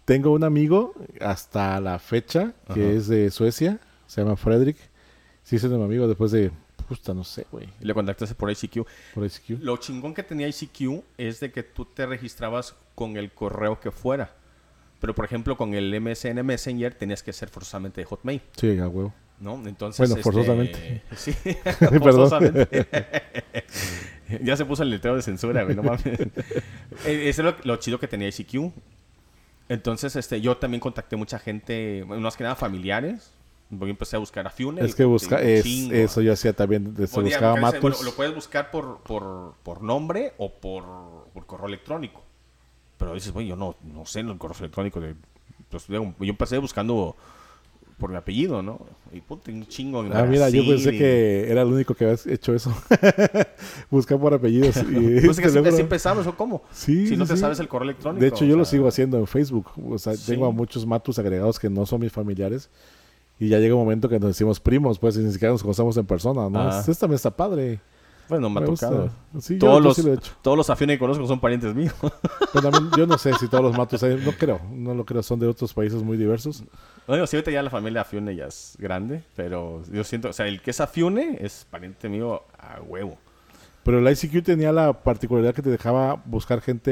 Tengo 0.06 0.32
un 0.32 0.44
amigo 0.44 0.94
hasta 1.20 1.80
la 1.82 1.98
fecha 2.00 2.54
que 2.74 2.82
Ajá. 2.84 2.92
es 2.92 3.08
de 3.08 3.32
Suecia, 3.32 3.80
se 4.06 4.22
llama 4.22 4.36
Frederick. 4.36 4.78
Sí, 5.44 5.56
es 5.56 5.64
mi 5.64 5.84
amigo 5.84 6.08
después 6.08 6.32
de, 6.32 6.52
puta, 6.88 7.14
no 7.14 7.24
sé, 7.24 7.46
güey, 7.52 7.68
le 7.80 7.94
contactaste 7.94 8.36
por 8.36 8.52
ICQ. 8.52 8.86
por 9.14 9.26
ICQ. 9.26 9.62
Lo 9.62 9.78
chingón 9.78 10.14
que 10.14 10.24
tenía 10.24 10.48
ICQ 10.48 11.04
es 11.18 11.40
de 11.40 11.52
que 11.52 11.64
tú 11.64 11.86
te 11.86 12.06
registrabas 12.06 12.76
con 12.94 13.18
el 13.18 13.32
correo 13.32 13.80
que 13.80 13.92
fuera. 13.92 14.36
Pero, 15.02 15.14
por 15.14 15.26
ejemplo, 15.26 15.58
con 15.58 15.74
el 15.74 16.00
MSN 16.00 16.44
Messenger 16.44 16.94
tenías 16.94 17.22
que 17.22 17.34
ser 17.34 17.50
forzosamente 17.50 18.02
de 18.02 18.06
Hotmail, 18.06 18.42
Sí, 18.56 18.78
a 18.80 18.88
huevo. 18.88 19.14
¿no? 19.40 19.62
Entonces, 19.68 20.00
Bueno, 20.08 20.16
este, 20.16 20.24
forzosamente. 20.24 21.02
Sí, 21.16 21.34
forzosamente. 22.00 22.88
ya 24.44 24.56
se 24.56 24.66
puso 24.66 24.84
el 24.84 24.90
letrero 24.92 25.16
de 25.18 25.22
censura, 25.22 25.64
güey, 25.64 25.76
no 25.76 25.84
mames. 25.84 26.06
Eh, 26.06 27.30
Eso 27.30 27.42
es 27.42 27.44
lo, 27.44 27.56
lo 27.64 27.76
chido 27.78 28.00
que 28.00 28.08
tenía 28.08 28.30
ICQ. 28.30 28.72
Entonces, 29.70 30.16
este, 30.16 30.42
yo 30.42 30.58
también 30.58 30.80
contacté 30.80 31.16
mucha 31.16 31.40
gente, 31.40 32.04
bueno, 32.04 32.22
más 32.22 32.38
que 32.38 32.44
nada 32.44 32.56
familiares. 32.56 33.32
Yo 33.72 33.88
empecé 33.88 34.16
a 34.16 34.20
buscar 34.20 34.46
a 34.46 34.52
Fiona. 34.52 34.82
Es 34.82 34.94
que 34.94 35.06
busca, 35.06 35.42
es, 35.42 35.66
eso 35.66 36.22
yo 36.22 36.32
hacía 36.34 36.54
también, 36.54 36.96
se 36.96 37.08
Podía 37.08 37.38
buscaba 37.38 37.56
buscarse- 37.56 37.82
bueno, 37.82 37.96
Matus. 37.96 38.06
lo 38.06 38.12
puedes 38.14 38.36
buscar 38.36 38.70
por, 38.70 39.00
por, 39.00 39.56
por 39.64 39.82
nombre 39.82 40.34
o 40.38 40.52
por, 40.54 40.84
por 41.34 41.46
correo 41.48 41.68
electrónico. 41.68 42.22
Pero 42.98 43.16
dices, 43.16 43.34
bueno, 43.34 43.50
yo 43.50 43.56
no, 43.56 43.76
no 43.84 44.06
sé 44.06 44.20
el 44.20 44.38
correo 44.38 44.58
electrónico. 44.60 45.00
De, 45.02 45.16
pues, 45.70 45.88
yo 45.88 46.14
empecé 46.20 46.60
buscando 46.60 47.16
por 47.98 48.10
mi 48.10 48.18
apellido, 48.18 48.62
¿no? 48.62 48.80
Y 49.14 49.22
puta, 49.22 49.52
un 49.52 49.66
chingo. 49.68 50.04
en 50.04 50.12
Ah, 50.14 50.24
mira, 50.24 50.50
yo 50.50 50.62
Brasil 50.64 50.66
pensé 50.68 50.96
y- 50.96 50.98
que 50.98 51.50
era 51.52 51.62
el 51.62 51.70
único 51.70 51.94
que 51.94 52.04
habías 52.06 52.28
hecho 52.28 52.54
eso. 52.54 52.76
Buscar 53.90 54.20
por 54.20 54.34
apellidos. 54.34 54.76
Y 54.78 54.82
Pues 55.26 55.38
es 55.38 55.38
que 55.38 55.48
teléfono. 55.48 55.70
así 55.70 55.82
empezamos, 55.82 56.28
¿o 56.28 56.36
cómo? 56.36 56.62
Sí, 56.72 57.08
si 57.08 57.18
no 57.18 57.26
sí, 57.26 57.34
te 57.34 57.38
sabes 57.40 57.60
el 57.60 57.68
correo 57.68 57.86
electrónico. 57.90 58.22
De 58.22 58.28
hecho, 58.28 58.46
yo 58.46 58.58
lo 58.58 58.66
sea, 58.66 58.72
sigo 58.72 58.88
haciendo 58.88 59.18
en 59.18 59.28
Facebook. 59.28 59.68
O 59.90 59.98
sea, 59.98 60.16
Sí. 60.16 60.32
tengo 60.34 60.46
a 60.46 60.52
muchos 60.52 60.86
matus 60.86 61.20
agregados 61.20 61.60
que 61.60 61.70
no 61.70 61.86
son 61.86 62.02
mis 62.02 62.12
familiares. 62.12 62.70
Y 63.40 63.50
ya 63.50 63.60
llega 63.60 63.76
un 63.76 63.82
momento 63.82 64.08
que 64.08 64.20
nos 64.20 64.30
decimos 64.30 64.60
primos, 64.60 64.98
pues, 64.98 65.18
y 65.18 65.20
ni 65.20 65.32
siquiera 65.32 65.52
nos 65.52 65.62
conocemos 65.62 65.98
en 65.98 66.06
persona, 66.06 66.50
¿no? 66.50 66.60
Ajá. 66.62 66.80
Esto 66.80 66.94
también 66.96 67.16
está 67.16 67.32
padre. 67.32 67.80
Bueno, 68.28 68.50
me, 68.50 68.62
ha 68.62 68.66
tocado. 68.66 69.10
Sí, 69.40 69.58
Todos, 69.58 69.84
los, 69.84 69.96
sí 69.96 70.04
lo 70.04 70.12
he 70.12 70.16
hecho. 70.16 70.34
todos 70.42 70.58
los 70.58 70.70
afines 70.70 70.96
que 70.96 71.00
conozco 71.00 71.28
son 71.28 71.40
parientes 71.40 71.76
míos. 71.76 71.94
Pero 72.54 72.72
también, 72.72 72.92
yo 72.98 73.06
no 73.06 73.18
sé 73.18 73.34
si 73.36 73.48
todos 73.48 73.64
los 73.64 73.78
matus, 73.78 74.02
hay- 74.04 74.16
no 74.24 74.32
creo, 74.32 74.60
no 74.72 74.94
lo 74.94 75.06
creo, 75.06 75.22
son 75.22 75.40
de 75.40 75.48
otros 75.48 75.74
países 75.74 76.02
muy 76.02 76.18
diversos. 76.18 76.64
Bueno, 77.08 77.28
sí, 77.28 77.36
ahorita 77.36 77.52
ya 77.52 77.62
la 77.62 77.70
familia 77.70 78.02
Afiune 78.02 78.36
ya 78.36 78.46
es 78.46 78.76
grande, 78.80 79.24
pero 79.36 79.84
yo 79.92 80.04
siento, 80.04 80.30
o 80.30 80.34
sea, 80.34 80.48
el 80.48 80.62
que 80.62 80.72
es 80.72 80.82
Afiune 80.82 81.38
es 81.40 81.68
pariente 81.70 82.10
mío 82.10 82.42
a 82.58 82.82
huevo. 82.82 83.18
Pero 83.84 84.00
el 84.00 84.12
ICQ 84.12 84.44
tenía 84.44 84.72
la 84.72 84.92
particularidad 84.94 85.54
que 85.54 85.62
te 85.62 85.70
dejaba 85.70 86.20
buscar 86.26 86.62
gente, 86.62 86.92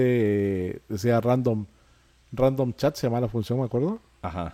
eh, 0.75 0.79
decía 0.87 1.19
random, 1.19 1.65
random 2.31 2.73
chat, 2.73 2.95
se 2.95 3.07
llama 3.07 3.19
la 3.19 3.27
función, 3.27 3.57
me 3.59 3.65
acuerdo. 3.65 3.99
Ajá. 4.21 4.53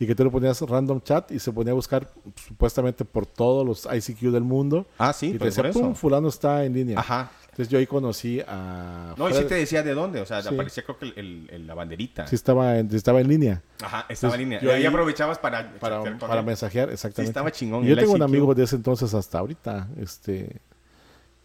Y 0.00 0.06
que 0.06 0.14
tú 0.14 0.22
le 0.24 0.30
ponías 0.30 0.60
random 0.62 1.00
chat 1.00 1.32
y 1.32 1.40
se 1.40 1.50
ponía 1.52 1.72
a 1.72 1.74
buscar 1.74 2.08
supuestamente 2.46 3.04
por 3.04 3.26
todos 3.26 3.66
los 3.66 3.84
ICQ 3.92 4.30
del 4.30 4.44
mundo. 4.44 4.86
Ah, 4.96 5.12
sí, 5.12 5.26
y 5.28 5.32
te 5.32 5.38
pues 5.40 5.56
por 5.56 5.64
decía, 5.66 5.70
eso. 5.80 5.80
pum, 5.88 5.94
fulano 5.96 6.28
está 6.28 6.64
en 6.64 6.72
línea. 6.74 7.00
Ajá. 7.00 7.32
Entonces 7.50 7.68
yo 7.72 7.78
ahí 7.80 7.86
conocí 7.88 8.40
a... 8.46 9.14
No, 9.18 9.28
y 9.28 9.34
sí 9.34 9.42
te 9.42 9.56
decía 9.56 9.82
de 9.82 9.92
dónde, 9.94 10.20
o 10.20 10.26
sea, 10.26 10.40
te 10.40 10.48
Sí. 10.48 10.54
aparecía 10.54 10.84
creo 10.84 10.98
que 11.00 11.12
el, 11.18 11.66
la 11.66 11.74
banderita. 11.74 12.28
sí 12.28 12.36
estaba 12.36 12.78
en, 12.78 12.88
sí 12.88 12.94
estaba 12.96 13.20
en 13.20 13.26
línea 13.26 13.62
Ajá, 13.82 14.06
estaba 14.08 14.34
en 14.34 14.40
línea. 14.42 14.60
yo 14.60 14.68
Y 14.70 14.74
ahí 14.74 14.86
aprovechabas 14.86 15.40
para, 15.40 15.72
para, 15.80 16.16
para 16.18 16.42
mensajear, 16.42 16.90
exactamente. 16.90 17.30
estaba 17.30 17.50
chingón, 17.50 17.84
Y 17.84 17.88
yo 17.88 17.96
tengo 17.96 18.12
un 18.12 18.22
amigo 18.22 18.54
de 18.54 18.62
ese 18.62 18.76
entonces 18.76 19.12
hasta 19.14 19.40
ahorita. 19.40 19.88
Este 20.00 20.60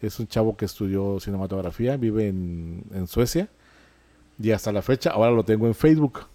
es 0.01 0.19
un 0.19 0.27
chavo 0.27 0.55
que 0.55 0.65
estudió 0.65 1.19
cinematografía, 1.19 1.97
vive 1.97 2.27
en, 2.27 2.83
en 2.93 3.07
Suecia. 3.07 3.47
Y 4.39 4.51
hasta 4.51 4.71
la 4.71 4.83
fecha, 4.83 5.09
ahora 5.11 5.31
lo 5.31 5.43
tengo 5.43 5.65
en 5.65 5.73
Facebook. 5.73 6.27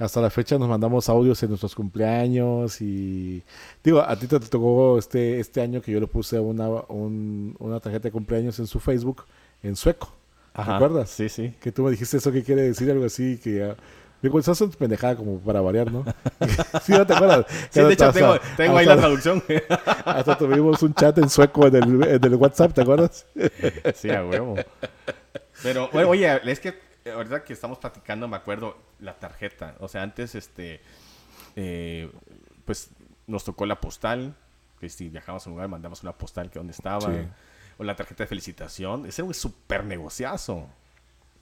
Hasta 0.00 0.20
la 0.20 0.30
fecha 0.30 0.58
nos 0.58 0.68
mandamos 0.68 1.08
audios 1.08 1.42
en 1.42 1.50
nuestros 1.50 1.74
cumpleaños 1.74 2.80
y 2.80 3.42
digo, 3.84 4.00
a 4.00 4.16
ti 4.16 4.26
te 4.26 4.40
tocó 4.40 4.98
este 4.98 5.38
este 5.38 5.60
año 5.60 5.80
que 5.82 5.92
yo 5.92 6.00
le 6.00 6.06
puse 6.06 6.40
una 6.40 6.68
un- 6.88 7.54
una 7.58 7.78
tarjeta 7.80 8.04
de 8.08 8.12
cumpleaños 8.12 8.58
en 8.58 8.66
su 8.66 8.80
Facebook 8.80 9.24
en 9.62 9.76
sueco. 9.76 10.10
Ajá. 10.54 10.72
¿Te 10.78 10.84
acuerdas? 10.84 11.10
Sí, 11.10 11.28
sí. 11.28 11.54
Que 11.60 11.70
tú 11.70 11.82
me 11.84 11.90
dijiste 11.90 12.16
eso 12.16 12.32
que 12.32 12.42
quiere 12.42 12.62
decir 12.62 12.90
algo 12.90 13.04
así 13.04 13.38
que 13.38 13.62
ah, 13.62 13.76
Digo, 14.22 14.38
es 14.38 14.46
pendejada 14.78 15.16
como 15.16 15.38
para 15.38 15.62
variar, 15.62 15.90
¿no? 15.90 16.04
sí, 16.84 16.92
¿no 16.92 17.06
te 17.06 17.14
acuerdas? 17.14 17.46
Sí, 17.70 17.80
de 17.80 17.92
hecho 17.94 18.04
Hasta- 18.06 18.20
tengo, 18.20 18.34
tengo 18.56 18.76
ahí 18.76 18.84
la 18.84 18.96
traducción. 18.98 19.42
Hasta 20.04 20.36
tuvimos 20.36 20.82
un 20.82 20.92
chat 20.92 21.16
en 21.18 21.30
sueco 21.30 21.66
en 21.66 21.76
el, 21.76 22.02
en 22.04 22.24
el 22.24 22.34
WhatsApp, 22.34 22.74
¿te 22.74 22.82
acuerdas? 22.82 23.24
sí, 23.94 24.10
a 24.10 24.22
huevo. 24.24 24.56
Pero, 25.62 25.88
oye, 25.92 26.38
es 26.50 26.60
que 26.60 26.74
ahorita 27.06 27.44
que 27.44 27.52
estamos 27.52 27.78
platicando, 27.78 28.26
me 28.28 28.36
acuerdo 28.36 28.76
la 28.98 29.18
tarjeta. 29.18 29.76
O 29.80 29.88
sea, 29.88 30.02
antes, 30.02 30.34
este, 30.34 30.80
eh, 31.56 32.10
pues 32.64 32.90
nos 33.26 33.44
tocó 33.44 33.66
la 33.66 33.80
postal, 33.80 34.34
que 34.80 34.88
si 34.88 35.08
viajábamos 35.08 35.46
a 35.46 35.50
un 35.50 35.54
lugar 35.56 35.68
mandamos 35.68 36.02
una 36.02 36.12
postal 36.12 36.50
que 36.50 36.58
donde 36.58 36.72
estaba. 36.72 37.00
Sí. 37.12 37.28
O 37.78 37.84
la 37.84 37.96
tarjeta 37.96 38.24
de 38.24 38.28
felicitación. 38.28 39.06
Ese 39.06 39.22
era 39.22 39.28
un 39.28 39.34
súper 39.34 39.84
negociazo. 39.84 40.66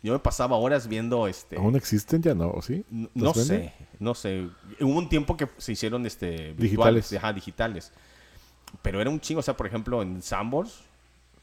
Yo 0.03 0.12
me 0.12 0.21
pasaba 0.21 0.57
horas 0.57 0.87
viendo 0.87 1.27
este. 1.27 1.57
¿Aún 1.57 1.75
existen 1.75 2.23
ya 2.23 2.33
no? 2.35 2.51
¿O 2.51 2.62
¿Sí? 2.62 2.85
n- 2.92 3.09
¿Los 3.16 3.37
No 3.37 3.44
sé, 3.44 3.73
no 3.99 4.14
sé. 4.14 4.49
Hubo 4.81 4.97
un 4.97 5.09
tiempo 5.09 5.37
que 5.37 5.49
se 5.57 5.73
hicieron 5.73 6.07
este 6.07 6.29
Digitales. 6.55 6.61
virtuales, 6.71 7.12
ajá, 7.14 7.33
digitales. 7.33 7.92
Pero 8.83 9.01
era 9.01 9.11
un 9.11 9.18
chingo, 9.18 9.40
o 9.40 9.42
sea, 9.42 9.57
por 9.57 9.66
ejemplo, 9.66 10.01
en 10.03 10.23
Sambors 10.23 10.83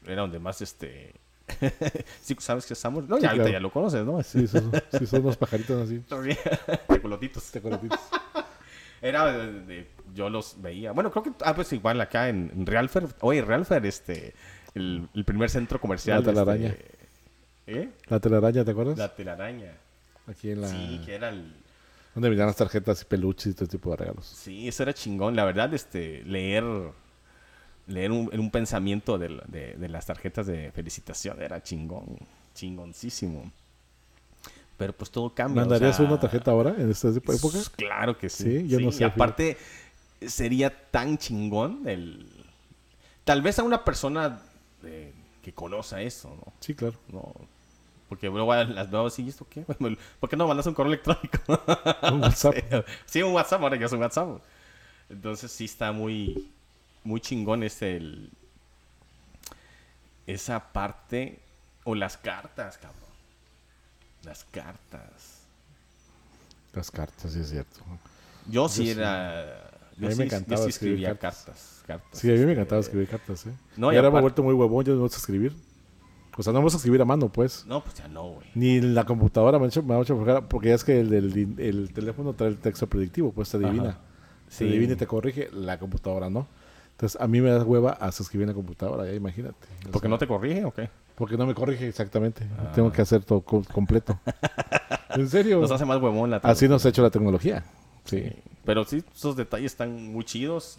era 0.06 0.22
donde 0.22 0.38
más 0.38 0.62
este 0.62 1.12
¿Sí 2.22 2.36
sabes 2.38 2.66
qué 2.66 2.72
es? 2.74 2.84
No, 2.84 3.00
Sí, 3.00 3.02
ya 3.22 3.28
ahorita 3.30 3.32
claro. 3.32 3.48
ya 3.48 3.60
lo 3.60 3.70
conoces, 3.70 4.04
¿no? 4.04 4.22
Sí, 4.22 4.46
son, 4.46 4.70
sí, 4.98 5.06
son 5.06 5.20
unos 5.22 5.36
pajaritos 5.36 5.82
así. 5.82 6.00
Tecolotitos. 6.88 7.50
Tecolotitos. 7.50 8.00
Era 9.00 9.30
de, 9.32 9.52
de- 9.62 9.86
yo 10.14 10.28
los 10.30 10.60
veía. 10.60 10.92
Bueno, 10.92 11.10
creo 11.10 11.22
que 11.22 11.32
ah 11.44 11.54
pues 11.54 11.72
igual 11.72 12.00
acá 12.00 12.28
en, 12.28 12.50
en 12.54 12.66
Realfer, 12.66 13.06
oye, 13.20 13.42
Realfer 13.42 13.84
este 13.86 14.34
el, 14.74 15.08
el 15.14 15.24
primer 15.24 15.50
centro 15.50 15.80
comercial 15.80 16.20
La 16.24 16.32
telaraña. 16.32 16.68
este, 16.68 16.90
¿Eh? 17.66 17.88
La 18.08 18.20
telaraña, 18.20 18.64
¿te 18.64 18.70
acuerdas? 18.70 18.98
La 18.98 19.14
telaraña. 19.14 19.72
Aquí 20.26 20.50
en 20.50 20.60
la... 20.62 20.68
Sí, 20.68 21.00
que 21.04 21.14
era 21.14 21.28
el 21.28 21.54
Donde 22.14 22.28
vendían 22.30 22.46
las 22.48 22.56
tarjetas 22.56 23.02
y 23.02 23.04
peluches 23.04 23.46
y 23.52 23.54
todo 23.54 23.68
tipo 23.68 23.90
de 23.90 23.96
regalos. 23.96 24.26
Sí, 24.26 24.66
eso 24.66 24.82
era 24.82 24.92
chingón. 24.94 25.36
La 25.36 25.44
verdad, 25.44 25.72
este, 25.74 26.22
leer, 26.24 26.64
leer 27.86 28.12
un, 28.12 28.30
un 28.38 28.50
pensamiento 28.50 29.18
de, 29.18 29.40
de- 29.48 29.74
de 29.76 29.88
las 29.88 30.06
tarjetas 30.06 30.46
de 30.46 30.72
felicitación 30.72 31.40
era 31.42 31.62
chingón, 31.62 32.16
chingoncísimo. 32.54 33.50
Pero 34.76 34.92
pues 34.92 35.10
todo 35.10 35.34
cambia. 35.34 35.62
o 35.62 35.64
¿Mandarías 35.68 35.98
sea, 35.98 36.04
una 36.06 36.18
tarjeta 36.20 36.50
ahora 36.50 36.74
en 36.78 36.90
esta 36.90 37.08
época? 37.08 37.58
s- 37.58 37.70
Claro 37.76 38.18
que 38.18 38.28
sí. 38.28 38.44
Sí, 38.60 38.68
yo 38.68 38.78
no 38.80 38.90
sí, 38.90 38.98
sé, 38.98 39.04
Y 39.04 39.04
aparte, 39.04 39.56
sería 40.26 40.90
tan 40.90 41.18
chingón 41.18 41.82
el... 41.86 42.26
Tal 43.24 43.42
vez 43.42 43.58
a 43.58 43.62
una 43.64 43.84
persona 43.84 44.40
que 45.42 45.52
conoce 45.54 46.04
eso, 46.06 46.30
¿no? 46.30 46.52
Sí, 46.60 46.74
claro. 46.74 46.96
No, 47.08 47.32
porque 48.08 48.28
luego 48.28 48.54
las 48.54 48.90
veo 48.90 49.06
así, 49.06 49.22
¿y 49.24 49.28
esto 49.30 49.46
qué? 49.48 49.62
¿Por 50.20 50.28
qué 50.28 50.36
no 50.36 50.46
mandas 50.48 50.66
un 50.66 50.74
correo 50.74 50.92
electrónico? 50.92 51.38
Un 52.02 52.20
WhatsApp. 52.22 52.54
Sí, 53.06 53.22
un 53.22 53.32
WhatsApp, 53.34 53.62
ahora 53.62 53.76
ya 53.76 53.86
es 53.86 53.92
un 53.92 54.00
WhatsApp. 54.00 54.40
Entonces 55.10 55.50
sí 55.52 55.66
está 55.66 55.92
muy, 55.92 56.50
muy 57.06 57.20
chingón 57.20 57.62
ese, 57.62 57.96
el- 57.96 58.30
esa 60.26 60.72
parte, 60.72 61.38
o 61.84 61.94
las 61.94 62.16
cartas, 62.16 62.78
cabrón. 62.78 63.02
Las 64.24 64.44
cartas. 64.44 65.42
Las 66.74 66.90
cartas, 66.90 67.32
sí 67.32 67.40
es 67.40 67.50
cierto. 67.50 67.80
Yo 68.50 68.68
sí 68.68 68.84
sí. 68.84 68.90
era... 68.90 69.70
Yo 69.98 70.06
A 70.08 70.10
mí 70.10 70.14
sí, 70.14 70.18
me 70.18 70.28
yo 70.28 70.36
encantaba 70.36 70.62
sí 70.62 70.68
escribir 70.68 70.94
escribía 70.98 71.08
cartas. 71.18 71.44
cartas. 71.46 71.82
cartas, 71.86 72.20
Sí, 72.20 72.28
a 72.28 72.32
mí 72.32 72.36
me 72.38 72.42
este, 72.44 72.52
encantaba 72.52 72.80
escribir 72.80 73.08
cartas, 73.08 73.46
¿eh? 73.46 73.52
No, 73.76 73.92
y 73.92 73.96
ahora 73.96 74.10
me 74.10 74.18
he 74.18 74.20
vuelto 74.20 74.42
muy 74.42 74.52
huevón, 74.52 74.84
yo 74.84 74.94
no 74.94 75.00
gusta 75.00 75.16
escribir. 75.16 75.54
O 76.36 76.42
sea, 76.42 76.52
no 76.52 76.58
me 76.58 76.64
gusta 76.64 76.76
escribir 76.76 77.00
a 77.00 77.06
mano, 77.06 77.32
pues. 77.32 77.64
No, 77.64 77.82
pues 77.82 77.94
ya 77.96 78.06
no, 78.08 78.24
güey. 78.32 78.46
Ni 78.54 78.80
la 78.82 79.04
computadora 79.06 79.58
me 79.58 79.64
ha 79.64 79.68
hecho, 79.68 79.82
me 79.82 79.94
ha 79.94 80.00
hecho 80.00 80.22
porque 80.50 80.68
ya 80.68 80.74
es 80.74 80.84
que 80.84 81.00
el, 81.00 81.14
el 81.58 81.92
teléfono 81.94 82.34
trae 82.34 82.50
el 82.50 82.58
texto 82.58 82.86
predictivo, 82.88 83.32
pues 83.32 83.48
te 83.50 83.56
adivina. 83.56 83.98
Sí. 84.50 84.64
adivina 84.68 84.92
y 84.92 84.96
te 84.96 85.06
corrige, 85.06 85.48
la 85.52 85.78
computadora 85.78 86.28
no. 86.28 86.46
Entonces, 86.96 87.20
a 87.20 87.26
mí 87.28 87.42
me 87.42 87.50
da 87.50 87.62
hueva 87.62 87.92
hasta 87.92 88.22
escribir 88.22 88.44
en 88.44 88.48
la 88.48 88.54
computadora, 88.54 89.04
ya 89.04 89.12
imagínate. 89.12 89.54
¿Porque 89.92 90.08
no 90.08 90.16
te 90.16 90.26
corrige 90.26 90.64
o 90.64 90.72
qué? 90.72 90.88
Porque 91.14 91.36
no 91.36 91.46
me 91.46 91.54
corrige 91.54 91.86
exactamente. 91.86 92.46
Ah. 92.58 92.72
Tengo 92.74 92.90
que 92.90 93.02
hacer 93.02 93.22
todo 93.22 93.42
co- 93.42 93.62
completo. 93.72 94.18
¿En 95.10 95.28
serio? 95.28 95.60
Nos 95.60 95.70
hace 95.70 95.84
más 95.84 96.00
huevón 96.00 96.30
la 96.30 96.38
Así 96.38 96.68
nos 96.68 96.84
ha 96.86 96.88
hecho 96.88 97.02
la 97.02 97.10
tecnología. 97.10 97.64
Sí. 98.04 98.32
Pero 98.64 98.84
sí, 98.84 99.04
esos 99.14 99.36
detalles 99.36 99.72
están 99.72 100.10
muy 100.12 100.24
chidos. 100.24 100.78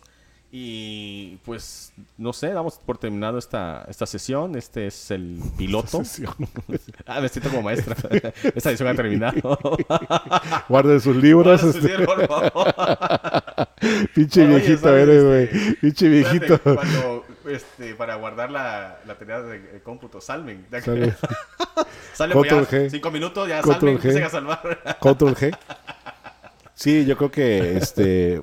Y 0.49 1.38
pues, 1.43 1.91
no 2.17 2.31
sé, 2.31 2.47
damos 2.53 2.77
por 2.77 2.97
terminado 2.97 3.38
esta, 3.38 3.86
esta 3.89 4.05
sesión. 4.05 4.55
Este 4.55 4.88
es 4.88 5.12
el 5.12 5.41
piloto. 5.57 6.05
Sesión. 6.05 6.33
ah, 7.05 7.19
me 7.19 7.27
siento 7.27 7.49
como 7.49 7.63
maestra. 7.63 7.95
esta 8.55 8.69
edición 8.69 8.88
ha 8.88 8.95
terminado. 8.95 9.60
Guarden 10.69 11.01
sus 11.01 11.17
libros. 11.17 11.60
Sí, 11.62 11.67
este, 11.67 12.05
por 12.05 12.27
favor. 12.27 12.73
pinche 14.15 14.45
Oye, 14.45 14.55
viejito 14.55 14.79
¿sabes, 14.79 15.03
eres, 15.03 15.23
güey. 15.25 15.43
este, 15.43 15.73
Pinche 15.81 16.07
viejito. 16.07 16.60
Cuando, 16.62 17.25
este, 17.49 17.95
para 17.95 18.15
guardar 18.15 18.49
la, 18.49 18.99
la 19.05 19.15
tarea 19.15 19.41
de, 19.41 19.60
de 19.60 19.81
cómputo, 19.81 20.21
salven. 20.21 20.65
Sale. 20.81 21.13
Sale 22.13 22.33
pues 22.33 22.49
ya, 22.49 22.55
Control 22.57 22.81
G. 22.86 22.89
cinco 22.89 23.12
minutos, 23.12 23.49
ya 23.49 23.62
Control 23.62 24.01
salven, 24.01 24.21
G. 24.21 24.25
a 24.25 24.29
salvar. 24.29 24.97
Control 24.99 25.36
G. 25.36 25.57
Sí, 26.73 27.05
yo 27.05 27.17
creo 27.17 27.31
que 27.31 27.75
este 27.77 28.39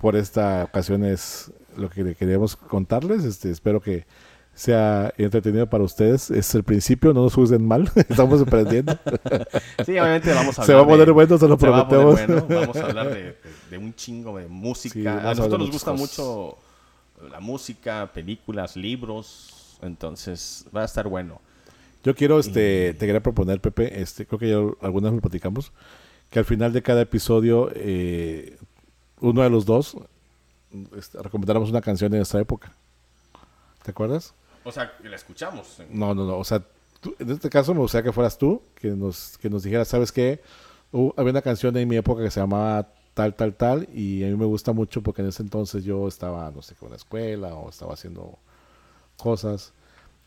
por 0.00 0.16
esta 0.16 0.64
ocasión 0.64 1.04
es 1.04 1.52
lo 1.76 1.88
que 1.90 2.14
queríamos 2.14 2.56
contarles. 2.56 3.24
Este, 3.24 3.50
espero 3.50 3.80
que 3.80 4.06
sea 4.54 5.12
entretenido 5.16 5.68
para 5.68 5.84
ustedes. 5.84 6.30
Es 6.30 6.54
el 6.54 6.64
principio, 6.64 7.12
no 7.14 7.22
nos 7.22 7.34
juzguen 7.34 7.66
mal. 7.66 7.90
Estamos 8.08 8.40
aprendiendo. 8.42 8.98
Sí, 9.86 9.92
obviamente 9.98 10.32
vamos 10.34 10.58
a 10.58 10.62
hablar 10.62 10.66
Se 10.66 10.74
va 10.74 10.80
a 10.82 10.86
poner 10.86 11.06
de- 11.06 11.12
bueno, 11.12 11.38
se 11.38 11.48
lo 11.48 11.58
se 11.58 11.68
va 11.68 11.78
a 11.80 11.88
poner 11.88 12.04
prometemos. 12.04 12.46
bueno. 12.46 12.60
Vamos 12.60 12.76
a 12.76 12.84
hablar 12.86 13.14
de, 13.70 13.78
un 13.78 13.94
chingo 13.94 14.36
de 14.36 14.46
música. 14.48 14.94
Sí, 14.94 15.06
a 15.06 15.20
nosotros 15.34 15.58
nos 15.60 15.70
gusta 15.70 15.92
cosas. 15.92 16.00
mucho 16.18 16.58
la 17.30 17.40
música, 17.40 18.10
películas, 18.12 18.76
libros. 18.76 19.78
Entonces 19.82 20.66
va 20.76 20.82
a 20.82 20.84
estar 20.84 21.08
bueno. 21.08 21.40
Yo 22.04 22.14
quiero, 22.14 22.38
este, 22.38 22.94
te 22.94 23.06
quería 23.06 23.22
proponer, 23.22 23.60
Pepe, 23.60 24.00
este, 24.00 24.26
creo 24.26 24.38
que 24.38 24.48
ya 24.50 24.56
algunas 24.86 25.12
lo 25.12 25.20
platicamos, 25.20 25.72
que 26.30 26.38
al 26.38 26.44
final 26.46 26.72
de 26.72 26.80
cada 26.82 27.02
episodio, 27.02 27.70
eh, 27.74 28.56
uno 29.20 29.42
de 29.42 29.50
los 29.50 29.64
dos, 29.66 29.96
este, 30.96 31.22
recomendáramos 31.22 31.70
una 31.70 31.80
canción 31.80 32.10
de 32.10 32.18
nuestra 32.18 32.40
época. 32.40 32.72
¿Te 33.82 33.90
acuerdas? 33.90 34.34
O 34.64 34.70
sea, 34.72 34.96
que 34.96 35.08
la 35.08 35.16
escuchamos. 35.16 35.78
No, 35.90 36.14
no, 36.14 36.26
no. 36.26 36.36
O 36.38 36.44
sea, 36.44 36.62
tú- 37.00 37.14
en 37.18 37.30
este 37.30 37.48
caso 37.48 37.72
me 37.74 37.80
gustaría 37.80 38.04
que 38.04 38.12
fueras 38.12 38.36
tú, 38.36 38.62
que 38.74 38.88
nos, 38.90 39.38
que 39.38 39.48
nos 39.50 39.62
dijeras, 39.62 39.88
¿sabes 39.88 40.12
qué? 40.12 40.40
Hubo- 40.92 41.14
había 41.16 41.30
una 41.30 41.42
canción 41.42 41.76
en 41.76 41.88
mi 41.88 41.96
época 41.96 42.22
que 42.22 42.30
se 42.30 42.40
llamaba 42.40 42.88
tal, 43.14 43.34
tal, 43.34 43.54
tal, 43.54 43.88
y 43.94 44.22
a 44.24 44.26
mí 44.28 44.36
me 44.36 44.44
gusta 44.44 44.72
mucho 44.72 45.02
porque 45.02 45.22
en 45.22 45.28
ese 45.28 45.42
entonces 45.42 45.82
yo 45.84 46.06
estaba, 46.08 46.50
no 46.50 46.62
sé, 46.62 46.74
con 46.74 46.90
la 46.90 46.96
escuela 46.96 47.54
o 47.54 47.70
estaba 47.70 47.94
haciendo 47.94 48.38
cosas. 49.16 49.72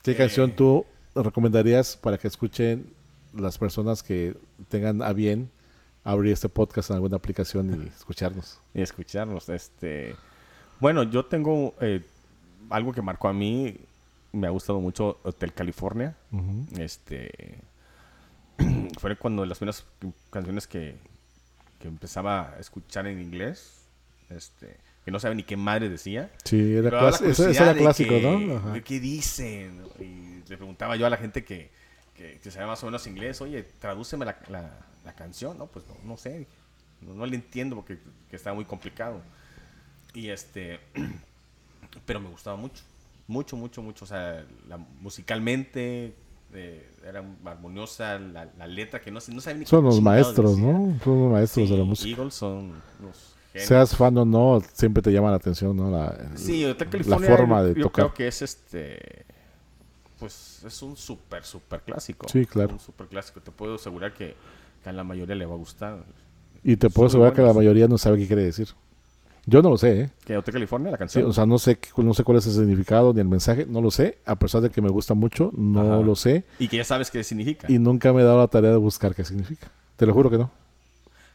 ¿Qué 0.01 0.12
Eh. 0.12 0.15
canción 0.15 0.51
tú 0.56 0.86
recomendarías 1.15 1.95
para 1.95 2.17
que 2.17 2.27
escuchen 2.27 2.91
las 3.36 3.58
personas 3.58 4.03
que 4.03 4.36
tengan 4.69 5.01
a 5.01 5.13
bien 5.13 5.49
abrir 6.04 6.34
este 6.34 6.50
podcast 6.50 6.89
en 6.89 6.96
alguna 6.98 7.18
aplicación 7.18 7.84
y 7.84 7.88
escucharnos? 7.98 8.60
Y 8.74 8.82
escucharnos. 8.82 9.50
Este, 9.50 10.16
bueno, 10.80 11.04
yo 11.04 11.26
tengo 11.26 11.74
eh, 11.82 12.02
algo 12.70 12.92
que 12.94 13.02
marcó 13.02 13.28
a 13.30 13.34
mí. 13.34 13.78
Me 14.32 14.48
ha 14.48 14.50
gustado 14.50 14.80
mucho 14.80 15.20
Hotel 15.24 15.54
California. 15.54 16.16
Ujú. 16.32 16.66
Este 16.82 17.60
fue 19.00 19.16
cuando 19.16 19.46
las 19.46 19.58
primeras 19.58 19.86
canciones 20.32 20.68
que, 20.68 20.96
que 21.80 21.88
empezaba 21.88 22.50
a 22.54 22.60
escuchar 22.60 23.08
en 23.08 23.22
inglés, 23.22 23.82
este, 24.30 24.78
que 25.06 25.12
no 25.12 25.20
sabía 25.20 25.36
ni 25.36 25.44
qué 25.44 25.58
madre 25.58 25.89
decía. 25.89 26.32
Sí, 26.46 26.74
era 26.76 26.89
daba 26.89 27.12
la 27.12 27.18
clas- 27.18 27.26
eso, 27.28 27.48
era 27.50 27.74
clásico, 27.76 28.16
que- 28.16 28.22
¿no? 28.22 28.58
Ajá. 28.58 28.72
de 28.72 28.82
¿Qué 28.84 29.00
dicen? 29.00 29.84
Y 30.00 30.48
le 30.50 30.58
preguntaba 30.58 30.96
yo 30.96 31.06
a 31.06 31.10
la 31.10 31.18
gente 31.18 31.44
que, 31.44 31.70
que, 32.16 32.39
que 32.42 32.52
sabía 32.52 32.68
más 32.68 32.82
o 32.84 32.88
menos 32.88 33.06
inglés, 33.08 33.39
oye, 33.42 33.63
tradúceme 33.80 34.26
la, 34.26 34.38
la, 34.50 34.72
la 35.06 35.13
canción, 35.13 35.58
¿no? 35.58 35.68
Pues 35.68 35.86
no, 35.88 35.96
no 36.04 36.18
sé, 36.18 36.48
no, 37.02 37.13
no 37.13 37.26
le 37.26 37.36
entiendo 37.36 37.76
porque 37.76 37.98
que 38.30 38.36
estaba 38.36 38.56
muy 38.56 38.66
complicado. 38.66 39.22
Y 40.13 40.30
este, 40.30 40.80
pero 42.06 42.20
me 42.20 42.30
gustaba 42.30 42.56
mucho, 42.58 42.84
mucho, 43.28 43.56
mucho, 43.58 43.82
mucho, 43.82 44.06
o 44.06 44.08
sea, 44.08 44.46
la- 44.68 44.78
musicalmente 44.78 46.14
eh, 46.54 46.89
era 47.06 47.24
armoniosa, 47.45 48.20
la, 48.20 48.47
la 48.58 48.68
letra 48.68 49.01
que 49.01 49.12
no, 49.12 49.20
sé- 49.20 49.34
no 49.34 49.41
sabía 49.41 49.60
ni 49.60 49.66
qué 49.66 49.70
Son 49.70 49.84
los 49.84 50.01
maestros. 50.01 50.58
¿no? 50.58 50.97
Son 51.04 51.20
los 51.24 51.32
maestros 51.32 51.70
de 51.70 51.78
la 51.78 51.84
música. 51.84 52.10
Eagles 52.18 52.34
son 52.36 52.70
los 53.01 53.34
genios. 53.51 53.68
Seas 53.68 53.95
fan 53.95 54.18
o 54.18 54.26
no, 54.26 54.62
siempre 54.74 55.01
te 55.04 55.12
llama 55.12 55.30
la 55.32 55.38
atención, 55.38 55.76
¿no? 55.76 55.89
La, 55.91 56.16
Sí, 56.36 56.64
la 56.64 56.76
California. 56.76 57.36
forma 57.38 57.60
yo- 57.62 57.68
de 57.68 57.74
yo 57.76 57.84
tocar. 57.84 58.06
creo 58.06 58.14
que 58.14 58.28
es 58.28 58.41
este. 58.41 59.26
Pues 60.20 60.64
es 60.66 60.82
un 60.82 60.95
súper, 60.95 61.43
súper 61.43 61.82
clásico. 61.82 62.28
Sí, 62.30 62.45
claro. 62.45 62.74
Un 62.74 62.80
súper 62.80 63.08
clásico. 63.08 63.41
Te 63.41 63.51
puedo 63.51 63.76
asegurar 63.76 64.14
que, 64.14 64.36
que 64.84 64.89
a 64.89 64.93
la 64.93 65.03
mayoría 65.03 65.36
le 65.36 65.45
va 65.45 65.53
a 65.53 65.57
gustar. 65.57 66.03
Y 66.63 66.75
te 66.77 66.89
puedo 66.89 67.07
asegurar 67.07 67.34
que 67.34 67.41
la 67.41 67.53
mayoría 67.53 67.88
no 67.88 67.97
sabe 67.97 68.17
qué 68.19 68.27
quiere 68.27 68.43
decir. 68.43 68.67
Yo 69.45 69.61
no 69.61 69.69
lo 69.71 69.77
sé, 69.77 69.99
¿eh? 70.01 70.09
¿Que 70.25 70.38
Hotel 70.38 70.53
California, 70.53 70.91
la 70.91 70.95
Sí, 70.97 70.99
canción? 70.99 71.25
o 71.29 71.34
sea, 71.34 71.45
no 71.45 71.59
sé, 71.59 71.77
no 71.97 72.13
sé 72.13 72.23
cuál 72.23 72.38
es 72.38 72.45
el 72.47 72.53
significado 72.53 73.13
ni 73.13 73.19
el 73.19 73.27
mensaje, 73.27 73.65
no 73.67 73.81
lo 73.81 73.91
sé. 73.91 74.17
A 74.25 74.36
pesar 74.36 74.61
de 74.61 74.69
que 74.69 74.81
me 74.81 74.89
gusta 74.89 75.13
mucho, 75.15 75.51
no 75.57 75.81
Ajá. 75.81 76.01
lo 76.01 76.15
sé. 76.15 76.45
y 76.59 76.67
que 76.69 76.77
ya 76.77 76.86
sabes 76.86 77.11
qué 77.11 77.23
significa. 77.25 77.67
Y 77.69 77.77
nunca 77.79 78.13
me 78.13 78.21
he 78.21 78.23
dado 78.23 78.38
la 78.39 78.47
tarea 78.47 78.71
de 78.71 78.77
buscar 78.77 79.13
qué 79.13 79.25
significa. 79.25 79.67
Te 79.97 80.05
lo 80.05 80.13
juro 80.13 80.29
que 80.29 80.38
no. 80.38 80.49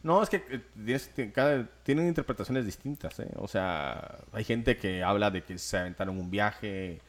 No, 0.01 0.23
es 0.23 0.29
que 0.29 0.41
eh, 0.87 1.31
cada- 1.35 1.67
tienen 1.83 2.07
interpretaciones 2.07 2.65
distintas, 2.65 3.19
¿eh? 3.19 3.27
O 3.35 3.47
sea, 3.47 4.17
hay 4.31 4.43
gente 4.43 4.77
que 4.77 5.03
habla 5.03 5.29
de 5.29 5.43
que 5.43 5.57
se 5.59 5.77
aventaron 5.77 6.17
un 6.17 6.31
viaje. 6.31 7.01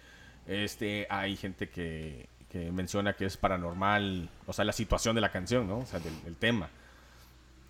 Este, 0.46 1.06
hay 1.08 1.36
gente 1.36 1.68
que, 1.70 2.26
que 2.50 2.70
menciona 2.72 3.12
que 3.14 3.26
es 3.26 3.36
paranormal, 3.36 4.28
o 4.46 4.52
sea, 4.52 4.64
la 4.64 4.72
situación 4.72 5.14
de 5.14 5.20
la 5.20 5.30
canción, 5.30 5.66
¿no? 5.68 5.78
O 5.78 5.86
sea, 5.86 6.00
del, 6.00 6.12
el 6.26 6.36
tema. 6.36 6.68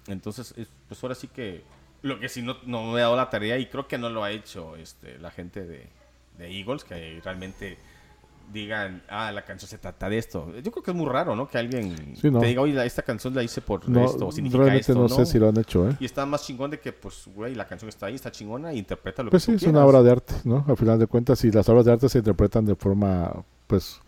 Entonces, 0.06 0.54
es- 0.56 0.68
pues 0.88 1.02
ahora 1.02 1.14
sí 1.14 1.28
que 1.28 1.62
lo 2.02 2.18
que 2.18 2.28
sí 2.28 2.40
no, 2.42 2.56
no 2.64 2.84
me 2.92 2.98
he 2.98 3.02
dado 3.02 3.14
la 3.16 3.28
tarea 3.28 3.58
y 3.58 3.66
creo 3.66 3.86
que 3.86 3.98
no 3.98 4.08
lo 4.08 4.24
ha 4.24 4.30
hecho 4.30 4.76
este, 4.76 5.18
la 5.18 5.30
gente 5.30 5.66
de, 5.66 5.86
de 6.38 6.58
Eagles, 6.58 6.82
que 6.84 7.20
realmente 7.22 7.76
digan, 8.52 9.02
ah, 9.08 9.30
la 9.30 9.44
canción 9.44 9.68
se 9.68 9.78
trata 9.78 10.08
de 10.08 10.18
esto. 10.18 10.52
Yo 10.60 10.72
creo 10.72 10.82
que 10.82 10.90
es 10.90 10.96
muy 10.96 11.06
raro, 11.08 11.36
¿no? 11.36 11.46
Que 11.46 11.58
alguien 11.58 12.16
Sí, 12.16 12.30
no. 12.30 12.40
te 12.40 12.46
diga, 12.46 12.62
oye, 12.62 12.84
esta 12.84 13.02
canción 13.02 13.32
la 13.34 13.42
hice 13.44 13.60
por 13.60 13.86
No, 13.88 14.04
esto, 14.04 14.26
o 14.26 14.32
significa 14.32 14.64
realmente 14.64 14.90
esto, 14.90 15.00
no, 15.00 15.08
sé 15.08 15.24
si 15.26 15.38
lo 15.38 15.50
han 15.50 15.58
hecho, 15.58 15.88
¿eh? 15.88 15.96
Y 16.00 16.04
está 16.06 16.24
más 16.26 16.44
chingón 16.44 16.70
de 16.70 16.80
que, 16.80 16.92
pues, 16.92 17.28
güey, 17.34 17.54
la 17.54 17.66
canción 17.68 17.88
está 17.90 18.06
ahí, 18.06 18.14
está 18.16 18.32
chingona, 18.32 18.72
y 18.72 18.78
interpreta 18.78 19.22
lo 19.22 19.30
Pues 19.30 19.44
que 19.46 19.52
sí, 19.52 19.58
tú 19.58 19.66
es 19.66 19.70
una 19.70 19.84
obra 19.84 20.02
de 20.02 20.10
arte, 20.10 20.34
¿no? 20.44 20.64
Al 20.66 20.76
final 20.76 20.98
de 20.98 21.06
cuentas, 21.06 21.44
y 21.44 21.52
las 21.52 21.68
obras 21.68 21.84
de 21.84 21.92
arte 21.92 22.08
se 22.08 22.18
interpretan 22.18 22.64
de 22.64 22.74
forma, 22.74 23.44
pues, 23.68 24.00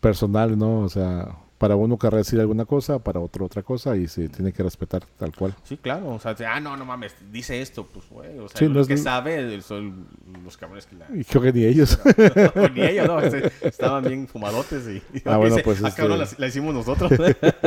personal, 0.00 0.56
¿no? 0.58 0.80
O 0.80 0.88
sea, 0.88 1.36
para 1.58 1.74
uno 1.74 1.98
querrá 1.98 2.18
decir 2.18 2.38
alguna 2.38 2.64
cosa, 2.66 3.00
para 3.00 3.18
otro 3.18 3.44
otra 3.46 3.64
cosa, 3.64 3.96
y 3.96 4.06
se 4.06 4.28
tiene 4.28 4.52
que 4.52 4.62
respetar 4.62 5.02
tal 5.18 5.34
cual. 5.34 5.56
Sí, 5.64 5.76
claro. 5.76 6.10
O 6.10 6.20
sea, 6.20 6.36
ah, 6.54 6.60
no, 6.60 6.76
no 6.76 6.84
mames, 6.84 7.16
dice 7.32 7.60
esto, 7.60 7.84
pues, 7.84 8.08
güey. 8.08 8.38
O 8.38 8.48
sea, 8.48 8.58
Sí, 8.58 8.66
lo 8.66 8.74
no 8.74 8.80
es 8.82 8.86
que 8.86 8.94
ni- 8.94 9.00
sabe 9.00 9.60
son 9.60 10.06
los 10.44 10.56
cabrones 10.56 10.86
que 10.86 10.94
la. 10.94 11.06
Y 11.12 11.24
creo 11.24 11.42
que 11.42 11.52
ni 11.52 11.64
ellos. 11.64 11.98
Ni 12.74 12.82
ellos, 12.82 13.06
¿no? 13.08 13.20
Este, 13.20 13.50
estaban 13.66 14.04
bien 14.04 14.28
fumadotes 14.28 14.86
y. 14.88 15.02
Ah, 15.24 15.36
bueno, 15.36 15.56
dice, 15.56 15.64
pues, 15.64 15.82
ah, 15.82 15.92
cabrón, 15.92 16.22
este- 16.22 16.36
la, 16.36 16.40
la 16.42 16.46
hicimos 16.46 16.72
nosotros. 16.74 17.10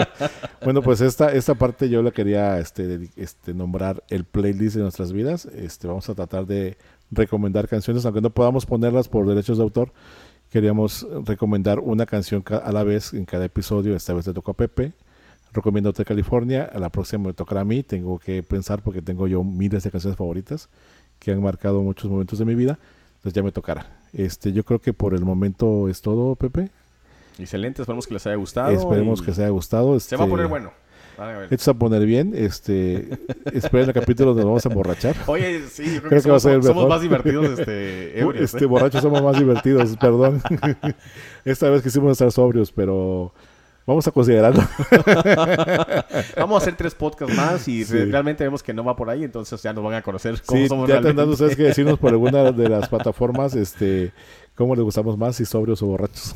bueno, 0.63 0.81
pues 0.81 1.01
esta, 1.01 1.33
esta 1.33 1.55
parte 1.55 1.89
yo 1.89 2.01
la 2.01 2.11
quería 2.11 2.59
este, 2.59 3.09
este, 3.17 3.53
nombrar 3.53 4.03
el 4.09 4.23
playlist 4.23 4.77
de 4.77 4.83
nuestras 4.83 5.11
vidas. 5.11 5.45
Este, 5.47 5.87
vamos 5.87 6.07
a 6.09 6.15
tratar 6.15 6.45
de 6.45 6.77
recomendar 7.11 7.67
canciones, 7.67 8.05
aunque 8.05 8.21
no 8.21 8.29
podamos 8.29 8.65
ponerlas 8.65 9.09
por 9.09 9.27
derechos 9.27 9.57
de 9.57 9.63
autor. 9.65 9.91
Queríamos 10.51 11.07
recomendar 11.25 11.79
una 11.79 12.05
canción 12.05 12.41
ca- 12.41 12.57
a 12.57 12.71
la 12.73 12.83
vez 12.83 13.13
en 13.13 13.25
cada 13.25 13.45
episodio. 13.45 13.95
Esta 13.95 14.13
vez 14.13 14.27
le 14.27 14.33
tocó 14.33 14.51
a 14.51 14.53
Pepe. 14.53 14.91
Recomiendo 15.53 15.89
Hotel 15.91 16.05
California. 16.05 16.69
A 16.73 16.77
la 16.79 16.89
próxima 16.89 17.27
me 17.27 17.33
tocará 17.33 17.61
a 17.61 17.65
mí. 17.65 17.83
Tengo 17.83 18.19
que 18.19 18.43
pensar 18.43 18.81
porque 18.81 19.01
tengo 19.01 19.27
yo 19.27 19.43
miles 19.45 19.83
de 19.83 19.91
canciones 19.91 20.17
favoritas 20.17 20.67
que 21.19 21.31
han 21.31 21.41
marcado 21.41 21.81
muchos 21.81 22.11
momentos 22.11 22.37
de 22.37 22.45
mi 22.45 22.55
vida. 22.55 22.77
Entonces 23.17 23.33
ya 23.33 23.43
me 23.43 23.51
tocará. 23.53 23.85
Este, 24.13 24.51
yo 24.51 24.63
creo 24.65 24.79
que 24.79 24.91
por 24.93 25.13
el 25.13 25.23
momento 25.23 25.87
es 25.87 26.01
todo, 26.01 26.35
Pepe. 26.35 26.69
Excelente, 27.39 27.81
esperemos 27.81 28.05
que 28.07 28.13
les 28.15 28.27
haya 28.27 28.35
gustado. 28.35 28.71
Esperemos 28.71 29.21
y 29.21 29.25
que 29.25 29.33
se 29.33 29.41
haya 29.43 29.51
gustado. 29.51 29.97
Se 30.01 30.17
va 30.17 30.23
a 30.23 30.25
Este, 30.25 30.31
poner 30.31 30.47
bueno. 30.47 30.71
Ver. 31.17 31.47
esto 31.51 31.71
a 31.71 31.73
poner 31.75 32.05
bien. 32.05 32.33
Este, 32.35 33.09
esperen 33.53 33.87
el 33.89 33.93
capítulo 33.93 34.29
donde 34.29 34.41
nos 34.43 34.49
vamos 34.49 34.65
a 34.65 34.69
emborrachar. 34.69 35.15
Oye, 35.27 35.61
sí, 35.69 35.83
yo 35.95 36.01
creo, 36.01 36.09
Creo 36.09 36.21
que, 36.21 36.23
que 36.25 36.31
va 36.31 36.37
a 36.37 36.39
somos, 36.39 36.41
ser 36.41 36.53
el 36.53 36.63
somos 36.63 36.87
más 36.89 37.01
divertidos 37.01 37.59
este, 37.59 38.19
ebrios. 38.19 38.43
Este, 38.45 38.63
¿eh? 38.63 38.67
borrachos 38.67 39.01
somos 39.01 39.21
más 39.21 39.37
divertidos, 39.37 39.95
perdón. 39.97 40.41
Esta 41.45 41.69
vez 41.69 41.81
quisimos 41.81 42.11
estar 42.13 42.31
sobrios, 42.31 42.71
pero 42.71 43.33
vamos 43.85 44.07
a 44.07 44.11
considerarlo. 44.11 44.61
Vamos 46.37 46.55
a 46.55 46.63
hacer 46.63 46.75
tres 46.75 46.95
podcasts 46.95 47.35
más 47.35 47.67
y 47.67 47.83
Sí. 47.83 47.93
re- 47.93 48.05
realmente 48.05 48.43
vemos 48.43 48.63
que 48.63 48.73
no 48.73 48.83
va 48.83 48.95
por 48.95 49.09
ahí, 49.09 49.23
entonces 49.23 49.61
ya 49.61 49.73
nos 49.73 49.83
van 49.83 49.95
a 49.95 50.01
conocer 50.01 50.41
cómo 50.45 50.61
Sí, 50.61 50.67
somos 50.67 50.87
ya 50.87 50.99
realmente. 50.99 51.23
ustedes 51.31 51.55
que 51.55 51.63
decirnos 51.63 51.99
por 51.99 52.11
alguna 52.11 52.51
de 52.51 52.69
las 52.69 52.87
plataformas, 52.89 53.55
este, 53.55 54.11
cómo 54.55 54.75
les 54.75 54.83
gustamos 54.83 55.17
más, 55.17 55.35
si 55.35 55.45
sobrios 55.45 55.81
o 55.81 55.87
borrachos. 55.87 56.35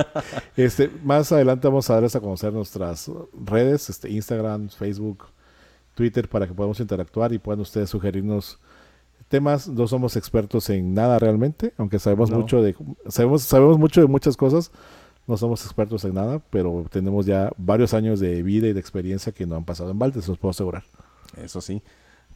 este, 0.56 0.90
más 1.04 1.30
adelante 1.32 1.68
vamos 1.68 1.88
a 1.90 1.94
darles 1.94 2.16
a 2.16 2.20
conocer 2.20 2.52
nuestras 2.52 3.10
redes, 3.44 3.90
este, 3.90 4.10
Instagram, 4.10 4.68
Facebook, 4.70 5.26
Twitter, 5.94 6.28
para 6.28 6.46
que 6.46 6.54
podamos 6.54 6.80
interactuar 6.80 7.32
y 7.32 7.38
puedan 7.38 7.60
ustedes 7.60 7.90
sugerirnos 7.90 8.58
temas. 9.28 9.68
No 9.68 9.86
somos 9.88 10.16
expertos 10.16 10.70
en 10.70 10.94
nada 10.94 11.18
realmente, 11.18 11.72
aunque 11.78 11.98
sabemos 11.98 12.30
No. 12.30 12.38
mucho 12.38 12.62
de, 12.62 12.74
sabemos, 13.08 13.42
sabemos 13.42 13.78
mucho 13.78 14.00
de 14.00 14.06
muchas 14.06 14.36
cosas. 14.36 14.70
No 15.26 15.36
somos 15.36 15.64
expertos 15.64 16.04
en 16.04 16.14
nada, 16.14 16.40
pero 16.50 16.86
tenemos 16.88 17.26
ya 17.26 17.50
varios 17.56 17.94
años 17.94 18.20
de 18.20 18.44
vida 18.44 18.68
y 18.68 18.72
de 18.72 18.78
experiencia 18.78 19.32
que 19.32 19.44
no 19.44 19.56
han 19.56 19.64
pasado 19.64 19.90
en 19.90 19.98
balde, 19.98 20.22
se 20.22 20.28
los 20.28 20.38
puedo 20.38 20.50
asegurar. 20.50 20.84
Eso 21.36 21.60
sí. 21.60 21.82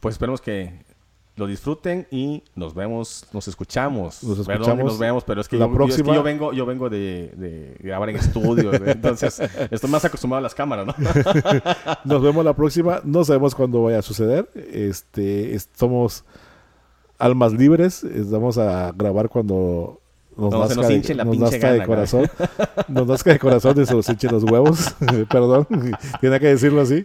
Pues 0.01 0.15
esperemos 0.15 0.41
que 0.41 0.83
lo 1.41 1.47
disfruten 1.47 2.07
y 2.11 2.43
nos 2.55 2.73
vemos, 2.73 3.25
nos 3.33 3.47
escuchamos. 3.47 4.23
Nos 4.23 4.45
Perdón 4.45 4.61
escuchamos 4.61 4.85
nos 4.85 4.99
vemos, 4.99 5.23
pero 5.25 5.41
es 5.41 5.49
que, 5.49 5.57
la 5.57 5.65
yo, 5.65 5.71
yo- 5.73 5.85
es 5.85 5.95
que 5.95 6.03
próxima. 6.03 6.15
yo 6.15 6.23
vengo, 6.23 6.53
yo 6.53 6.65
vengo 6.65 6.89
de, 6.89 7.33
de 7.35 7.75
grabar 7.79 8.09
en 8.11 8.15
estudio, 8.17 8.73
¿eh? 8.73 8.79
entonces 8.85 9.41
estoy 9.71 9.89
más 9.89 10.05
acostumbrado 10.05 10.37
a 10.39 10.41
las 10.43 10.55
cámaras, 10.55 10.85
¿no? 10.87 10.95
Nos 12.05 12.21
vemos 12.21 12.45
la 12.45 12.53
próxima. 12.53 13.01
No 13.03 13.23
sabemos 13.25 13.55
cuándo 13.55 13.83
vaya 13.83 13.99
a 13.99 14.01
suceder. 14.01 14.47
Este, 14.71 15.55
es- 15.55 15.67
somos 15.75 16.23
almas 17.17 17.53
libres. 17.53 18.03
Es- 18.03 18.29
Vamos 18.31 18.57
a 18.57 18.91
grabar 18.95 19.27
cuando 19.29 19.99
nos 20.37 20.51
se 20.53 20.59
nazca, 20.59 20.75
nos 20.75 20.87
de- 20.87 20.93
hinche 20.93 21.13
la 21.15 21.23
nos 21.25 21.31
pinche 21.35 21.51
nazca 21.51 21.71
de 21.71 21.77
gana, 21.79 21.87
corazón. 21.87 22.29
nos 22.87 23.07
nazca 23.07 23.31
de 23.33 23.39
corazón 23.39 23.81
y 23.81 23.85
se 23.85 23.93
nos 23.93 24.07
hinchen 24.09 24.31
los 24.31 24.43
huevos. 24.43 24.93
Perdón, 25.29 25.67
tiene 26.21 26.39
que 26.39 26.47
decirlo 26.47 26.81
así. 26.81 27.03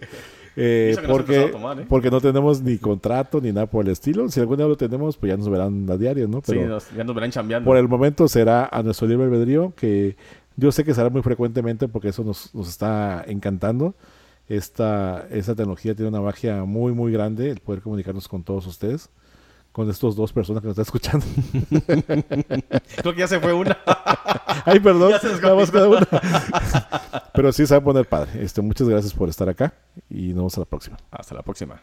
Eh, 0.59 0.97
porque, 1.07 1.49
tomar, 1.53 1.81
¿eh? 1.81 1.87
porque 1.89 2.11
no 2.11 2.21
tenemos 2.21 2.63
ni 2.63 2.79
contrato 2.79 3.41
ni 3.43 3.53
nada 3.53 3.67
por 3.67 3.85
el 3.85 3.93
estilo. 3.93 4.29
Si 4.31 4.41
algún 4.41 4.57
día 4.57 4.67
lo 4.67 4.77
tenemos, 4.77 5.17
pues 5.19 5.31
ya 5.31 5.37
nos 5.37 5.49
verán 5.51 5.87
a 5.91 5.97
diario, 5.99 6.27
¿no? 6.29 6.39
sí, 6.39 6.53
Pero 6.53 6.67
nos- 6.67 6.91
ya 6.97 7.05
nos 7.05 7.15
verán 7.15 7.31
chambeando. 7.31 7.67
por 7.67 7.77
el 7.77 7.87
momento 7.89 8.27
será 8.27 8.67
a 8.73 8.83
nuestro 8.83 9.07
libre 9.07 9.27
albedrío, 9.27 9.75
que 9.77 10.17
yo 10.57 10.73
sé 10.73 10.83
que 10.85 10.95
será 10.95 11.11
muy 11.11 11.21
frecuentemente 11.23 11.89
porque 11.89 12.09
eso 12.09 12.25
nos, 12.25 12.55
nos 12.55 12.69
está 12.69 13.23
encantando. 13.27 13.95
Esta, 14.49 15.27
esta 15.31 15.55
tecnología 15.57 15.95
tiene 15.95 16.09
una 16.09 16.21
magia 16.21 16.65
muy, 16.65 16.93
muy 16.93 17.11
grande, 17.13 17.51
el 17.51 17.59
poder 17.61 17.83
comunicarnos 17.83 18.29
con 18.29 18.45
todos 18.45 18.67
ustedes, 18.67 19.11
con 19.77 19.91
estos 19.91 20.16
dos 20.16 20.33
personas 20.33 20.62
que 20.62 20.68
nos 20.68 20.79
están 20.79 20.85
escuchando. 20.85 21.27
Creo 22.97 23.12
que 23.12 23.20
ya 23.20 23.29
se 23.29 23.39
fue 23.39 23.53
una. 23.53 23.77
Ay, 24.64 24.81
perdón, 24.81 25.11
Ya 25.11 25.20
se 25.20 25.29
nos 25.29 25.43
nada 25.43 25.55
más 25.55 25.70
cada 25.70 25.87
una. 25.87 26.09
Pero 27.35 27.53
sí 27.53 27.66
se 27.66 27.74
va 27.74 27.81
a 27.81 27.85
poner 27.85 28.09
padre. 28.09 28.43
Este, 28.43 28.62
muchas 28.62 28.89
gracias 28.89 29.12
por 29.12 29.29
estar 29.29 29.51
acá 29.51 29.74
y 30.09 30.29
nos 30.29 30.37
vemos 30.37 30.57
a 30.57 30.61
la 30.61 30.64
próxima. 30.64 30.97
Hasta 31.11 31.35
la 31.35 31.43
próxima. 31.43 31.83